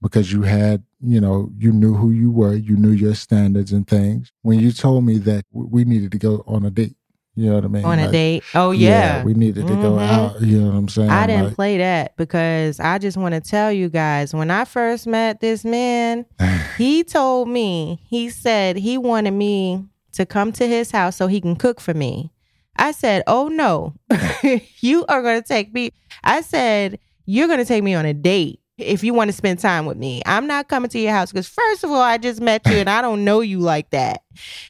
because 0.01 0.31
you 0.31 0.43
had 0.43 0.83
you 1.01 1.19
know 1.19 1.51
you 1.57 1.71
knew 1.71 1.95
who 1.95 2.11
you 2.11 2.31
were 2.31 2.53
you 2.53 2.75
knew 2.75 2.91
your 2.91 3.15
standards 3.15 3.71
and 3.71 3.87
things 3.87 4.31
when 4.41 4.59
you 4.59 4.71
told 4.71 5.03
me 5.03 5.17
that 5.17 5.43
we 5.51 5.83
needed 5.83 6.11
to 6.11 6.17
go 6.17 6.43
on 6.47 6.65
a 6.65 6.69
date 6.69 6.95
you 7.37 7.45
know 7.47 7.55
what 7.55 7.63
i 7.63 7.67
mean 7.67 7.85
on 7.85 7.99
a 7.99 8.03
Like, 8.03 8.11
date. 8.11 8.43
Oh 8.55 8.71
yeah, 8.71 9.23
we 9.23 9.33
needed 9.33 9.67
to 9.67 9.75
go 9.75 9.91
Mhm. 9.93 10.09
out 10.09 10.41
you 10.41 10.59
know 10.59 10.67
what 10.71 10.75
i'm 10.75 10.87
saying 10.89 11.09
I 11.09 11.27
didn't 11.27 11.45
Like, 11.45 11.55
play 11.55 11.77
that 11.77 12.17
because 12.17 12.79
I 12.81 12.97
just 12.97 13.15
want 13.15 13.33
to 13.35 13.39
tell 13.41 13.71
you 13.71 13.87
guys 13.89 14.33
when 14.33 14.49
I 14.51 14.65
first 14.65 15.05
met 15.07 15.39
this 15.39 15.63
man, 15.63 16.25
he 16.77 17.03
told 17.03 17.47
me, 17.47 17.99
he 18.09 18.29
said 18.29 18.75
he 18.75 18.97
wanted 18.97 19.31
me 19.31 19.85
to 20.13 20.25
come 20.25 20.51
to 20.53 20.67
his 20.67 20.89
house 20.91 21.15
so 21.15 21.27
he 21.27 21.39
can 21.39 21.55
cook 21.55 21.79
for 21.79 21.93
me. 21.93 22.31
I 22.75 22.91
said, 22.91 23.23
Oh 23.27 23.47
no, 23.49 23.93
you 24.81 25.05
are 25.07 25.21
going 25.21 25.41
to 25.41 25.47
take 25.47 25.73
me. 25.73 25.91
I 26.23 26.41
said, 26.41 26.99
You're 27.25 27.47
going 27.47 27.59
to 27.59 27.65
take 27.65 27.83
me 27.83 27.93
on 27.95 28.05
a 28.05 28.13
date 28.13 28.59
if 28.77 29.03
you 29.03 29.13
want 29.13 29.29
to 29.29 29.33
spend 29.33 29.59
time 29.59 29.85
with 29.85 29.97
me. 29.97 30.21
I'm 30.25 30.45
not 30.47 30.67
coming 30.69 30.89
to 30.89 30.99
your 30.99 31.11
house 31.11 31.31
because, 31.31 31.47
first 31.47 31.83
of 31.83 31.91
all, 31.91 32.01
I 32.01 32.17
just 32.17 32.41
met 32.41 32.65
you 32.67 32.77
and 32.77 32.89
I 32.89 33.01
don't 33.01 33.23
know 33.25 33.41
you 33.41 33.59
like 33.59 33.89
that. 33.91 34.23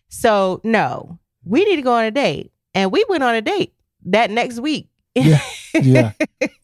So, 0.10 0.62
no, 0.64 1.20
we 1.44 1.64
need 1.66 1.76
to 1.78 1.82
go 1.82 1.94
on 1.94 2.06
a 2.06 2.12
date. 2.12 2.52
And 2.78 2.92
we 2.92 3.04
went 3.10 3.24
on 3.24 3.34
a 3.36 3.42
date 3.42 3.74
that 4.06 4.30
next 4.32 4.60
week. 4.60 4.88
Yeah. 5.16 5.42
yeah 5.74 6.12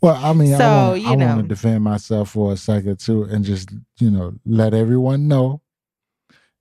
well 0.02 0.15
i 0.23 0.32
mean 0.34 0.56
So, 0.58 0.63
i, 0.63 0.88
want, 0.89 1.02
you 1.02 1.08
I 1.08 1.15
want 1.15 1.41
to 1.41 1.47
defend 1.47 1.84
myself 1.84 2.30
for 2.32 2.54
a 2.54 2.58
second 2.58 2.99
too 2.99 3.23
and 3.23 3.43
just 3.43 3.69
you 3.99 4.10
know 4.12 4.34
let 4.45 4.73
everyone 4.73 5.28
know 5.28 5.62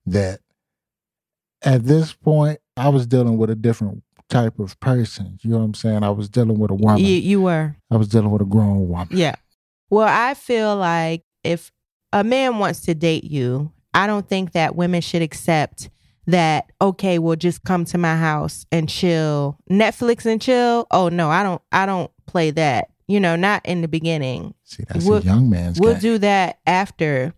that 0.07 0.39
at 1.63 1.83
this 1.85 2.13
point 2.13 2.59
i 2.77 2.89
was 2.89 3.05
dealing 3.07 3.37
with 3.37 3.49
a 3.49 3.55
different 3.55 4.03
type 4.29 4.59
of 4.59 4.79
person 4.79 5.37
you 5.41 5.51
know 5.51 5.57
what 5.59 5.63
i'm 5.65 5.73
saying 5.73 6.03
i 6.03 6.09
was 6.09 6.29
dealing 6.29 6.57
with 6.59 6.71
a 6.71 6.75
woman 6.75 6.97
You, 6.99 7.15
you 7.15 7.41
were. 7.41 7.75
i 7.91 7.95
was 7.95 8.07
dealing 8.07 8.31
with 8.31 8.41
a 8.41 8.45
grown 8.45 8.87
woman 8.89 9.07
Yeah. 9.11 9.35
Well, 9.89 10.07
I 10.09 10.33
feel 10.33 10.75
like 10.75 11.23
if 11.43 11.71
a 12.11 12.23
man 12.23 12.57
wants 12.57 12.81
to 12.81 12.95
date 12.95 13.23
you, 13.25 13.71
I 13.93 14.07
don't 14.07 14.27
think 14.27 14.53
that 14.53 14.75
women 14.75 15.01
should 15.01 15.21
accept 15.21 15.89
that 16.27 16.71
okay, 16.81 17.19
well 17.19 17.35
just 17.35 17.63
come 17.63 17.85
to 17.85 17.97
my 17.97 18.15
house 18.17 18.65
and 18.71 18.87
chill. 18.89 19.57
Netflix 19.69 20.25
and 20.25 20.41
chill. 20.41 20.87
Oh 20.91 21.09
no, 21.09 21.29
I 21.29 21.43
don't 21.43 21.61
I 21.71 21.85
don't 21.85 22.11
play 22.25 22.51
that. 22.51 22.89
You 23.07 23.19
know, 23.19 23.35
not 23.35 23.65
in 23.65 23.81
the 23.81 23.87
beginning. 23.87 24.53
See, 24.63 24.83
that's 24.87 25.05
We'll- 25.05 25.17
a 25.19 25.21
young 25.21 25.49
man's 25.49 25.79
We'll 25.79 25.93
game. 25.93 26.01
do 26.01 26.17
that 26.19 26.59
after 26.65 27.33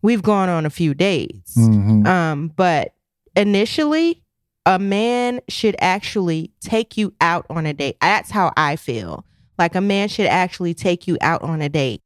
we've 0.00 0.22
gone 0.22 0.48
on 0.48 0.64
a 0.66 0.70
few 0.70 0.94
dates. 0.94 1.56
Mhm. 1.56 2.06
Um, 2.06 2.48
but 2.56 2.94
initially, 3.36 4.22
a 4.64 4.78
man 4.78 5.40
should 5.48 5.76
actually 5.80 6.52
take 6.60 6.96
you 6.96 7.14
out 7.20 7.44
on 7.50 7.66
a 7.66 7.74
date. 7.74 7.96
That's 8.00 8.30
how 8.30 8.52
I 8.56 8.76
feel. 8.76 9.24
Like 9.58 9.74
a 9.74 9.80
man 9.80 10.08
should 10.08 10.26
actually 10.26 10.72
take 10.74 11.06
you 11.06 11.18
out 11.20 11.42
on 11.42 11.60
a 11.60 11.68
date 11.68 12.00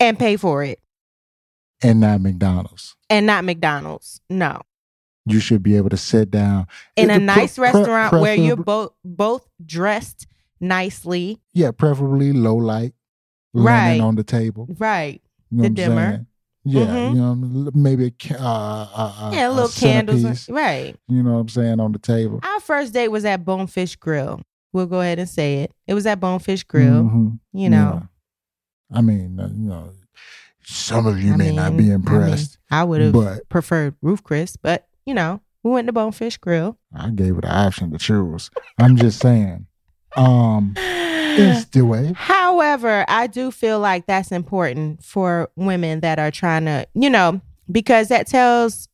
and 0.00 0.18
pay 0.18 0.36
for 0.36 0.64
it 0.64 0.80
and 1.82 2.00
not 2.00 2.20
McDonald's. 2.20 2.96
and 3.08 3.24
not 3.26 3.44
McDonald's. 3.44 4.20
No. 4.28 4.60
You 5.24 5.38
should 5.40 5.62
be 5.62 5.76
able 5.76 5.90
to 5.90 5.96
sit 5.96 6.30
down 6.30 6.66
In 6.96 7.10
It- 7.10 7.16
a 7.16 7.18
nice 7.20 7.56
pre- 7.56 7.64
restaurant 7.70 8.12
where 8.12 8.34
you're 8.34 8.56
both 8.56 8.92
both 9.04 9.46
dressed 9.64 10.26
nicely. 10.60 11.40
Yeah, 11.52 11.70
preferably 11.72 12.32
low 12.32 12.56
light, 12.56 12.94
Right. 13.54 14.00
on 14.00 14.16
the 14.16 14.24
table. 14.24 14.66
Right. 14.78 15.20
You 15.50 15.56
know 15.58 15.62
The 15.64 15.70
dimmer. 15.70 16.26
Yeah, 16.64 16.86
Mhm. 16.86 17.14
you 17.14 17.20
know, 17.20 17.70
maybe 17.74 18.06
a, 18.06 18.34
uh, 18.34 18.42
uh, 18.44 19.12
uh, 19.18 19.30
yeah, 19.34 19.48
a 19.48 19.50
little 19.50 19.68
candles. 19.68 20.20
centerpiece, 20.22 20.48
Right. 20.48 20.96
You 21.08 21.22
know 21.24 21.32
what 21.34 21.40
I'm 21.40 21.48
saying 21.48 21.80
on 21.80 21.90
the 21.90 21.98
table. 21.98 22.38
Our 22.42 22.60
first 22.60 22.92
date 22.92 23.08
was 23.08 23.24
at 23.24 23.44
Bonefish 23.44 23.96
Grill. 23.96 24.40
We'll 24.72 24.86
go 24.86 25.00
ahead 25.00 25.18
and 25.18 25.28
say 25.28 25.62
it. 25.64 25.72
It 25.88 25.94
was 25.94 26.06
at 26.06 26.20
Bonefish 26.20 26.62
Grill. 26.64 27.02
Mhm. 27.02 27.40
You 27.52 27.68
know, 27.68 28.02
Yeah. 28.92 28.96
I 28.96 29.00
mean, 29.02 29.40
uh, 29.40 29.48
you 29.48 29.68
know, 29.68 29.90
some 30.64 31.06
of 31.06 31.20
you 31.20 31.32
I 31.32 31.36
may 31.36 31.46
mean- 31.48 31.56
not 31.56 31.76
be 31.76 31.90
impressed, 31.90 32.58
I 32.70 32.84
would 32.84 33.00
have 33.00 33.40
preferred 33.48 33.96
Ruth's 34.00 34.22
Chris, 34.22 34.56
but 34.56 34.86
you 35.06 35.14
know, 35.14 35.40
we 35.62 35.70
went 35.70 35.86
to 35.86 35.92
Bonefish 35.92 36.36
Grill. 36.38 36.78
I 36.94 37.10
gave 37.10 37.36
it 37.38 37.42
the 37.42 37.54
option 37.54 37.90
to 37.92 37.98
choose. 37.98 38.50
I'm 38.78 38.96
just 38.96 39.20
saying, 39.20 39.66
um, 40.16 40.74
it's 40.76 41.64
the 41.70 41.82
way. 41.84 42.12
However, 42.16 43.04
I 43.08 43.26
do 43.26 43.50
feel 43.50 43.78
like 43.80 44.06
that's 44.06 44.32
important 44.32 45.04
for 45.04 45.50
women 45.56 46.00
that 46.00 46.18
are 46.18 46.30
trying 46.30 46.64
to, 46.66 46.86
you 46.94 47.10
know, 47.10 47.40
because 47.70 48.08
that 48.08 48.26
tells 48.26 48.88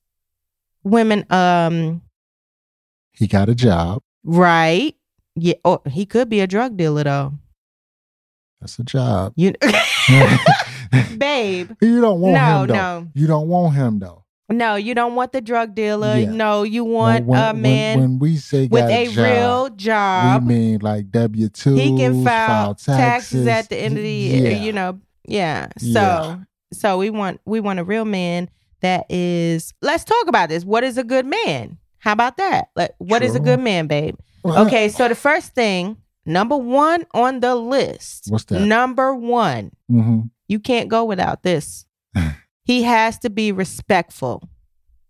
women, 0.84 1.24
um, 1.30 2.02
He 3.12 3.26
got 3.26 3.48
a 3.48 3.54
job. 3.54 4.02
right? 4.24 4.94
Yeah, 5.40 5.54
or 5.64 5.80
he 5.86 6.04
could 6.04 6.28
be 6.28 6.40
a 6.40 6.46
drug 6.48 6.76
dealer 6.76 7.04
though. 7.04 7.32
That's 8.60 8.76
a 8.80 8.82
job. 8.82 9.32
You, 9.36 9.54
babe, 11.16 11.70
you 11.80 12.00
don't 12.00 12.20
want 12.20 12.34
no, 12.34 12.60
him 12.62 12.66
though. 12.68 12.74
no, 12.74 13.08
You 13.14 13.26
don't 13.28 13.46
want 13.48 13.74
him 13.76 13.98
though. 14.00 14.24
No, 14.50 14.76
you 14.76 14.94
don't 14.94 15.14
want 15.14 15.32
the 15.32 15.40
drug 15.40 15.74
dealer. 15.74 16.16
Yeah. 16.16 16.30
No, 16.30 16.62
you 16.62 16.84
want 16.84 17.26
when, 17.26 17.38
a 17.38 17.52
man 17.52 18.00
when, 18.00 18.18
we 18.18 18.36
say 18.36 18.66
with 18.66 18.88
a 18.88 19.06
job, 19.06 19.16
real 19.16 19.68
job. 19.76 20.42
we 20.42 20.54
mean 20.54 20.78
like 20.80 21.10
W 21.10 21.48
two. 21.48 21.74
he 21.74 21.96
can 21.96 22.24
file, 22.24 22.74
taxes. 22.74 22.86
taxes. 22.86 23.46
at 23.46 23.68
the 23.68 23.76
end 23.76 23.96
of 23.96 24.02
the 24.02 24.10
year. 24.10 24.50
Yeah. 24.52 24.62
You 24.62 24.72
know, 24.72 25.00
yeah. 25.26 25.68
So, 25.78 25.86
Yeah. 25.86 26.38
so 26.72 26.98
we 26.98 27.10
want 27.10 27.40
we 27.44 27.60
want 27.60 27.78
a 27.78 27.84
real 27.84 28.04
man 28.04 28.48
that 28.80 29.04
is. 29.10 29.74
Let's 29.82 30.04
talk 30.04 30.28
about 30.28 30.48
this. 30.48 30.64
What 30.64 30.82
is 30.82 30.96
a 30.96 31.04
good 31.04 31.26
man? 31.26 31.78
How 31.98 32.12
about 32.12 32.36
that? 32.38 32.68
Like, 32.74 32.94
what 32.98 33.22
is 33.22 33.34
a 33.34 33.40
good 33.40 33.60
man, 33.60 33.86
babe? 33.86 34.16
Okay, 34.44 34.88
so 34.88 35.08
the 35.08 35.14
first 35.14 35.54
thing, 35.54 35.96
number 36.24 36.56
one 36.56 37.04
on 37.12 37.40
the 37.40 37.54
list. 37.54 38.26
What's 38.28 38.44
that? 38.44 38.60
Number 38.60 39.14
one, 39.14 39.72
mhm. 39.90 40.30
you 40.46 40.60
can't 40.60 40.88
go 40.88 41.04
without 41.04 41.42
this. 41.42 41.84
He 42.68 42.82
has 42.84 43.18
to 43.20 43.30
be 43.30 43.50
respectful. 43.50 44.48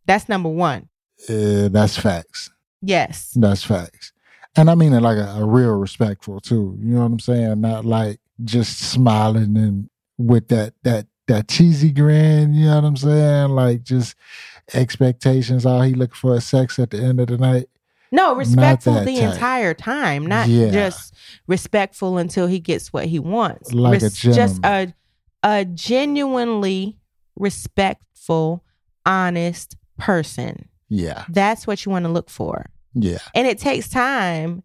That's 0.07 0.29
number 0.29 0.49
one. 0.49 0.89
Uh, 1.29 1.69
that's 1.69 1.99
facts. 1.99 2.51
Yes. 2.81 3.33
That's 3.35 3.65
facts. 3.65 4.13
And 4.57 4.71
I 4.71 4.75
mean 4.77 4.93
it 4.93 5.01
like 5.03 5.19
a, 5.19 5.41
a 5.41 5.45
real 5.45 5.73
respectful 5.75 6.41
too. 6.41 6.77
You 6.81 6.95
know 6.95 7.01
what 7.01 7.07
I'm 7.13 7.19
saying? 7.21 7.61
Not 7.61 7.85
like 7.85 8.21
just 8.45 8.79
smiling 8.79 9.57
and 9.59 9.91
with 10.17 10.49
that 10.49 10.75
that 10.85 11.07
that 11.27 11.49
cheesy 11.49 11.91
grin, 11.93 12.55
you 12.55 12.67
know 12.67 12.77
what 12.77 12.85
I'm 12.85 12.97
saying? 12.97 13.51
Like 13.51 13.83
just 13.83 14.15
expectations, 14.73 15.67
all 15.67 15.83
he 15.83 15.95
looking 15.95 16.15
for 16.15 16.37
is 16.37 16.47
sex 16.47 16.79
at 16.79 16.91
the 16.91 16.99
end 16.99 17.21
of 17.21 17.27
the 17.29 17.37
night. 17.39 17.69
No, 18.11 18.35
respectful 18.35 18.95
the 19.05 19.17
type. 19.17 19.35
entire 19.35 19.75
time, 19.75 20.25
not 20.27 20.49
Yeah. 20.49 20.71
just 20.71 21.13
respectful 21.47 22.17
until 22.17 22.47
he 22.47 22.59
gets 22.61 22.93
what 22.93 23.05
he 23.07 23.19
wants. 23.19 23.73
Like 23.75 24.01
a 24.01 24.05
Res- 24.05 24.15
just 24.21 24.65
a 24.65 24.95
a 25.43 25.65
genuinely 25.67 26.97
respectful, 27.39 28.65
honest 29.07 29.77
person. 29.99 30.69
Yeah. 30.89 31.25
That's 31.29 31.67
what 31.67 31.85
you 31.85 31.93
want 31.93 32.05
to 32.05 32.11
look 32.11 32.31
for. 32.31 32.71
Yeah. 32.95 33.19
And 33.35 33.47
it 33.47 33.59
takes 33.59 33.89
time 33.89 34.63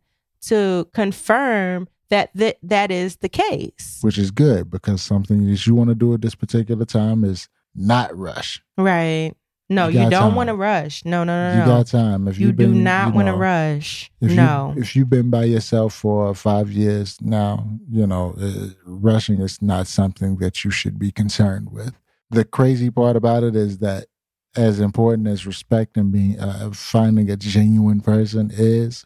to 0.48 0.88
confirm 0.94 1.88
that 2.10 2.36
th- 2.38 2.58
that 2.64 2.92
is 2.92 3.18
the 3.18 3.30
case. 3.30 4.00
Which 4.02 4.18
is 4.18 4.32
good 4.32 4.70
because 4.70 5.02
something 5.02 5.50
that 5.50 5.66
you 5.66 5.76
want 5.76 5.90
to 5.90 5.96
do 5.96 6.14
at 6.14 6.22
this 6.22 6.36
particular 6.36 6.86
time 6.86 7.24
is 7.24 7.50
not 7.76 8.16
rush. 8.18 8.62
Right. 8.78 9.34
No, 9.70 9.88
You 9.88 10.04
you, 10.04 10.10
don't 10.10 10.36
want 10.36 10.50
to 10.50 10.56
rush. 10.56 11.04
No, 11.06 11.24
no, 11.24 11.36
no, 11.36 11.48
no. 11.48 11.54
You 11.54 11.72
no. 11.72 11.78
got 11.78 11.88
time. 11.88 12.28
If 12.28 12.38
you 12.38 12.48
do 12.48 12.68
been, 12.68 12.84
not 12.84 13.08
you 13.08 13.14
want 13.14 13.28
to 13.28 13.34
rush. 13.34 14.12
If 14.22 14.32
no. 14.34 14.74
you 14.76 14.82
if 14.82 14.96
you've 14.96 15.10
been 15.10 15.30
by 15.30 15.46
yourself 15.46 15.94
for 15.94 16.36
five 16.36 16.70
years 16.72 17.18
now, 17.22 17.66
you 17.90 18.06
know 18.06 18.36
uh, 18.40 18.68
rushing 18.86 19.42
is 19.42 19.62
not 19.62 19.88
something 19.88 20.38
that 20.38 20.64
you 20.64 20.70
should 20.70 21.00
be 21.00 21.12
concerned 21.12 21.72
with. 21.72 21.94
The 22.30 22.46
crazy 22.46 22.90
part 22.90 23.16
about 23.16 23.44
it 23.44 23.56
is 23.56 23.80
that, 23.80 24.08
as 24.56 24.80
important 24.80 25.28
as 25.28 25.46
respect 25.48 25.98
and 25.98 26.12
being 26.12 26.40
uh, 26.40 26.72
finding 26.72 27.30
a 27.30 27.36
genuine 27.36 28.02
person 28.02 28.52
is, 28.54 29.06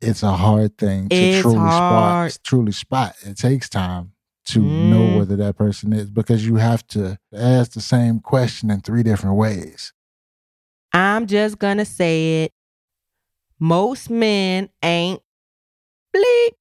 it's 0.00 0.22
a 0.22 0.32
hard 0.32 0.78
thing 0.78 1.08
to 1.10 1.14
It's 1.26 1.40
truly 1.40 1.70
hard. 1.70 2.32
spot. 2.32 2.44
Truly 2.44 2.72
spot. 2.72 3.14
It 3.22 3.36
takes 3.36 3.68
time 3.68 4.12
to 4.46 4.60
know 4.60 5.02
Mm. 5.02 5.14
whether 5.16 5.36
that 5.36 5.56
person 5.56 5.92
is 5.92 6.10
because 6.10 6.44
you 6.46 6.56
have 6.56 6.86
to 6.88 7.18
ask 7.32 7.72
the 7.72 7.80
same 7.80 8.18
question 8.20 8.70
in 8.70 8.80
three 8.80 9.02
different 9.02 9.36
ways. 9.36 9.92
I'm 10.92 11.26
just 11.26 11.58
gonna 11.58 11.84
say 11.84 12.44
it. 12.44 12.52
Most 13.60 14.10
men 14.10 14.68
ain't 14.82 15.22
bleep, 16.16 16.52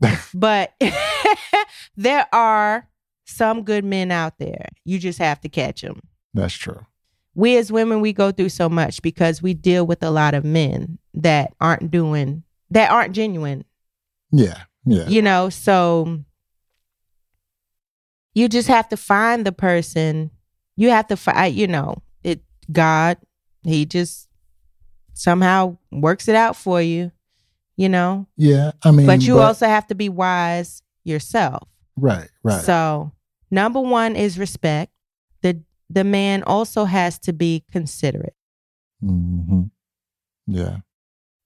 but 0.34 0.74
there 1.96 2.26
are 2.32 2.86
some 3.30 3.62
good 3.62 3.84
men 3.84 4.10
out 4.10 4.38
there. 4.38 4.66
You 4.84 4.98
just 4.98 5.18
have 5.18 5.40
to 5.40 5.48
catch 5.48 5.82
them. 5.82 6.00
That's 6.34 6.54
true. 6.54 6.86
We 7.34 7.56
as 7.56 7.70
women, 7.72 8.00
we 8.00 8.12
go 8.12 8.32
through 8.32 8.48
so 8.50 8.68
much 8.68 9.02
because 9.02 9.40
we 9.40 9.54
deal 9.54 9.86
with 9.86 10.02
a 10.02 10.10
lot 10.10 10.34
of 10.34 10.44
men 10.44 10.98
that 11.14 11.54
aren't 11.60 11.90
doing 11.90 12.42
that 12.70 12.90
aren't 12.90 13.14
genuine. 13.14 13.64
Yeah. 14.32 14.62
Yeah. 14.84 15.08
You 15.08 15.22
know, 15.22 15.48
so 15.48 16.20
you 18.34 18.48
just 18.48 18.68
have 18.68 18.88
to 18.90 18.96
find 18.96 19.44
the 19.44 19.52
person. 19.52 20.30
You 20.76 20.90
have 20.90 21.08
to 21.08 21.16
find, 21.16 21.54
you 21.54 21.66
know, 21.66 22.02
it 22.22 22.42
God, 22.70 23.18
he 23.64 23.84
just 23.86 24.28
somehow 25.14 25.76
works 25.90 26.28
it 26.28 26.34
out 26.36 26.56
for 26.56 26.80
you, 26.80 27.10
you 27.76 27.88
know? 27.88 28.26
Yeah. 28.36 28.72
I 28.84 28.90
mean, 28.92 29.06
But 29.06 29.22
you 29.22 29.40
also 29.40 29.66
have 29.66 29.86
to 29.88 29.94
be 29.94 30.08
wise 30.08 30.82
yourself. 31.04 31.68
right. 31.96 32.28
Right. 32.42 32.62
So, 32.62 33.12
number 33.50 33.80
1 33.80 34.16
is 34.16 34.38
respect. 34.38 34.92
The 35.42 35.62
the 35.88 36.04
man 36.04 36.42
also 36.44 36.84
has 36.84 37.18
to 37.20 37.32
be 37.32 37.64
considerate. 37.72 38.34
hmm 39.00 39.64
Yeah. 40.46 40.78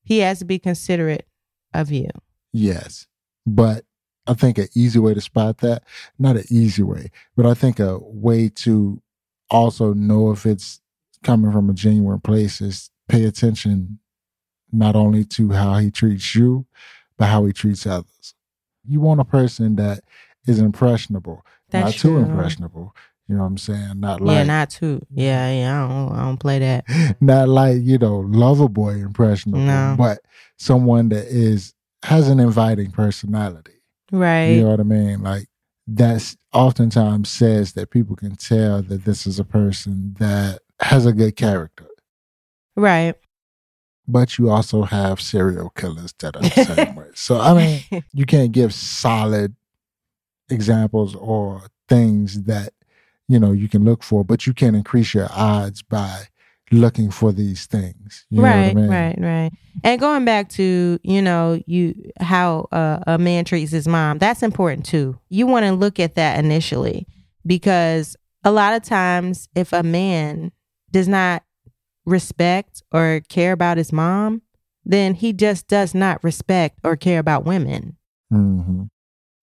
He 0.02 0.18
has 0.18 0.40
to 0.40 0.44
be 0.44 0.58
considerate 0.58 1.26
of 1.72 1.90
you. 1.90 2.08
Yes. 2.52 3.06
But 3.46 3.84
I 4.26 4.34
think 4.34 4.58
an 4.58 4.68
easy 4.74 4.98
way 4.98 5.14
to 5.14 5.20
spot 5.20 5.58
that, 5.58 5.82
not 6.18 6.36
an 6.36 6.44
easy 6.50 6.82
way, 6.82 7.10
but 7.36 7.46
I 7.46 7.54
think 7.54 7.78
a 7.78 7.98
way 8.00 8.48
to 8.56 9.02
also 9.50 9.92
know 9.94 10.30
if 10.30 10.46
it's 10.46 10.80
coming 11.22 11.52
from 11.52 11.70
a 11.70 11.74
genuine 11.74 12.20
place 12.20 12.60
is 12.60 12.90
pay 13.08 13.24
attention 13.24 13.98
not 14.72 14.96
only 14.96 15.24
to 15.24 15.52
how 15.52 15.76
he 15.78 15.90
treats 15.90 16.34
you, 16.34 16.66
but 17.16 17.26
how 17.26 17.44
he 17.44 17.52
treats 17.52 17.86
others. 17.86 18.34
You 18.86 19.00
want 19.00 19.20
a 19.20 19.24
person 19.24 19.76
that 19.76 20.00
is 20.46 20.59
impressionable, 20.59 21.44
That's 21.70 21.87
not 21.87 21.92
too 21.94 22.09
true. 22.09 22.18
impressionable. 22.18 22.94
You 23.26 23.37
know 23.37 23.40
what 23.42 23.48
I'm 23.48 23.59
saying? 23.59 24.00
Not 24.00 24.20
like 24.20 24.35
yeah, 24.37 24.42
not 24.44 24.68
too. 24.70 25.00
Yeah, 25.11 25.50
yeah, 25.50 25.85
I 25.85 25.88
don't, 25.88 26.12
I 26.12 26.24
don't 26.24 26.37
play 26.37 26.59
that. 26.59 26.85
not 27.22 27.48
like 27.48 27.78
you 27.80 27.96
know 27.98 28.18
lover 28.18 28.68
boy 28.68 28.90
impressionable, 28.96 29.61
No. 29.61 29.94
but 29.96 30.18
someone 30.59 31.09
that 31.09 31.26
is 31.26 31.72
has 32.02 32.28
an 32.28 32.38
inviting 32.38 32.90
personality. 32.90 33.72
Right. 34.12 34.50
You 34.50 34.62
know 34.64 34.70
what 34.70 34.80
I 34.80 34.85
mean? 34.85 35.22
Like 35.22 35.48
that's 35.87 36.37
oftentimes 36.52 37.30
says 37.30 37.72
that 37.72 37.90
people 37.90 38.14
can 38.14 38.37
tell 38.37 38.83
that 38.83 39.04
this 39.07 39.26
is 39.26 39.38
a 39.38 39.44
person 39.44 40.14
that 40.18 40.61
has 40.80 41.07
a 41.07 41.12
good 41.12 41.35
character. 41.37 41.87
Right. 42.76 43.14
But 44.07 44.37
you 44.37 44.50
also 44.50 44.83
have 44.83 45.18
serial 45.18 45.70
killers 45.70 46.12
that 46.18 46.37
are 46.37 46.42
the 46.42 46.50
same 46.50 46.94
way. 46.96 47.07
So 47.14 47.40
I 47.40 47.54
mean, 47.54 48.04
you 48.12 48.26
can't 48.26 48.52
give 48.52 48.74
solid 48.74 49.54
examples 50.50 51.14
or 51.14 51.62
things 51.88 52.42
that 52.44 52.72
you 53.28 53.38
know 53.38 53.52
you 53.52 53.68
can 53.68 53.85
look 53.85 54.02
for, 54.02 54.24
but 54.24 54.46
you 54.46 54.54
can 54.54 54.74
increase 54.74 55.14
your 55.14 55.28
odds 55.30 55.83
by 55.83 56.28
looking 56.70 57.11
for 57.11 57.33
these 57.33 57.66
things. 57.66 58.26
You 58.30 58.42
right, 58.42 58.70
I 58.70 58.74
mean? 58.74 58.88
right, 58.88 59.18
right. 59.18 59.50
And 59.83 60.00
going 60.00 60.24
back 60.24 60.48
to 60.50 60.98
you 61.02 61.22
know 61.22 61.61
you 61.66 61.94
how 62.20 62.68
uh, 62.72 63.00
a 63.07 63.18
man 63.18 63.44
treats 63.44 63.72
his 63.72 63.88
mom, 63.88 64.18
that's 64.18 64.42
important 64.42 64.87
too. 64.87 65.18
You 65.28 65.46
want 65.46 65.66
to 65.66 65.72
look 65.72 65.98
at 66.00 66.14
that 66.16 66.38
initially 66.42 67.07
because 67.46 68.16
a 68.44 68.52
lot 68.52 68.74
of 68.74 68.83
times 68.83 69.48
if 69.54 69.72
a 69.72 69.83
man 69.83 70.52
does 70.90 71.09
not 71.09 71.42
respect 72.04 72.83
or 72.92 73.22
care 73.28 73.52
about 73.52 73.78
his 73.78 73.92
mom, 73.92 74.42
then 74.85 75.14
he 75.14 75.33
just 75.33 75.66
does 75.66 75.94
not 75.94 76.22
respect 76.22 76.78
or 76.85 76.96
care 76.96 77.18
about 77.18 77.44
women. 77.44 77.96
Mm-hmm. 78.33 78.85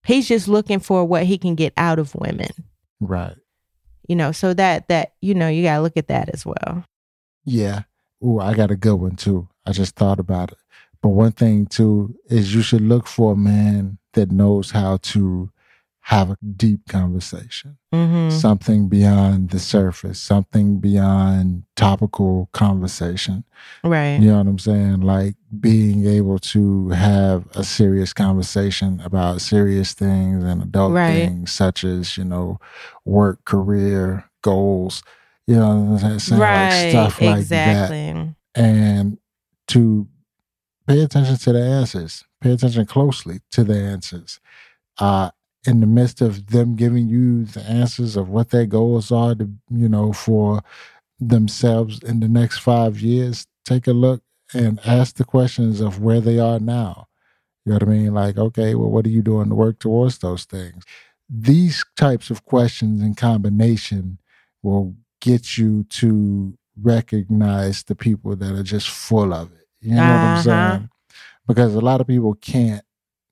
He's 0.04 0.28
just 0.28 0.48
looking 0.48 0.80
for 0.80 1.04
what 1.04 1.24
he 1.24 1.38
can 1.38 1.54
get 1.54 1.72
out 1.76 1.98
of 1.98 2.14
women. 2.14 2.50
Right. 3.00 3.36
You 4.08 4.16
know, 4.16 4.32
so 4.32 4.52
that 4.54 4.88
that 4.88 5.14
you 5.20 5.34
know 5.34 5.48
you 5.48 5.62
got 5.62 5.76
to 5.76 5.82
look 5.82 5.96
at 5.96 6.08
that 6.08 6.28
as 6.30 6.44
well. 6.44 6.84
Yeah. 7.44 7.82
Ooh, 8.24 8.40
I 8.40 8.54
got 8.54 8.70
a 8.70 8.76
good 8.76 8.96
one 8.96 9.16
too. 9.16 9.48
I 9.66 9.72
just 9.72 9.96
thought 9.96 10.18
about 10.18 10.52
it. 10.52 10.58
But 11.02 11.10
one 11.10 11.32
thing 11.32 11.66
too 11.66 12.16
is 12.26 12.54
you 12.54 12.62
should 12.62 12.82
look 12.82 13.06
for 13.06 13.32
a 13.32 13.36
man 13.36 13.98
that 14.12 14.30
knows 14.30 14.70
how 14.70 14.98
to 14.98 15.50
have 16.06 16.30
a 16.30 16.36
deep 16.56 16.88
conversation, 16.88 17.78
Mm-hmm. 17.94 18.30
something 18.36 18.88
beyond 18.88 19.50
the 19.50 19.58
surface, 19.60 20.18
something 20.20 20.78
beyond 20.80 21.62
topical 21.76 22.48
conversation. 22.52 23.44
Right. 23.84 24.16
You 24.18 24.30
know 24.30 24.38
what 24.38 24.46
I'm 24.48 24.58
saying? 24.58 25.02
Like 25.02 25.36
being 25.60 26.06
able 26.06 26.38
to 26.40 26.88
have 26.90 27.46
a 27.54 27.62
serious 27.62 28.12
conversation 28.12 29.00
about 29.04 29.40
serious 29.42 29.92
things 29.94 30.42
and 30.42 30.62
adult 30.62 30.92
Right. 30.92 31.28
things, 31.28 31.52
such 31.52 31.84
as, 31.84 32.16
you 32.18 32.24
know, 32.24 32.58
work, 33.04 33.44
career, 33.44 34.24
goals, 34.42 35.02
you 35.46 35.54
know 35.56 35.76
what 35.82 36.02
I'm 36.04 36.18
saying? 36.18 36.40
right. 36.40 36.64
Like 36.82 36.90
stuff 36.90 37.20
like 37.20 37.46
that 37.48 37.90
exactly. 37.92 38.34
and 38.56 39.18
to 39.68 40.08
pay 40.88 41.00
attention 41.00 41.36
to 41.36 41.52
the 41.52 41.62
answers, 41.62 42.24
pay 42.40 42.52
attention 42.52 42.86
closely 42.86 43.40
to 43.52 43.62
the 43.62 43.78
answers. 43.78 44.40
Uh, 44.98 45.30
in 45.66 45.80
the 45.80 45.86
midst 45.86 46.20
of 46.20 46.48
them 46.48 46.74
giving 46.76 47.08
you 47.08 47.44
the 47.44 47.62
answers 47.62 48.16
of 48.16 48.28
what 48.28 48.50
their 48.50 48.66
goals 48.66 49.12
are 49.12 49.34
to, 49.34 49.50
you 49.70 49.88
know, 49.88 50.12
for 50.12 50.62
themselves 51.20 52.00
in 52.02 52.20
the 52.20 52.28
next 52.28 52.58
five 52.58 53.00
years, 53.00 53.46
take 53.64 53.86
a 53.86 53.92
look 53.92 54.22
and 54.54 54.80
ask 54.84 55.16
the 55.16 55.24
questions 55.24 55.80
of 55.80 56.00
where 56.00 56.20
they 56.20 56.38
are 56.38 56.58
now. 56.58 57.06
You 57.64 57.70
know 57.72 57.76
what 57.76 57.82
I 57.84 57.86
mean? 57.86 58.14
Like, 58.14 58.38
okay, 58.38 58.74
well, 58.74 58.90
what 58.90 59.06
are 59.06 59.10
you 59.10 59.22
doing 59.22 59.48
to 59.50 59.54
work 59.54 59.78
towards 59.78 60.18
those 60.18 60.44
things? 60.44 60.84
These 61.30 61.84
types 61.96 62.30
of 62.30 62.44
questions 62.44 63.00
in 63.02 63.14
combination 63.14 64.18
will 64.62 64.96
get 65.20 65.56
you 65.56 65.84
to 65.84 66.58
recognize 66.80 67.84
the 67.84 67.94
people 67.94 68.34
that 68.36 68.52
are 68.54 68.62
just 68.64 68.88
full 68.90 69.32
of 69.32 69.52
it. 69.52 69.68
You 69.80 70.02
know 70.02 70.14
what 70.14 70.24
I'm 70.24 70.36
Uh-huh. 70.36 70.42
saying? 70.42 70.90
Because 71.46 71.74
a 71.74 71.80
lot 71.80 72.00
of 72.00 72.06
people 72.06 72.34
can't 72.34 72.84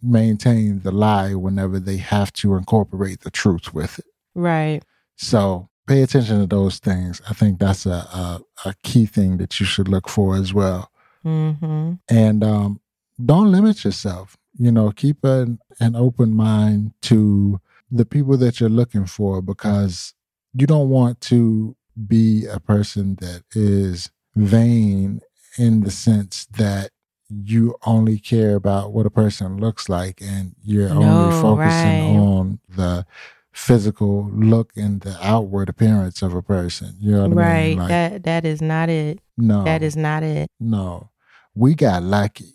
maintain 0.02 0.80
the 0.80 0.92
lie 0.92 1.34
whenever 1.34 1.78
they 1.78 1.98
have 1.98 2.32
to 2.32 2.54
incorporate 2.54 3.20
the 3.20 3.30
truth 3.30 3.74
with 3.74 3.98
it. 3.98 4.06
Right. 4.34 4.82
So 5.16 5.68
pay 5.86 6.02
attention 6.02 6.40
to 6.40 6.46
those 6.46 6.78
things. 6.78 7.20
I 7.28 7.34
think 7.34 7.58
that's 7.58 7.86
a, 7.86 7.90
a, 7.90 8.40
a 8.64 8.74
key 8.82 9.06
thing 9.06 9.38
that 9.38 9.60
you 9.60 9.66
should 9.66 9.88
look 9.88 10.08
for 10.08 10.36
as 10.36 10.54
well. 10.54 10.90
Mm-hmm. 11.24 11.94
And 12.08 12.44
um, 12.44 12.80
don't 13.24 13.52
limit 13.52 13.84
yourself. 13.84 14.36
You 14.58 14.72
know, 14.72 14.90
keep 14.90 15.24
an, 15.24 15.58
an 15.78 15.96
open 15.96 16.34
mind 16.34 16.92
to 17.02 17.60
the 17.90 18.06
people 18.06 18.36
that 18.36 18.60
you're 18.60 18.68
looking 18.68 19.06
for 19.06 19.42
because 19.42 20.14
you 20.54 20.66
don't 20.66 20.88
want 20.88 21.20
to 21.22 21.76
be 22.06 22.46
a 22.46 22.60
person 22.60 23.16
that 23.16 23.42
is 23.52 24.10
vain 24.34 25.20
in 25.58 25.80
the 25.82 25.90
sense 25.90 26.46
that 26.46 26.90
you 27.30 27.76
only 27.86 28.18
care 28.18 28.56
about 28.56 28.92
what 28.92 29.06
a 29.06 29.10
person 29.10 29.58
looks 29.58 29.88
like 29.88 30.20
and 30.20 30.54
you're 30.64 30.90
only 30.90 31.30
focusing 31.30 32.00
right. 32.00 32.18
on 32.18 32.58
the 32.68 33.06
physical 33.52 34.28
look 34.32 34.72
and 34.76 35.00
the 35.02 35.16
outward 35.22 35.68
appearance 35.68 36.22
of 36.22 36.34
a 36.34 36.42
person. 36.42 36.94
You 36.98 37.12
know 37.12 37.22
what 37.22 37.32
I 37.32 37.34
Right. 37.34 37.68
mean? 37.68 37.78
Like, 37.78 37.88
that 37.88 38.22
that 38.24 38.44
is 38.44 38.60
not 38.60 38.88
it. 38.88 39.20
no, 39.38 39.64
That 39.64 39.82
is 39.82 39.96
not 39.96 40.22
it. 40.22 40.50
no. 40.58 41.10
We 41.54 41.74
got 41.74 42.02
lucky. 42.02 42.54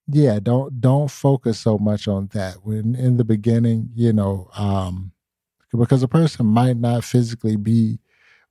yeah, 0.08 0.40
don't 0.42 0.80
don't 0.82 1.10
focus 1.10 1.60
so 1.60 1.78
much 1.78 2.08
on 2.08 2.28
that. 2.34 2.58
When 2.64 2.96
in 2.96 3.18
the 3.18 3.24
beginning, 3.24 3.90
you 3.96 4.14
know, 4.14 4.50
um, 4.56 5.12
because 5.72 6.04
a 6.04 6.08
person 6.08 6.46
might 6.46 6.78
not 6.78 7.04
physically 7.04 7.56
be 7.56 8.00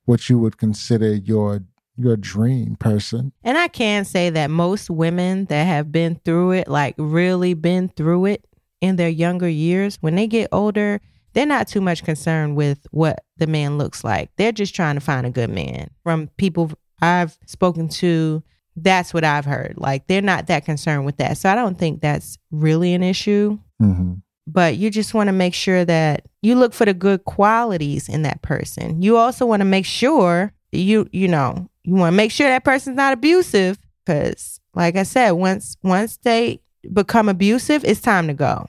what 0.05 0.29
you 0.29 0.39
would 0.39 0.57
consider 0.57 1.13
your 1.13 1.61
your 1.97 2.17
dream 2.17 2.75
person. 2.75 3.31
And 3.43 3.57
I 3.57 3.67
can 3.69 4.03
say 4.03 4.29
that 4.29 4.49
most 4.49 4.89
women 4.89 5.45
that 5.45 5.63
have 5.65 5.91
been 5.91 6.19
through 6.25 6.51
it, 6.51 6.67
like 6.67 6.95
really 6.97 7.53
been 7.53 7.89
through 7.89 8.25
it 8.25 8.45
in 8.81 8.97
their 8.97 9.09
younger 9.09 9.47
years, 9.47 9.97
when 10.01 10.15
they 10.15 10.27
get 10.27 10.49
older, 10.51 10.99
they're 11.33 11.45
not 11.45 11.67
too 11.67 11.81
much 11.81 12.03
concerned 12.03 12.55
with 12.55 12.85
what 12.91 13.23
the 13.37 13.47
man 13.47 13.77
looks 13.77 14.03
like. 14.03 14.29
They're 14.35 14.51
just 14.51 14.75
trying 14.75 14.95
to 14.95 15.01
find 15.01 15.25
a 15.25 15.31
good 15.31 15.49
man. 15.49 15.89
From 16.03 16.29
people 16.37 16.71
I've 17.01 17.37
spoken 17.45 17.87
to, 17.89 18.43
that's 18.75 19.13
what 19.13 19.23
I've 19.23 19.45
heard. 19.45 19.75
Like 19.77 20.07
they're 20.07 20.21
not 20.21 20.47
that 20.47 20.65
concerned 20.65 21.05
with 21.05 21.17
that. 21.17 21.37
So 21.37 21.49
I 21.49 21.55
don't 21.55 21.77
think 21.77 22.01
that's 22.01 22.37
really 22.51 22.93
an 22.93 23.03
issue. 23.03 23.57
Mm-hmm. 23.81 24.15
But 24.47 24.77
you 24.77 24.89
just 24.91 25.13
want 25.13 25.27
to 25.27 25.33
make 25.33 25.53
sure 25.53 25.83
that 25.85 26.25
you 26.41 26.55
look 26.55 26.73
for 26.73 26.85
the 26.85 26.93
good 26.93 27.25
qualities 27.25 28.07
in 28.07 28.21
that 28.23 28.41
person. 28.43 29.01
You 29.01 29.17
also 29.17 29.45
want 29.45 29.61
to 29.61 29.65
make 29.65 29.85
sure 29.85 30.53
you 30.71 31.07
you 31.11 31.27
know 31.27 31.69
you 31.83 31.93
want 31.95 32.11
to 32.13 32.17
make 32.17 32.31
sure 32.31 32.47
that 32.49 32.63
person's 32.65 32.97
not 32.97 33.13
abusive 33.13 33.77
because 34.05 34.59
like 34.73 34.97
i 34.97 35.03
said 35.03 35.31
once 35.31 35.77
once 35.83 36.17
they 36.17 36.59
become 36.91 37.29
abusive 37.29 37.85
it's 37.85 38.01
time 38.01 38.27
to 38.27 38.33
go 38.33 38.65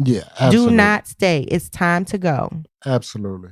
Yeah, 0.00 0.24
absolutely. 0.40 0.70
do 0.72 0.76
not 0.76 1.06
stay 1.06 1.42
it's 1.42 1.68
time 1.68 2.04
to 2.06 2.18
go 2.18 2.50
absolutely. 2.84 3.50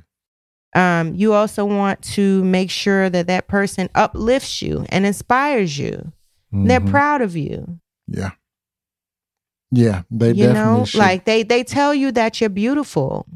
um 0.75 1.15
you 1.15 1.31
also 1.33 1.63
want 1.63 2.01
to 2.01 2.43
make 2.43 2.69
sure 2.69 3.09
that 3.09 3.27
that 3.27 3.47
person 3.47 3.87
uplifts 3.95 4.61
you 4.61 4.85
and 4.89 5.05
inspires 5.05 5.77
you 5.77 6.11
they're 6.51 6.81
Mhm. 6.81 6.89
proud 6.89 7.21
of 7.21 7.37
you 7.37 7.79
Yeah, 8.07 8.31
yeah. 9.71 10.03
They 10.11 10.31
you 10.33 10.51
know 10.53 10.85
should. 10.85 10.99
like 10.99 11.25
they 11.25 11.43
they 11.43 11.63
tell 11.63 11.93
you 11.93 12.11
that 12.13 12.39
you're 12.41 12.49
beautiful 12.49 13.27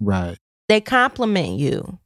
right. 0.00 0.36
they 0.68 0.80
compliment 0.80 1.58
you. 1.58 1.98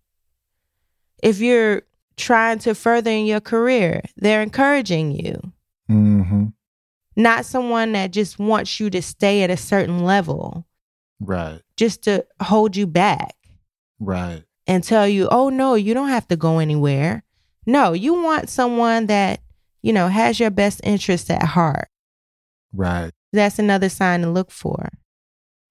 If 1.22 1.40
you're 1.40 1.82
trying 2.16 2.58
to 2.60 2.74
further 2.74 3.10
in 3.10 3.26
your 3.26 3.40
career, 3.40 4.02
they're 4.16 4.42
encouraging 4.42 5.12
you. 5.12 5.52
Mm-hmm. 5.90 6.46
Not 7.16 7.44
someone 7.44 7.92
that 7.92 8.12
just 8.12 8.38
wants 8.38 8.78
you 8.78 8.90
to 8.90 9.02
stay 9.02 9.42
at 9.42 9.50
a 9.50 9.56
certain 9.56 10.04
level, 10.04 10.66
Right. 11.20 11.60
just 11.76 12.04
to 12.04 12.24
hold 12.40 12.76
you 12.76 12.86
back 12.86 13.34
Right. 13.98 14.44
and 14.68 14.84
tell 14.84 15.08
you, 15.08 15.28
oh, 15.30 15.48
no, 15.48 15.74
you 15.74 15.94
don't 15.94 16.08
have 16.10 16.28
to 16.28 16.36
go 16.36 16.58
anywhere. 16.60 17.24
No, 17.66 17.92
you 17.92 18.14
want 18.22 18.48
someone 18.48 19.06
that, 19.06 19.40
you 19.82 19.92
know, 19.92 20.06
has 20.08 20.38
your 20.38 20.50
best 20.50 20.80
interest 20.84 21.30
at 21.30 21.42
heart. 21.42 21.88
Right. 22.72 23.10
That's 23.32 23.58
another 23.58 23.88
sign 23.88 24.22
to 24.22 24.30
look 24.30 24.50
for. 24.50 24.88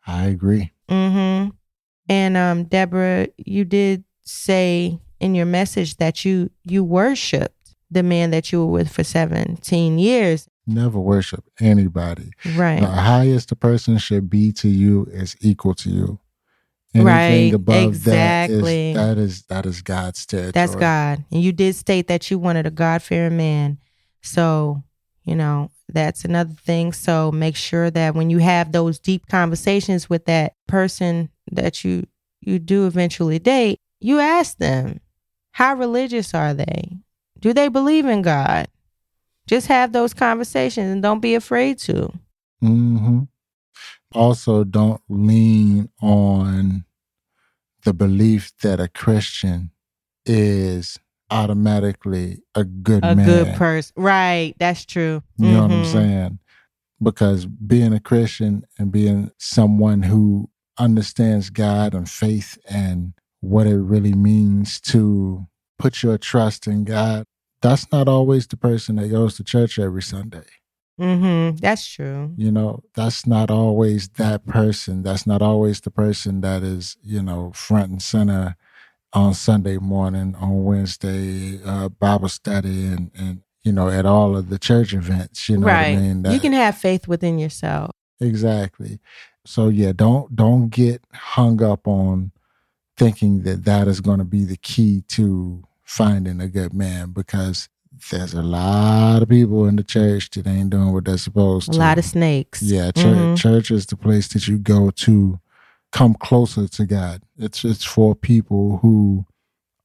I 0.05 0.25
agree. 0.25 0.71
Mm-hmm. 0.89 1.49
And 2.09 2.37
um, 2.37 2.63
Deborah, 2.65 3.27
you 3.37 3.65
did 3.65 4.03
say 4.23 4.99
in 5.19 5.35
your 5.35 5.45
message 5.45 5.97
that 5.97 6.23
you 6.23 6.49
you 6.63 6.83
worshipped 6.83 7.75
the 7.89 8.03
man 8.03 8.31
that 8.31 8.51
you 8.51 8.59
were 8.65 8.71
with 8.71 8.89
for 8.91 9.03
17 9.03 9.99
years. 9.99 10.47
Never 10.65 10.99
worship 10.99 11.45
anybody. 11.59 12.31
Right. 12.55 12.81
The 12.81 12.87
highest 12.87 13.51
a 13.51 13.55
person 13.55 13.97
should 13.97 14.29
be 14.29 14.51
to 14.53 14.67
you 14.67 15.07
is 15.11 15.35
equal 15.39 15.73
to 15.75 15.89
you. 15.89 16.19
Anything 16.93 17.05
Right, 17.05 17.53
above 17.53 17.89
exactly. 17.89 18.93
that 18.93 19.17
is 19.17 19.17
that 19.17 19.17
is 19.17 19.41
that 19.43 19.65
is 19.65 19.81
God's 19.81 20.25
territory. 20.25 20.51
That's 20.51 20.75
God. 20.75 21.23
And 21.31 21.41
you 21.41 21.51
did 21.51 21.75
state 21.75 22.07
that 22.07 22.31
you 22.31 22.39
wanted 22.39 22.65
a 22.65 22.71
God 22.71 23.01
fearing 23.01 23.37
man. 23.37 23.77
So, 24.21 24.83
you 25.23 25.35
know, 25.35 25.69
that's 25.89 26.25
another 26.25 26.53
thing. 26.53 26.93
So 26.93 27.31
make 27.31 27.55
sure 27.55 27.89
that 27.91 28.15
when 28.15 28.29
you 28.29 28.39
have 28.39 28.71
those 28.71 28.99
deep 28.99 29.27
conversations 29.27 30.09
with 30.09 30.25
that 30.25 30.53
person 30.67 31.29
that 31.51 31.83
you 31.83 32.05
you 32.41 32.59
do 32.59 32.85
eventually 32.87 33.39
date, 33.39 33.79
you 33.99 34.19
ask 34.19 34.57
them, 34.57 35.01
how 35.51 35.73
religious 35.73 36.33
are 36.33 36.53
they? 36.53 36.97
Do 37.39 37.53
they 37.53 37.67
believe 37.67 38.05
in 38.05 38.21
God? 38.21 38.67
Just 39.47 39.67
have 39.67 39.91
those 39.91 40.13
conversations 40.13 40.91
and 40.91 41.01
don't 41.01 41.19
be 41.19 41.35
afraid 41.35 41.79
to. 41.79 42.11
hmm 42.61 43.21
Also, 44.13 44.63
don't 44.63 45.01
lean 45.09 45.89
on 46.01 46.85
the 47.83 47.93
belief 47.93 48.51
that 48.61 48.79
a 48.79 48.87
Christian 48.87 49.71
is 50.25 50.99
automatically 51.29 52.39
a 52.55 52.63
good 52.63 53.03
A 53.03 53.15
man. 53.15 53.25
good 53.25 53.55
person. 53.55 53.93
Right. 53.97 54.53
That's 54.59 54.85
true. 54.85 55.23
You 55.37 55.51
know 55.51 55.61
what 55.63 55.71
I'm 55.71 55.83
Mhm. 55.83 55.91
saying? 55.91 56.39
Because 57.01 57.45
being 57.45 57.93
a 57.93 57.99
Christian 57.99 58.65
and 58.79 58.91
being 58.91 59.31
someone 59.37 60.03
who 60.03 60.49
understands 60.79 61.49
God 61.49 61.93
and 61.93 62.09
faith 62.09 62.57
and 62.69 63.13
what 63.41 63.67
it 63.67 63.77
really 63.77 64.13
means 64.13 64.79
to 64.81 65.47
put 65.77 66.01
your 66.01 66.17
trust 66.17 66.67
in 66.67 66.83
God, 66.85 67.25
that's 67.61 67.91
not 67.91 68.07
always 68.07 68.47
the 68.47 68.57
person 68.57 68.95
that 68.95 69.09
goes 69.09 69.35
to 69.37 69.43
church 69.43 69.77
every 69.77 70.01
Sunday. 70.01 70.45
Mm-hmm. 70.99 71.57
That's 71.57 71.87
true. 71.87 72.33
You 72.37 72.51
know, 72.51 72.83
that's 72.95 73.27
not 73.27 73.51
always 73.51 74.09
that 74.17 74.45
person. 74.47 75.03
That's 75.03 75.27
not 75.27 75.43
always 75.43 75.81
the 75.81 75.91
person 75.91 76.41
that 76.41 76.63
is, 76.63 76.97
you 77.03 77.21
know, 77.21 77.51
front 77.53 77.91
and 77.91 78.01
center 78.01 78.55
on 79.13 79.33
Sunday 79.33 79.77
morning, 79.77 80.35
on 80.35 80.63
Wednesday, 80.63 81.59
uh, 81.65 81.89
Bible 81.89 82.29
study, 82.29 82.87
and, 82.87 83.11
and, 83.17 83.41
you 83.63 83.71
know, 83.71 83.89
at 83.89 84.05
all 84.05 84.35
of 84.37 84.49
the 84.49 84.59
church 84.59 84.93
events. 84.93 85.49
You 85.49 85.57
know 85.57 85.67
right. 85.67 85.93
what 85.93 85.99
I 85.99 86.13
mean? 86.13 86.25
you 86.31 86.39
can 86.39 86.53
have 86.53 86.77
faith 86.77 87.07
within 87.07 87.39
yourself. 87.39 87.91
Exactly. 88.19 88.99
So 89.45 89.69
yeah, 89.69 89.93
don't 89.95 90.35
don't 90.35 90.69
get 90.69 91.01
hung 91.13 91.63
up 91.63 91.87
on 91.87 92.31
thinking 92.97 93.43
that 93.43 93.63
that 93.65 93.87
is 93.87 94.01
going 94.01 94.19
to 94.19 94.25
be 94.25 94.43
the 94.43 94.57
key 94.57 95.03
to 95.09 95.63
finding 95.83 96.41
a 96.41 96.47
good 96.47 96.73
man 96.73 97.11
because 97.11 97.69
there's 98.11 98.33
a 98.33 98.41
lot 98.41 99.21
of 99.21 99.29
people 99.29 99.65
in 99.65 99.75
the 99.75 99.83
church 99.83 100.29
that 100.31 100.45
ain't 100.47 100.69
doing 100.69 100.91
what 100.91 101.05
they're 101.05 101.17
supposed 101.17 101.71
to. 101.71 101.77
A 101.77 101.79
lot 101.79 101.97
of 101.97 102.05
snakes. 102.05 102.61
yeah, 102.61 102.91
church, 102.91 103.17
Mhm. 103.17 103.37
church 103.37 103.71
is 103.71 103.85
the 103.85 103.95
place 103.95 104.27
that 104.29 104.47
you 104.47 104.57
go 104.57 104.91
to 104.91 105.39
come 105.91 106.15
closer 106.15 106.67
to 106.67 106.85
God. 106.85 107.23
It's 107.37 107.63
it's 107.63 107.83
for 107.83 108.15
people 108.15 108.77
who 108.77 109.25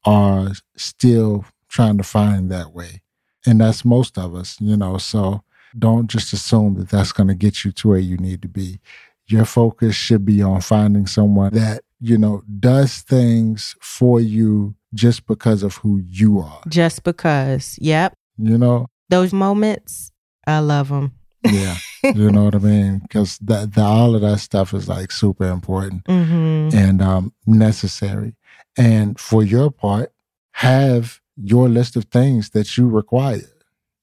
are 0.04 0.50
still 0.76 1.44
trying 1.68 1.96
to 1.98 2.04
find 2.04 2.50
that 2.50 2.72
way, 2.72 3.02
and 3.46 3.60
that's 3.60 3.84
most 3.84 4.18
of 4.18 4.34
us, 4.34 4.56
you 4.60 4.76
know. 4.76 4.98
So 4.98 5.42
don't 5.78 6.08
just 6.08 6.32
assume 6.32 6.74
that 6.74 6.90
that's 6.90 7.12
going 7.12 7.28
to 7.28 7.34
get 7.34 7.64
you 7.64 7.72
to 7.72 7.88
where 7.88 7.98
you 7.98 8.16
need 8.16 8.42
to 8.42 8.48
be. 8.48 8.80
Your 9.26 9.44
focus 9.44 9.94
should 9.94 10.24
be 10.24 10.42
on 10.42 10.60
finding 10.60 11.06
someone 11.06 11.54
that 11.54 11.82
you 12.00 12.18
know 12.18 12.42
does 12.60 13.00
things 13.02 13.76
for 13.80 14.20
you 14.20 14.74
just 14.94 15.26
because 15.26 15.62
of 15.62 15.76
who 15.76 16.02
you 16.06 16.40
are. 16.40 16.60
Just 16.68 17.02
because. 17.02 17.78
Yep. 17.80 18.14
You 18.38 18.58
know, 18.58 18.86
Those 19.08 19.32
moments, 19.32 20.10
I 20.46 20.58
love 20.58 20.88
them. 20.88 21.12
Yeah. 21.44 21.76
you 22.02 22.30
know 22.30 22.44
what 22.44 22.54
I 22.54 22.58
mean? 22.58 22.98
Because 22.98 23.38
that, 23.38 23.74
the, 23.74 23.82
all 23.82 24.14
of 24.14 24.22
that 24.22 24.38
stuff 24.38 24.74
is 24.74 24.88
like 24.88 25.12
super 25.12 25.48
important. 25.48 26.04
Mm-hmm. 26.04 26.76
and 26.76 27.02
um, 27.02 27.32
necessary. 27.46 28.34
And 28.76 29.18
for 29.18 29.42
your 29.42 29.70
part, 29.70 30.12
have 30.52 31.20
your 31.36 31.68
list 31.68 31.96
of 31.96 32.04
things 32.04 32.50
that 32.50 32.76
you 32.76 32.88
require, 32.88 33.40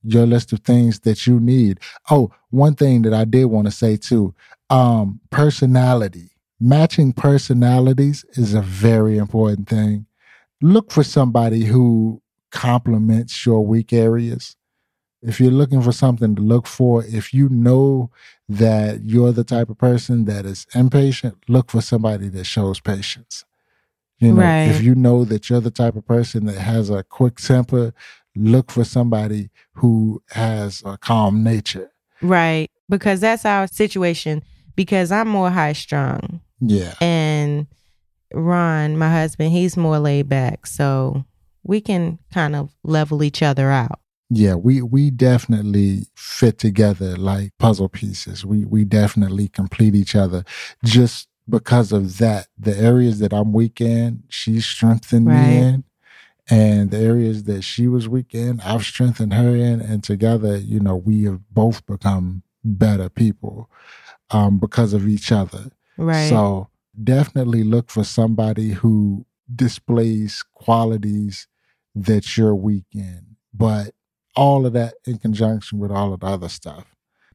your 0.03 0.25
list 0.25 0.53
of 0.53 0.59
things 0.59 1.01
that 1.01 1.25
you 1.27 1.39
need. 1.39 1.79
Oh, 2.09 2.31
one 2.49 2.75
thing 2.75 3.03
that 3.03 3.13
I 3.13 3.25
did 3.25 3.45
want 3.45 3.67
to 3.67 3.71
say 3.71 3.97
too 3.97 4.33
um, 4.69 5.19
personality. 5.29 6.31
Matching 6.59 7.13
personalities 7.13 8.25
is 8.31 8.53
a 8.53 8.61
very 8.61 9.17
important 9.17 9.69
thing. 9.69 10.05
Look 10.61 10.91
for 10.91 11.03
somebody 11.03 11.63
who 11.63 12.21
complements 12.51 13.45
your 13.45 13.65
weak 13.65 13.93
areas. 13.93 14.57
If 15.21 15.39
you're 15.41 15.51
looking 15.51 15.81
for 15.81 15.91
something 15.91 16.35
to 16.35 16.41
look 16.41 16.65
for, 16.65 17.03
if 17.03 17.33
you 17.33 17.49
know 17.49 18.09
that 18.47 19.03
you're 19.03 19.33
the 19.33 19.43
type 19.43 19.69
of 19.69 19.77
person 19.77 20.25
that 20.25 20.45
is 20.45 20.65
impatient, 20.73 21.35
look 21.47 21.69
for 21.71 21.81
somebody 21.81 22.29
that 22.29 22.45
shows 22.45 22.79
patience. 22.79 23.43
You 24.19 24.33
know, 24.33 24.41
Right. 24.41 24.69
if 24.69 24.81
you 24.81 24.95
know 24.95 25.25
that 25.25 25.49
you're 25.49 25.61
the 25.61 25.71
type 25.71 25.95
of 25.95 26.05
person 26.05 26.45
that 26.45 26.57
has 26.59 26.89
a 26.89 27.03
quick 27.03 27.35
temper, 27.37 27.93
look 28.35 28.71
for 28.71 28.83
somebody 28.83 29.49
who 29.73 30.21
has 30.31 30.81
a 30.85 30.97
calm 30.97 31.43
nature. 31.43 31.91
Right. 32.21 32.69
Because 32.87 33.19
that's 33.21 33.45
our 33.45 33.67
situation. 33.67 34.41
Because 34.75 35.11
I'm 35.11 35.27
more 35.27 35.49
high 35.49 35.73
strung. 35.73 36.41
Yeah. 36.61 36.93
And 37.01 37.67
Ron, 38.33 38.97
my 38.97 39.11
husband, 39.11 39.51
he's 39.51 39.75
more 39.75 39.99
laid 39.99 40.29
back. 40.29 40.65
So 40.65 41.25
we 41.63 41.81
can 41.81 42.19
kind 42.33 42.55
of 42.55 42.73
level 42.83 43.23
each 43.23 43.41
other 43.41 43.69
out. 43.71 43.99
Yeah, 44.29 44.55
we 44.55 44.81
we 44.81 45.09
definitely 45.09 46.07
fit 46.15 46.59
together 46.59 47.17
like 47.17 47.51
puzzle 47.57 47.89
pieces. 47.89 48.45
We 48.45 48.63
we 48.65 48.85
definitely 48.85 49.47
complete 49.47 49.95
each 49.95 50.15
other 50.15 50.43
just 50.85 51.27
because 51.49 51.91
of 51.91 52.19
that. 52.19 52.47
The 52.57 52.77
areas 52.77 53.19
that 53.19 53.33
I'm 53.33 53.53
weak 53.53 53.81
in, 53.81 54.23
she's 54.29 54.65
strengthened 54.65 55.25
Right. 55.27 55.35
me 55.35 55.57
in. 55.57 55.83
And 56.51 56.89
the 56.89 56.97
areas 56.97 57.43
that 57.43 57.63
she 57.63 57.87
was 57.87 58.07
weak 58.09 58.33
in, 58.33 58.59
I've 58.61 58.83
strengthened 58.83 59.33
her 59.33 59.55
in. 59.55 59.81
And 59.81 60.03
together, 60.03 60.57
you 60.57 60.79
know, 60.79 60.95
we 60.95 61.23
have 61.23 61.41
both 61.51 61.85
become 61.85 62.41
better 62.63 63.07
people 63.09 63.69
um, 64.31 64.57
because 64.57 64.93
of 64.93 65.07
each 65.07 65.31
other. 65.31 65.71
Right. 65.97 66.27
So 66.29 66.69
definitely 67.03 67.63
look 67.63 67.91
for 67.91 68.03
somebody 68.03 68.71
who 68.71 69.25
displays 69.53 70.43
qualities 70.53 71.47
that 71.95 72.35
you're 72.37 72.55
weak 72.55 72.85
in. 72.93 73.35
But 73.53 73.93
all 74.39 74.65
of 74.65 74.73
that 74.73 74.93
in 75.05 75.17
conjunction 75.17 75.79
with 75.79 75.91
all 75.91 76.13
of 76.13 76.19
the 76.21 76.27
other 76.27 76.49
stuff. 76.49 76.85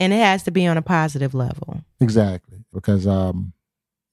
and 0.01 0.13
it 0.13 0.17
has 0.17 0.43
to 0.45 0.51
be 0.51 0.67
on 0.67 0.77
a 0.77 0.83
positive 0.83 1.35
level. 1.35 1.83
Exactly. 2.01 2.65
Because 2.73 3.07
um, 3.07 3.53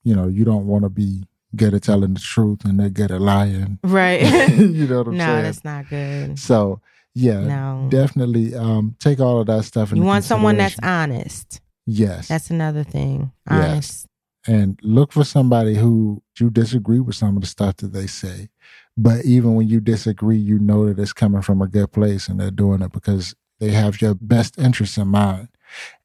you 0.04 0.16
know, 0.16 0.28
you 0.28 0.44
don't 0.46 0.68
want 0.68 0.84
to 0.84 0.90
be 0.90 1.24
good 1.56 1.74
at 1.74 1.84
telling 1.84 2.14
the 2.14 2.20
truth 2.20 2.64
and 2.66 2.80
they're 2.80 2.90
good 2.90 3.12
at 3.12 3.22
lying. 3.22 3.78
Right. 3.84 4.22
you 4.58 4.88
know 4.88 5.00
what 5.00 5.08
I'm 5.08 5.18
no, 5.18 5.26
saying? 5.26 5.44
that's 5.44 5.64
not 5.66 5.90
good. 5.90 6.40
So 6.40 6.80
yeah, 7.14 7.40
No. 7.42 7.88
definitely 7.90 8.56
um 8.56 8.96
take 9.00 9.20
all 9.20 9.42
of 9.42 9.48
that 9.48 9.64
stuff 9.66 9.92
You 9.92 10.02
want 10.04 10.24
someone 10.24 10.58
that's 10.58 10.80
honest. 10.84 11.60
Yes. 11.86 12.28
That's 12.30 12.50
another 12.52 12.84
thing. 12.84 13.32
Yes. 13.50 14.08
And 14.48 14.80
look 14.82 15.12
for 15.12 15.24
somebody 15.26 15.76
who 15.76 16.24
you 16.40 16.50
disagree 16.50 17.00
with 17.00 17.16
some 17.16 17.36
of 17.36 17.42
the 17.42 17.48
stuff 17.48 17.78
that 17.78 17.92
they 17.94 18.08
say. 18.08 18.50
But 18.98 19.26
even 19.26 19.56
when 19.56 19.68
you 19.68 19.80
disagree, 19.80 20.38
you 20.38 20.60
know 20.60 20.88
that 20.88 21.00
it's 21.00 21.14
coming 21.14 21.42
from 21.42 21.62
a 21.62 21.68
good 21.68 21.92
place 21.92 22.28
and 22.28 22.40
they're 22.40 22.52
doing 22.52 22.82
it 22.82 22.92
because 22.92 23.36
they 23.60 23.72
have 23.72 24.02
your 24.02 24.16
best 24.16 24.58
interests 24.58 24.98
in 24.98 25.08
mind. 25.08 25.48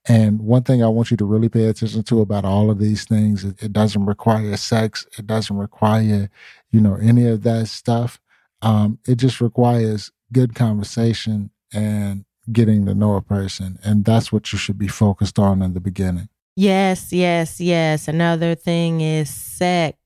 And 0.09 0.41
one 0.43 0.63
thing 0.63 0.85
I 0.85 0.89
want 0.89 1.11
you 1.11 1.17
to 1.17 1.25
really 1.25 1.49
pay 1.49 1.65
attention 1.65 2.05
to 2.05 2.21
about 2.21 2.45
all 2.45 2.71
of 2.71 2.79
these 2.79 3.05
things, 3.05 3.45
it, 3.45 3.61
it 3.61 3.73
doesn't 3.73 4.07
require 4.07 4.57
sex. 4.57 5.07
It 5.19 5.27
doesn't 5.27 5.57
require, 5.57 6.31
you 6.71 6.81
know, 6.81 6.95
any 6.97 7.27
of 7.27 7.43
that 7.43 7.67
stuff. 7.67 8.21
Um, 8.63 8.99
it 9.07 9.17
just 9.17 9.41
requires 9.41 10.13
good 10.33 10.55
conversation 10.55 11.51
and 11.73 12.25
getting 12.53 12.87
to 12.87 12.95
know 12.95 13.17
a 13.17 13.23
person. 13.23 13.79
And 13.83 14.05
that's 14.05 14.31
what 14.31 14.53
you 14.53 14.59
should 14.59 14.79
be 14.79 14.89
focused 14.89 15.39
on 15.39 15.63
in 15.63 15.75
the 15.75 15.81
beginning. 15.81 16.29
Yes, 16.55 17.13
yes, 17.13 17.61
yes. 17.61 18.09
Another 18.09 18.55
thing 18.55 19.01
is 19.01 19.29
sex. 19.29 19.99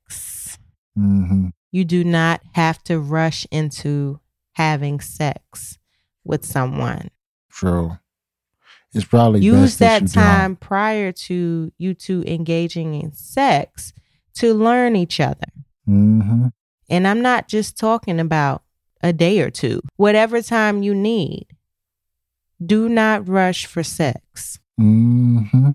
Hmm 0.97 1.49
You 1.71 1.85
do 1.85 2.05
not 2.05 2.41
have 2.53 2.83
to 2.85 2.99
rush 2.99 3.47
into 3.51 4.21
having 4.53 5.01
sex 5.01 5.79
with 6.25 6.45
someone. 6.45 7.11
True. 7.51 7.99
It's 8.93 9.05
probably 9.05 9.41
Use 9.41 9.77
that 9.79 10.03
you 10.03 10.09
time 10.09 10.57
prior 10.57 11.13
to 11.13 11.73
you 11.79 11.95
two 11.95 12.25
engaging 12.27 12.95
in 12.95 13.13
sex 13.13 13.93
to 14.35 14.53
learn 14.53 14.97
each 14.97 15.21
other. 15.21 15.47
Mm-hmm. 15.89 16.49
And 16.89 17.07
I'm 17.07 17.21
not 17.23 17.47
just 17.47 17.79
talking 17.79 18.19
about 18.19 18.63
a 19.03 19.13
day 19.13 19.41
or 19.41 19.51
two, 19.51 19.81
whatever 19.97 20.43
time 20.43 20.83
you 20.83 20.95
need. 20.95 21.47
Do 22.65 22.89
not 22.89 23.29
rush 23.29 23.65
for 23.67 23.83
sex. 23.83 24.59
Mm-hmm. 24.79 25.71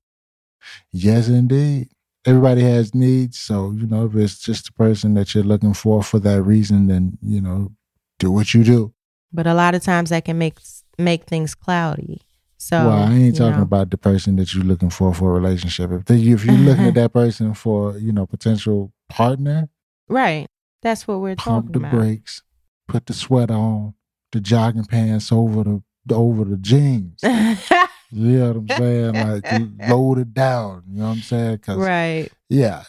Yes, 0.92 1.28
indeed. 1.28 1.90
Everybody 2.26 2.62
has 2.62 2.96
needs, 2.96 3.38
so 3.38 3.72
you 3.72 3.86
know 3.88 4.06
if 4.06 4.16
it's 4.16 4.40
just 4.40 4.66
the 4.66 4.72
person 4.74 5.14
that 5.14 5.36
you're 5.36 5.44
looking 5.44 5.74
for 5.74 6.02
for 6.02 6.20
that 6.20 6.42
reason, 6.42 6.88
then 6.88 7.18
you 7.22 7.42
know 7.42 7.72
do 8.20 8.32
what 8.32 8.54
you 8.54 8.64
do. 8.64 8.94
But 9.32 9.48
a 9.48 9.54
lot 9.54 9.76
of 9.76 9.84
times 9.84 10.10
that 10.10 10.26
can 10.26 10.38
make 10.38 10.58
make 10.98 11.26
things 11.26 11.56
cloudy. 11.56 12.22
So 12.58 12.88
well, 12.88 13.04
I 13.04 13.14
ain't 13.14 13.36
talking 13.36 13.58
know. 13.58 13.64
about 13.64 13.92
the 13.92 13.98
person 13.98 14.38
that 14.38 14.54
you're 14.54 14.64
looking 14.64 14.90
for 14.90 15.14
for 15.14 15.32
a 15.32 15.34
relationship. 15.40 15.92
If 15.92 16.06
they, 16.06 16.16
if 16.16 16.46
you're 16.46 16.56
looking 16.56 16.88
at 16.88 16.94
that 16.96 17.14
person 17.14 17.54
for 17.54 17.98
you 17.98 18.12
know 18.12 18.26
potential 18.26 18.92
partner, 19.10 19.70
right. 20.08 20.48
That's 20.82 21.08
what 21.08 21.20
we're 21.20 21.36
pump 21.36 21.68
the 21.68 21.80
talking 21.80 21.88
about. 21.88 22.00
brakes, 22.00 22.44
put 22.88 23.08
the 23.08 23.14
sweat 23.14 23.50
on, 23.50 23.96
the 24.32 24.40
jogging 24.40 24.86
pants 24.86 25.32
over 25.32 25.64
the 25.64 25.82
over 26.14 26.44
the 26.44 26.58
jeans. 26.58 27.22
You 28.16 28.38
know 28.40 28.48
what 28.54 28.56
I'm 28.58 28.68
saying? 28.70 29.14
Like 29.14 29.90
load 29.90 30.20
it 30.20 30.34
down. 30.34 30.84
You 30.90 31.00
know 31.00 31.06
what 31.10 31.16
I'm 31.18 31.22
saying? 31.22 31.58
'Cause, 31.60 31.78
right. 31.78 32.30
yeah, 32.50 32.84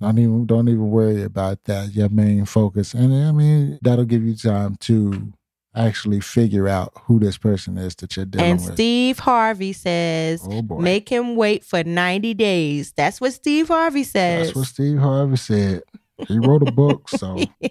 don't 0.00 0.18
even 0.18 0.46
don't 0.46 0.68
even 0.68 0.90
worry 0.90 1.22
about 1.22 1.62
that. 1.64 1.92
Your 1.94 2.08
main 2.08 2.44
focus, 2.44 2.92
and 2.94 3.14
I 3.14 3.30
mean 3.32 3.78
that'll 3.82 4.04
give 4.04 4.24
you 4.24 4.34
time 4.34 4.76
to 4.80 5.32
actually 5.74 6.20
figure 6.20 6.68
out 6.68 6.92
who 7.04 7.18
this 7.18 7.38
person 7.38 7.78
is 7.78 7.94
that 7.96 8.14
you're 8.16 8.26
dealing 8.26 8.50
And 8.50 8.58
with. 8.60 8.68
And 8.68 8.76
Steve 8.76 9.18
Harvey 9.20 9.72
says, 9.72 10.46
oh 10.46 10.60
make 10.78 11.08
him 11.08 11.34
wait 11.34 11.64
for 11.64 11.82
90 11.82 12.34
days. 12.34 12.92
That's 12.94 13.22
what 13.22 13.32
Steve 13.32 13.68
Harvey 13.68 14.04
says. 14.04 14.48
that's 14.48 14.56
what 14.56 14.66
Steve 14.66 14.98
Harvey 14.98 15.36
said. 15.36 15.82
He 16.28 16.38
wrote 16.38 16.62
a 16.62 16.70
book, 16.70 17.08
so 17.08 17.38
a 17.62 17.70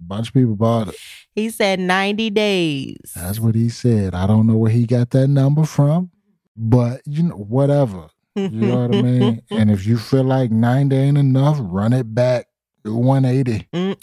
bunch 0.00 0.28
of 0.28 0.34
people 0.34 0.56
bought 0.56 0.88
it. 0.88 0.96
he 1.34 1.50
said 1.50 1.80
90 1.80 2.30
days. 2.30 3.12
That's 3.14 3.38
what 3.38 3.54
he 3.54 3.68
said. 3.68 4.14
I 4.14 4.26
don't 4.26 4.46
know 4.46 4.56
where 4.56 4.70
he 4.72 4.86
got 4.86 5.10
that 5.10 5.28
number 5.28 5.64
from, 5.64 6.10
but 6.56 7.02
you 7.04 7.24
know, 7.24 7.36
whatever. 7.36 8.08
You 8.34 8.48
know 8.48 8.88
what 8.88 8.96
I 8.96 9.02
mean? 9.02 9.42
And 9.50 9.70
if 9.70 9.86
you 9.86 9.96
feel 9.96 10.24
like 10.24 10.50
90 10.50 10.96
ain't 10.96 11.18
enough, 11.18 11.58
run 11.60 11.92
it 11.92 12.14
back 12.14 12.46
to 12.84 12.94
180. 12.94 13.68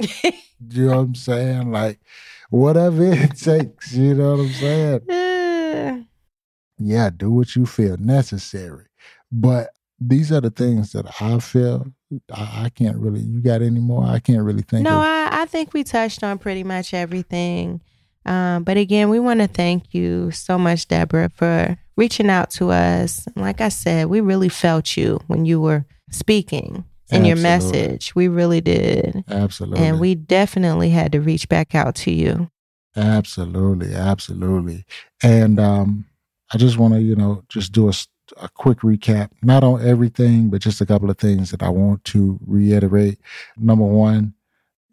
Mm. 0.61 0.77
You 0.77 0.87
know 0.87 0.97
what 0.97 1.01
I'm 1.01 1.15
saying? 1.15 1.71
Like, 1.71 1.99
whatever 2.51 3.03
it 3.03 3.35
takes. 3.37 3.93
You 3.93 4.13
know 4.13 4.35
what 4.35 4.41
I'm 4.41 4.49
saying? 4.51 6.07
Yeah, 6.83 7.11
do 7.15 7.29
what 7.29 7.55
you 7.55 7.67
feel 7.67 7.95
necessary. 7.97 8.85
But 9.31 9.69
these 9.99 10.31
are 10.31 10.41
the 10.41 10.49
things 10.49 10.93
that 10.93 11.05
I 11.21 11.37
feel 11.37 11.93
I, 12.33 12.63
I 12.65 12.69
can't 12.69 12.97
really. 12.97 13.21
You 13.21 13.39
got 13.39 13.61
any 13.61 13.79
more? 13.79 14.03
I 14.03 14.19
can't 14.19 14.41
really 14.41 14.63
think 14.63 14.83
no, 14.83 14.97
of. 14.97 15.03
I, 15.03 15.43
I 15.43 15.45
think 15.45 15.73
we 15.73 15.83
touched 15.83 16.23
on 16.23 16.39
pretty 16.39 16.63
much 16.63 16.93
everything. 16.93 17.81
Um, 18.25 18.63
but 18.63 18.77
again, 18.77 19.09
we 19.09 19.19
want 19.19 19.41
to 19.41 19.47
thank 19.47 19.93
you 19.93 20.31
so 20.31 20.57
much, 20.57 20.87
Deborah, 20.87 21.29
for 21.29 21.77
reaching 21.95 22.29
out 22.29 22.49
to 22.51 22.71
us. 22.71 23.27
Like 23.35 23.61
I 23.61 23.69
said, 23.69 24.07
we 24.07 24.21
really 24.21 24.49
felt 24.49 24.97
you 24.97 25.19
when 25.27 25.45
you 25.45 25.59
were 25.61 25.85
speaking 26.09 26.85
in 27.11 27.25
your 27.25 27.37
message. 27.37 28.15
We 28.15 28.27
really 28.27 28.61
did. 28.61 29.23
Absolutely. 29.29 29.85
And 29.85 29.99
we 29.99 30.15
definitely 30.15 30.89
had 30.89 31.11
to 31.11 31.19
reach 31.19 31.49
back 31.49 31.75
out 31.75 31.95
to 31.95 32.11
you. 32.11 32.49
Absolutely, 32.95 33.93
absolutely. 33.93 34.85
And 35.21 35.59
um, 35.59 36.05
I 36.53 36.57
just 36.57 36.77
want 36.77 36.93
to, 36.93 37.01
you 37.01 37.15
know, 37.15 37.43
just 37.49 37.71
do 37.71 37.89
a 38.37 38.49
quick 38.49 38.79
recap, 38.79 39.29
not 39.41 39.63
on 39.63 39.85
everything, 39.85 40.49
but 40.49 40.61
just 40.61 40.81
a 40.81 40.85
couple 40.85 41.09
of 41.09 41.17
things 41.17 41.51
that 41.51 41.63
I 41.63 41.69
want 41.69 42.03
to 42.05 42.39
reiterate. 42.45 43.19
Number 43.57 43.85
one, 43.85 44.33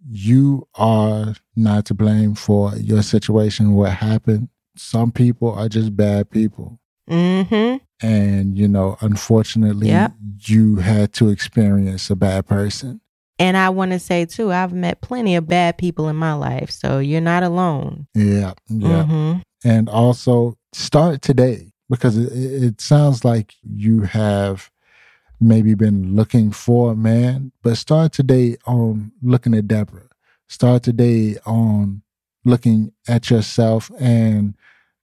you 0.09 0.67
are 0.75 1.35
not 1.57 1.85
to 1.87 1.95
blame 1.95 2.35
for 2.35 2.75
your 2.77 3.03
situation, 3.03 3.75
what 3.75 3.93
happened. 3.93 4.49
Some 4.77 5.13
people 5.13 5.53
are 5.53 5.69
just 5.69 5.97
bad 5.97 6.31
people. 6.31 6.79
Mm-hmm. 7.09 7.77
And, 8.07 8.57
you 8.57 8.69
know, 8.69 8.97
unfortunately, 9.01 9.89
Yep. 9.89 10.13
you 10.47 10.77
had 10.77 11.13
to 11.15 11.29
experience 11.31 12.11
a 12.11 12.17
bad 12.17 12.47
person. 12.47 13.01
And 13.41 13.57
I 13.57 13.71
want 13.71 13.93
to 13.93 13.99
say 13.99 14.25
too, 14.25 14.51
I've 14.53 14.73
met 14.73 15.01
plenty 15.01 15.37
of 15.37 15.47
bad 15.47 15.79
people 15.79 16.09
in 16.09 16.17
my 16.17 16.33
life, 16.35 16.71
so 16.71 16.99
you're 16.99 17.21
not 17.21 17.43
alone. 17.43 18.07
Yeah, 18.15 18.55
yeah. 18.69 19.05
Mhm. 19.05 19.43
and 19.65 19.89
also 19.89 20.57
start 20.73 21.23
today 21.23 21.73
because 21.91 22.17
it 22.17 22.33
it 22.33 22.81
sounds 22.81 23.25
like 23.25 23.55
you 23.63 24.03
have 24.03 24.71
maybe 25.41 25.75
been 25.75 26.15
looking 26.15 26.51
for 26.53 26.93
a 26.93 26.97
man 26.97 27.51
but 27.63 27.77
start 27.77 28.13
today 28.13 28.57
on 28.67 29.11
looking 29.23 29.55
at 29.55 29.67
deborah 29.69 30.09
start 30.49 30.83
today 30.83 31.37
on 31.47 32.03
looking 32.45 32.93
at 33.09 33.31
yourself 33.31 33.91
and 34.01 34.55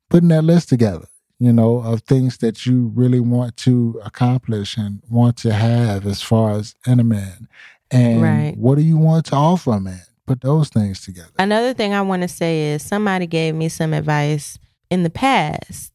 putting 0.10 0.30
that 0.30 0.44
list 0.44 0.70
together 0.70 1.08
you 1.40 1.52
know 1.52 1.78
of 1.80 2.02
things 2.02 2.38
that 2.38 2.66
you 2.66 2.92
really 2.96 3.20
want 3.20 3.58
to 3.58 4.00
accomplish 4.06 4.78
and 4.78 5.02
want 5.10 5.38
to 5.38 5.54
have 5.54 6.06
as 6.06 6.22
far 6.22 6.52
as 6.54 6.76
in 6.88 7.00
a 7.00 7.04
man 7.04 7.48
and 7.92 8.22
Right. 8.22 8.54
what 8.58 8.76
do 8.76 8.82
you 8.84 8.98
want 8.98 9.26
to 9.28 9.36
offer 9.36 9.74
a 9.74 9.80
man 9.80 10.02
put 10.26 10.42
those 10.42 10.70
things 10.70 11.04
together 11.04 11.30
Another 11.38 11.74
thing 11.74 11.94
I 11.94 12.02
want 12.02 12.22
to 12.24 12.28
say 12.28 12.74
is 12.74 12.82
somebody 12.84 13.28
gave 13.28 13.54
me 13.56 13.70
some 13.70 13.94
advice 13.94 14.58
in 14.90 15.04
the 15.04 15.10
past. 15.10 15.92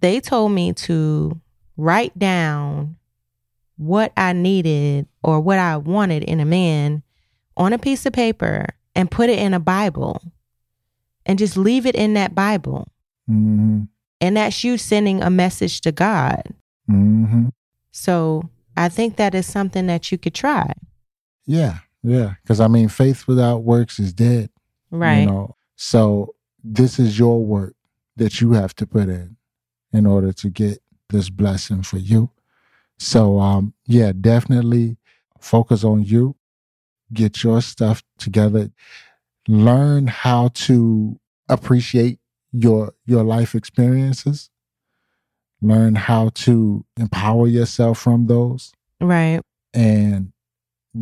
They 0.00 0.18
told 0.20 0.52
me 0.52 0.72
to 0.72 1.40
write 1.76 2.18
down 2.18 2.96
what 3.76 4.12
I 4.16 4.32
needed 4.32 5.06
or 5.22 5.40
what 5.40 5.58
I 5.58 5.76
wanted 5.76 6.24
in 6.24 6.40
a 6.40 6.44
man 6.44 7.02
on 7.56 7.72
a 7.72 7.78
piece 7.78 8.04
of 8.06 8.12
paper 8.12 8.66
and 8.96 9.10
put 9.10 9.28
it 9.30 9.38
in 9.38 9.54
a 9.54 9.60
Bible 9.60 10.22
and 11.26 11.38
just 11.38 11.56
leave 11.56 11.86
it 11.86 11.94
in 11.94 12.14
that 12.14 12.34
Bible. 12.34 12.88
hmm 13.26 13.82
And 14.22 14.36
that's 14.36 14.62
you 14.62 14.78
sending 14.78 15.20
a 15.20 15.30
message 15.30 15.80
to 15.82 15.92
God. 15.92 16.42
hmm 16.86 17.48
So 17.90 18.48
I 18.76 18.88
think 18.88 19.16
that 19.16 19.34
is 19.34 19.46
something 19.46 19.86
that 19.88 20.12
you 20.12 20.16
could 20.16 20.32
try. 20.34 20.72
Yeah, 21.44 21.78
yeah. 22.04 22.34
Because 22.42 22.60
I 22.60 22.68
mean, 22.68 22.88
faith 22.88 23.26
without 23.26 23.64
works 23.64 23.98
is 23.98 24.12
dead. 24.12 24.48
Right. 24.92 25.20
You 25.20 25.26
know, 25.26 25.56
so 25.74 26.34
this 26.62 27.00
is 27.00 27.18
your 27.18 27.44
work 27.44 27.74
that 28.16 28.40
you 28.40 28.52
have 28.52 28.74
to 28.76 28.86
put 28.86 29.08
in 29.08 29.36
in 29.92 30.06
order 30.06 30.32
to 30.32 30.48
get 30.48 30.78
this 31.08 31.28
blessing 31.28 31.82
for 31.82 31.98
you. 31.98 32.30
So, 32.98 33.40
um, 33.40 33.74
yeah, 33.86 34.12
definitely 34.18 34.96
focus 35.40 35.82
on 35.82 36.04
you. 36.04 36.36
Get 37.12 37.42
your 37.42 37.60
stuff 37.60 38.04
together. 38.18 38.70
Learn 39.48 40.06
how 40.06 40.48
to 40.54 41.18
appreciate 41.48 42.20
your 42.52 42.94
your 43.06 43.24
life 43.24 43.54
experiences. 43.54 44.50
Learn 45.60 45.94
how 45.94 46.30
to 46.34 46.84
empower 46.96 47.46
yourself 47.46 47.98
from 47.98 48.26
those 48.26 48.72
Right. 49.00 49.40
and 49.72 50.32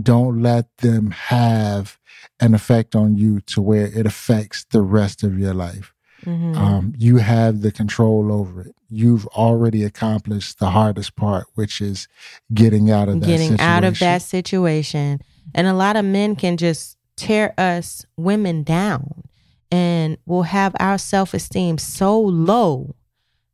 don't 0.03 0.41
let 0.43 0.67
them 0.79 1.11
have 1.13 1.99
an 2.39 2.55
effect 2.55 2.95
on 2.95 3.17
you 3.17 3.41
to 3.41 3.61
where 3.63 3.87
it 3.87 4.07
affects 4.07 4.65
the 4.71 4.83
rest 4.83 5.23
of 5.23 5.39
your 5.39 5.55
life. 5.55 5.95
Mhm. 6.25 6.55
Um, 6.55 6.93
you 6.99 7.17
have 7.17 7.63
the 7.63 7.73
control 7.73 8.31
over 8.31 8.61
it. 8.61 8.75
You've 8.91 9.27
already 9.29 9.83
accomplished 9.85 10.59
the 10.59 10.71
hardest 10.71 11.17
part, 11.17 11.47
which 11.55 11.81
is 11.81 12.07
getting 12.53 12.91
out 12.91 13.09
of 13.09 13.21
that 13.21 13.27
getting 13.27 13.59
out 13.59 13.85
of 13.85 13.99
that 14.01 14.21
situation. 14.21 15.21
And 15.55 15.67
a 15.67 15.73
lot 15.73 15.97
of 15.97 16.05
men 16.05 16.37
can 16.37 16.59
just 16.59 16.99
tear 17.17 17.55
us 17.59 18.05
women 18.19 18.63
down 18.63 19.23
and 19.71 20.17
we'll 20.27 20.43
have 20.43 20.75
our 20.81 20.99
self 20.99 21.35
esteem 21.35 21.79
so 21.79 22.21
low, 22.21 22.95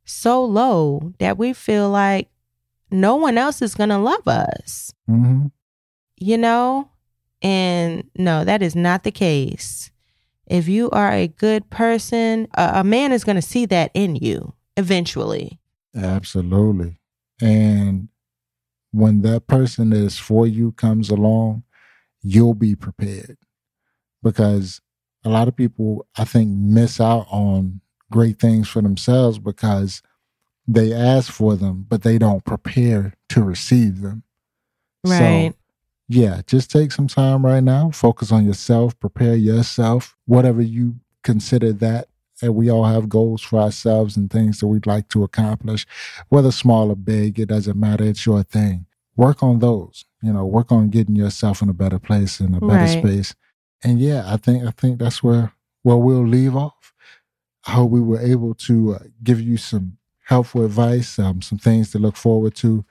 so 0.05 0.45
low 0.45 1.13
that 1.19 1.37
we 1.39 1.53
feel 1.53 1.91
like 1.91 2.29
no 2.91 3.17
one 3.17 3.37
else 3.37 3.61
is 3.63 3.75
going 3.75 3.91
to 3.91 3.99
love 3.99 4.27
us, 4.29 4.93
Mhm. 5.09 5.51
you 6.17 6.39
know? 6.39 6.91
And 7.43 8.05
no, 8.17 8.45
that 8.45 8.63
is 8.63 8.75
not 8.75 9.03
the 9.05 9.11
case. 9.11 9.91
If 10.47 10.69
you 10.69 10.89
are 10.91 11.11
a 11.13 11.27
good 11.29 11.69
person, 11.71 12.47
a, 12.55 12.71
a 12.77 12.85
man 12.85 13.13
is 13.13 13.25
going 13.25 13.37
to 13.37 13.43
see 13.43 13.67
that 13.67 13.91
in 13.95 14.17
you 14.17 14.55
eventually. 14.77 15.59
Absolutely. 15.95 16.99
And 17.43 18.09
when 18.93 19.23
that 19.23 19.47
person 19.49 19.91
that 19.91 19.99
is 19.99 20.19
for 20.19 20.47
you 20.47 20.73
comes 20.73 21.11
along, 21.11 21.65
you'll 22.23 22.55
be 22.55 22.75
prepared. 22.75 23.37
Because 24.23 24.81
a 25.27 25.29
lot 25.29 25.49
of 25.49 25.57
people, 25.57 26.07
I 26.17 26.25
think, 26.25 26.49
miss 26.51 27.01
out 27.01 27.27
on 27.31 27.81
great 28.11 28.39
things 28.39 28.69
for 28.69 28.81
themselves 28.81 29.39
because 29.41 30.01
they 30.69 30.93
ask 30.93 31.33
for 31.33 31.57
them, 31.57 31.85
but 31.89 32.03
they 32.03 32.17
don't 32.17 32.45
prepare 32.45 33.15
to 33.31 33.43
receive 33.43 34.01
them. 34.01 34.23
Right. 35.05 35.51
So, 35.53 35.57
yeah, 36.09 36.43
just 36.47 36.71
take 36.71 36.93
some 36.93 37.09
time 37.09 37.45
right 37.45 37.63
now, 37.63 37.91
focus 37.91 38.31
on 38.31 38.47
yourself, 38.47 38.99
prepare 39.01 39.35
yourself, 39.35 40.17
whatever 40.27 40.63
you 40.63 40.97
consider 41.25 41.73
that. 41.75 42.09
And 42.41 42.55
we 42.55 42.71
all 42.71 42.85
have 42.85 43.09
goals 43.09 43.43
for 43.43 43.59
ourselves 43.59 44.17
and 44.17 44.31
things 44.31 44.61
that 44.61 44.69
we'd 44.69 44.87
like 44.87 45.09
to 45.09 45.25
accomplish, 45.25 45.87
whether 46.29 46.53
small 46.53 46.91
or 46.91 46.97
big, 46.97 47.41
it 47.41 47.47
doesn't 47.47 47.79
matter. 47.81 48.05
It's 48.05 48.27
your 48.27 48.43
thing. 48.45 48.87
Work 49.17 49.43
on 49.43 49.59
those, 49.59 50.05
you 50.23 50.33
know, 50.33 50.45
work 50.45 50.71
on 50.71 50.91
getting 50.91 51.17
yourself 51.17 51.63
in 51.63 51.69
a 51.71 51.75
better 51.75 51.99
place, 51.99 52.39
in 52.39 52.55
a 52.55 52.61
better 52.61 52.85
Right. 52.85 52.99
space. 52.99 53.35
And 53.87 54.01
yeah, 54.01 54.25
I 54.27 54.37
think, 54.37 54.65
I 54.65 54.73
think 54.73 54.99
that's 54.99 55.23
where, 55.23 55.53
where 55.85 55.97
we'll 55.97 56.27
leave 56.27 56.57
off. 56.57 56.93
I 57.69 57.71
hope 57.71 57.93
we 57.93 58.01
were 58.01 58.21
able 58.21 58.53
to 58.55 58.97
uh, 58.97 58.99
give 59.23 59.41
you 59.41 59.57
some 59.57 59.99
helpful 60.25 60.65
advice, 60.65 61.21
um, 61.21 61.41
some 61.41 61.59
things 61.59 61.93
to 61.93 62.01
look 62.01 62.17
forward 62.17 62.57
to. 62.57 62.85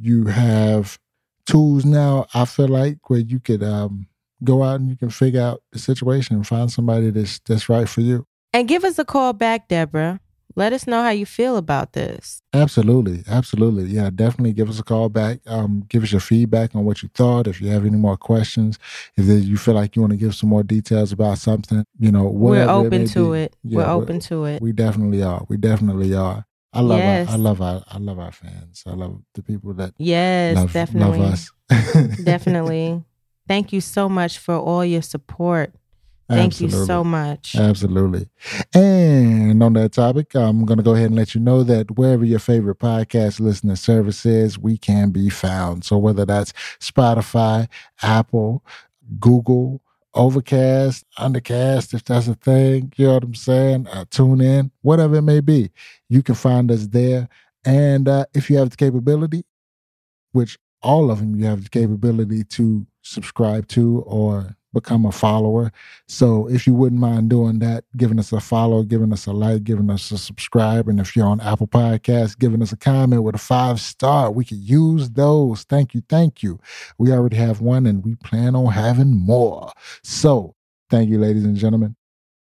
You 0.00 0.26
have 0.26 1.00
tools 1.46 1.84
now, 1.84 2.26
I 2.32 2.44
feel 2.44 2.68
like, 2.68 3.10
where 3.10 3.18
you 3.18 3.40
could 3.40 3.64
um, 3.64 4.06
go 4.44 4.62
out 4.62 4.78
and 4.78 4.88
you 4.88 4.96
can 4.96 5.10
figure 5.10 5.40
out 5.40 5.64
the 5.72 5.80
situation 5.80 6.36
and 6.36 6.46
find 6.46 6.70
somebody 6.70 7.10
that's 7.10 7.40
that's 7.40 7.68
right 7.68 7.88
for 7.88 8.02
you. 8.02 8.24
And 8.52 8.68
give 8.68 8.84
us 8.84 9.00
a 9.00 9.04
call 9.04 9.32
back, 9.32 9.66
Deborah. 9.66 10.20
Let 10.58 10.72
us 10.72 10.86
know 10.86 11.02
how 11.02 11.10
you 11.10 11.26
feel 11.26 11.58
about 11.58 11.92
this. 11.92 12.40
Absolutely, 12.54 13.22
absolutely, 13.28 13.84
yeah. 13.84 14.08
Definitely 14.08 14.54
give 14.54 14.70
us 14.70 14.78
a 14.78 14.82
call 14.82 15.10
back. 15.10 15.40
Um, 15.46 15.84
give 15.88 16.02
us 16.02 16.10
your 16.10 16.20
feedback 16.22 16.74
on 16.74 16.86
what 16.86 17.02
you 17.02 17.10
thought. 17.14 17.46
If 17.46 17.60
you 17.60 17.68
have 17.68 17.84
any 17.84 17.98
more 17.98 18.16
questions, 18.16 18.78
if 19.18 19.26
you 19.26 19.58
feel 19.58 19.74
like 19.74 19.94
you 19.94 20.00
want 20.02 20.12
to 20.12 20.16
give 20.16 20.34
some 20.34 20.48
more 20.48 20.62
details 20.62 21.12
about 21.12 21.36
something, 21.38 21.84
you 21.98 22.10
know, 22.10 22.24
We're 22.24 22.66
open 22.68 23.02
may 23.02 23.06
to 23.08 23.32
be. 23.34 23.38
it. 23.40 23.56
Yeah, 23.62 23.76
We're 23.76 23.82
we're- 23.84 24.02
open 24.02 24.20
to 24.20 24.44
it. 24.46 24.62
We 24.62 24.72
definitely 24.72 25.22
are. 25.22 25.44
We 25.48 25.58
definitely 25.58 26.14
are. 26.14 26.46
I 26.72 26.80
love 26.80 26.98
Yes. 26.98 27.28
our, 27.28 27.34
I 27.34 27.36
love 27.38 27.60
our 27.62 27.84
I 27.88 27.98
love 27.98 28.18
our 28.18 28.32
fans. 28.32 28.82
I 28.86 28.90
love 28.92 29.20
the 29.34 29.42
people 29.42 29.72
that 29.74 29.92
Yes, 29.98 30.56
love, 30.56 30.72
definitely. 30.72 31.18
love 31.20 31.32
us. 31.32 31.50
definitely. 32.24 33.02
Thank 33.48 33.72
you 33.72 33.80
so 33.80 34.08
much 34.08 34.38
for 34.38 34.54
all 34.56 34.84
your 34.84 35.02
support. 35.02 35.74
Thank 36.28 36.60
you 36.60 36.70
so 36.70 37.04
much. 37.04 37.54
Absolutely. 37.54 38.28
And 38.74 39.62
on 39.62 39.74
that 39.74 39.92
topic, 39.92 40.34
I'm 40.34 40.64
going 40.64 40.78
to 40.78 40.82
go 40.82 40.94
ahead 40.94 41.06
and 41.06 41.16
let 41.16 41.34
you 41.34 41.40
know 41.40 41.62
that 41.62 41.96
wherever 41.96 42.24
your 42.24 42.40
favorite 42.40 42.78
podcast 42.78 43.38
listening 43.38 43.76
service 43.76 44.26
is, 44.26 44.58
we 44.58 44.76
can 44.76 45.10
be 45.10 45.30
found. 45.30 45.84
So 45.84 45.98
whether 45.98 46.24
that's 46.24 46.52
Spotify, 46.80 47.68
Apple, 48.02 48.64
Google, 49.20 49.82
Overcast, 50.14 51.04
Undercast, 51.18 51.94
if 51.94 52.02
that's 52.04 52.26
a 52.26 52.34
thing, 52.34 52.92
you 52.96 53.06
know 53.06 53.14
what 53.14 53.24
I'm 53.24 53.34
saying? 53.34 53.86
Uh, 53.86 54.06
tune 54.10 54.40
in, 54.40 54.72
whatever 54.82 55.16
it 55.16 55.22
may 55.22 55.40
be, 55.40 55.70
you 56.08 56.22
can 56.22 56.34
find 56.34 56.72
us 56.72 56.86
there. 56.88 57.28
And 57.64 58.08
uh, 58.08 58.24
if 58.34 58.50
you 58.50 58.56
have 58.56 58.70
the 58.70 58.76
capability, 58.76 59.44
which 60.32 60.58
all 60.82 61.10
of 61.10 61.18
them 61.18 61.36
you 61.36 61.44
have 61.44 61.64
the 61.64 61.70
capability 61.70 62.44
to 62.44 62.86
subscribe 63.02 63.68
to 63.68 64.02
or 64.06 64.56
become 64.76 65.06
a 65.06 65.12
follower. 65.12 65.72
So 66.06 66.48
if 66.48 66.66
you 66.66 66.74
wouldn't 66.74 67.00
mind 67.00 67.30
doing 67.30 67.60
that, 67.60 67.84
giving 67.96 68.18
us 68.18 68.30
a 68.30 68.40
follow, 68.40 68.82
giving 68.82 69.10
us 69.10 69.26
a 69.26 69.32
like, 69.32 69.64
giving 69.64 69.88
us 69.88 70.10
a 70.10 70.18
subscribe, 70.18 70.86
and 70.86 71.00
if 71.00 71.16
you're 71.16 71.26
on 71.26 71.40
Apple 71.40 71.66
Podcasts, 71.66 72.38
giving 72.38 72.60
us 72.60 72.72
a 72.72 72.76
comment 72.76 73.22
with 73.22 73.34
a 73.34 73.38
five 73.38 73.80
star, 73.80 74.30
we 74.30 74.44
could 74.44 74.58
use 74.58 75.08
those. 75.10 75.62
Thank 75.64 75.94
you, 75.94 76.02
thank 76.08 76.42
you. 76.42 76.60
We 76.98 77.10
already 77.10 77.36
have 77.36 77.62
one, 77.62 77.86
and 77.86 78.04
we 78.04 78.16
plan 78.16 78.54
on 78.54 78.72
having 78.72 79.14
more. 79.14 79.72
So 80.02 80.54
thank 80.90 81.08
you, 81.08 81.18
ladies 81.18 81.44
and 81.44 81.56
gentlemen. 81.56 81.96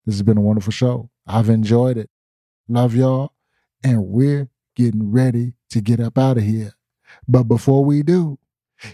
This 0.05 0.15
has 0.15 0.23
been 0.23 0.37
a 0.37 0.41
wonderful 0.41 0.73
show. 0.73 1.09
I've 1.25 1.49
enjoyed 1.49 1.97
it. 1.97 2.09
Love 2.67 2.95
y'all, 2.95 3.31
and 3.81 4.07
we're 4.07 4.49
getting 4.75 5.11
ready 5.11 5.53
to 5.69 5.79
get 5.79 6.01
up 6.01 6.17
out 6.17 6.37
of 6.37 6.43
here. 6.43 6.73
But 7.27 7.43
before 7.43 7.85
we 7.85 8.03
do, 8.03 8.37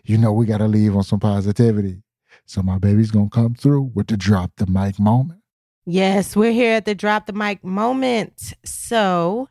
you 0.04 0.20
know 0.20 0.32
we 0.32 0.46
got 0.46 0.60
to 0.60 0.68
leave 0.68 0.96
on 0.96 1.04
some 1.04 1.20
positivity. 1.20 2.04
So 2.46 2.62
my 2.62 2.78
baby's 2.78 3.12
to 3.12 3.30
come 3.30 3.56
through 3.56 3.92
with 3.94 4.08
the 4.08 4.18
drop 4.18 4.52
the 4.58 4.66
mic 4.66 5.00
moment. 5.00 5.42
Yes, 5.86 6.36
we're 6.36 6.52
here 6.52 6.74
at 6.74 6.86
the 6.86 6.96
drop 6.96 7.26
the 7.26 7.34
mic 7.34 7.64
moment. 7.64 8.54
So 8.64 9.50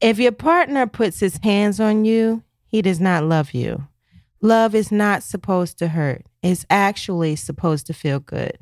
if 0.00 0.18
your 0.18 0.32
partner 0.32 0.86
puts 0.86 1.20
his 1.20 1.38
hands 1.42 1.80
on 1.80 2.04
you, 2.04 2.42
he 2.66 2.82
does 2.82 3.00
not 3.00 3.24
love 3.24 3.52
you. 3.52 3.86
Love 4.40 4.74
is 4.74 4.90
not 4.90 5.22
supposed 5.22 5.78
to 5.78 5.88
hurt, 5.88 6.24
it's 6.42 6.64
actually 6.70 7.36
supposed 7.36 7.86
to 7.86 7.92
feel 7.92 8.20
good. 8.20 8.58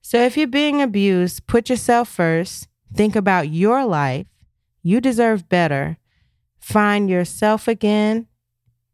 So 0.00 0.18
if 0.18 0.36
you're 0.36 0.46
being 0.46 0.80
abused, 0.82 1.46
put 1.46 1.68
yourself 1.68 2.08
first. 2.08 2.68
Think 2.94 3.16
about 3.16 3.48
your 3.48 3.84
life. 3.86 4.26
You 4.82 5.00
deserve 5.00 5.48
better. 5.48 5.96
Find 6.60 7.08
yourself 7.08 7.66
again 7.66 8.26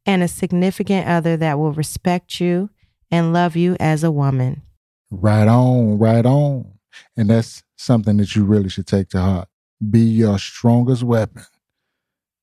and 0.06 0.22
a 0.22 0.28
significant 0.28 1.06
other 1.06 1.36
that 1.36 1.58
will 1.58 1.72
respect 1.72 2.40
you 2.40 2.70
and 3.10 3.32
love 3.32 3.56
you 3.56 3.76
as 3.80 4.04
a 4.04 4.10
woman. 4.10 4.62
Right 5.10 5.48
on, 5.48 5.98
right 5.98 6.24
on. 6.24 6.72
And 7.16 7.30
that's 7.30 7.62
something 7.76 8.16
that 8.18 8.34
you 8.34 8.44
really 8.44 8.68
should 8.68 8.86
take 8.86 9.08
to 9.10 9.20
heart. 9.20 9.48
Be 9.90 10.00
your 10.00 10.38
strongest 10.38 11.02
weapon 11.02 11.44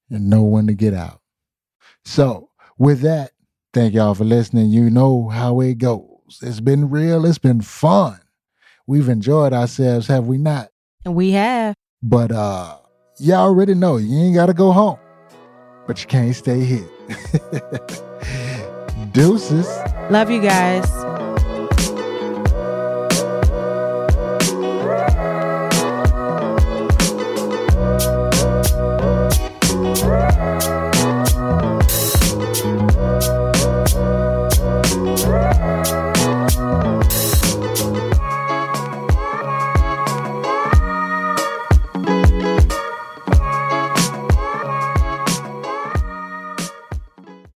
and 0.10 0.30
know 0.30 0.44
when 0.44 0.68
to 0.68 0.74
get 0.74 0.94
out. 0.94 1.22
So, 2.06 2.50
with 2.78 3.02
that, 3.02 3.32
thank 3.74 3.94
y'all 3.94 4.14
for 4.14 4.24
listening. 4.24 4.70
You 4.70 4.90
know 4.90 5.30
how 5.30 5.60
it 5.62 5.78
goes. 5.78 6.40
It's 6.42 6.60
been 6.60 6.90
real, 6.90 7.26
it's 7.26 7.38
been 7.38 7.62
fun. 7.62 8.20
We've 8.88 9.10
enjoyed 9.10 9.54
ourselves, 9.54 10.08
have 10.08 10.28
we 10.28 10.38
not? 10.38 10.70
We 11.06 11.32
have. 11.32 11.76
But 12.02 12.32
uh 12.32 12.78
y'all 13.20 13.48
already 13.48 13.74
know 13.74 13.98
you 13.98 14.18
ain't 14.18 14.36
gotta 14.36 14.54
go 14.54 14.72
home. 14.72 15.00
But 15.88 16.02
you 16.02 16.08
can't 16.08 16.36
stay 16.36 16.62
here. 16.62 16.90
Deuces. 19.16 19.66
Love 20.10 20.30
you 20.30 20.42
guys. 20.42 21.25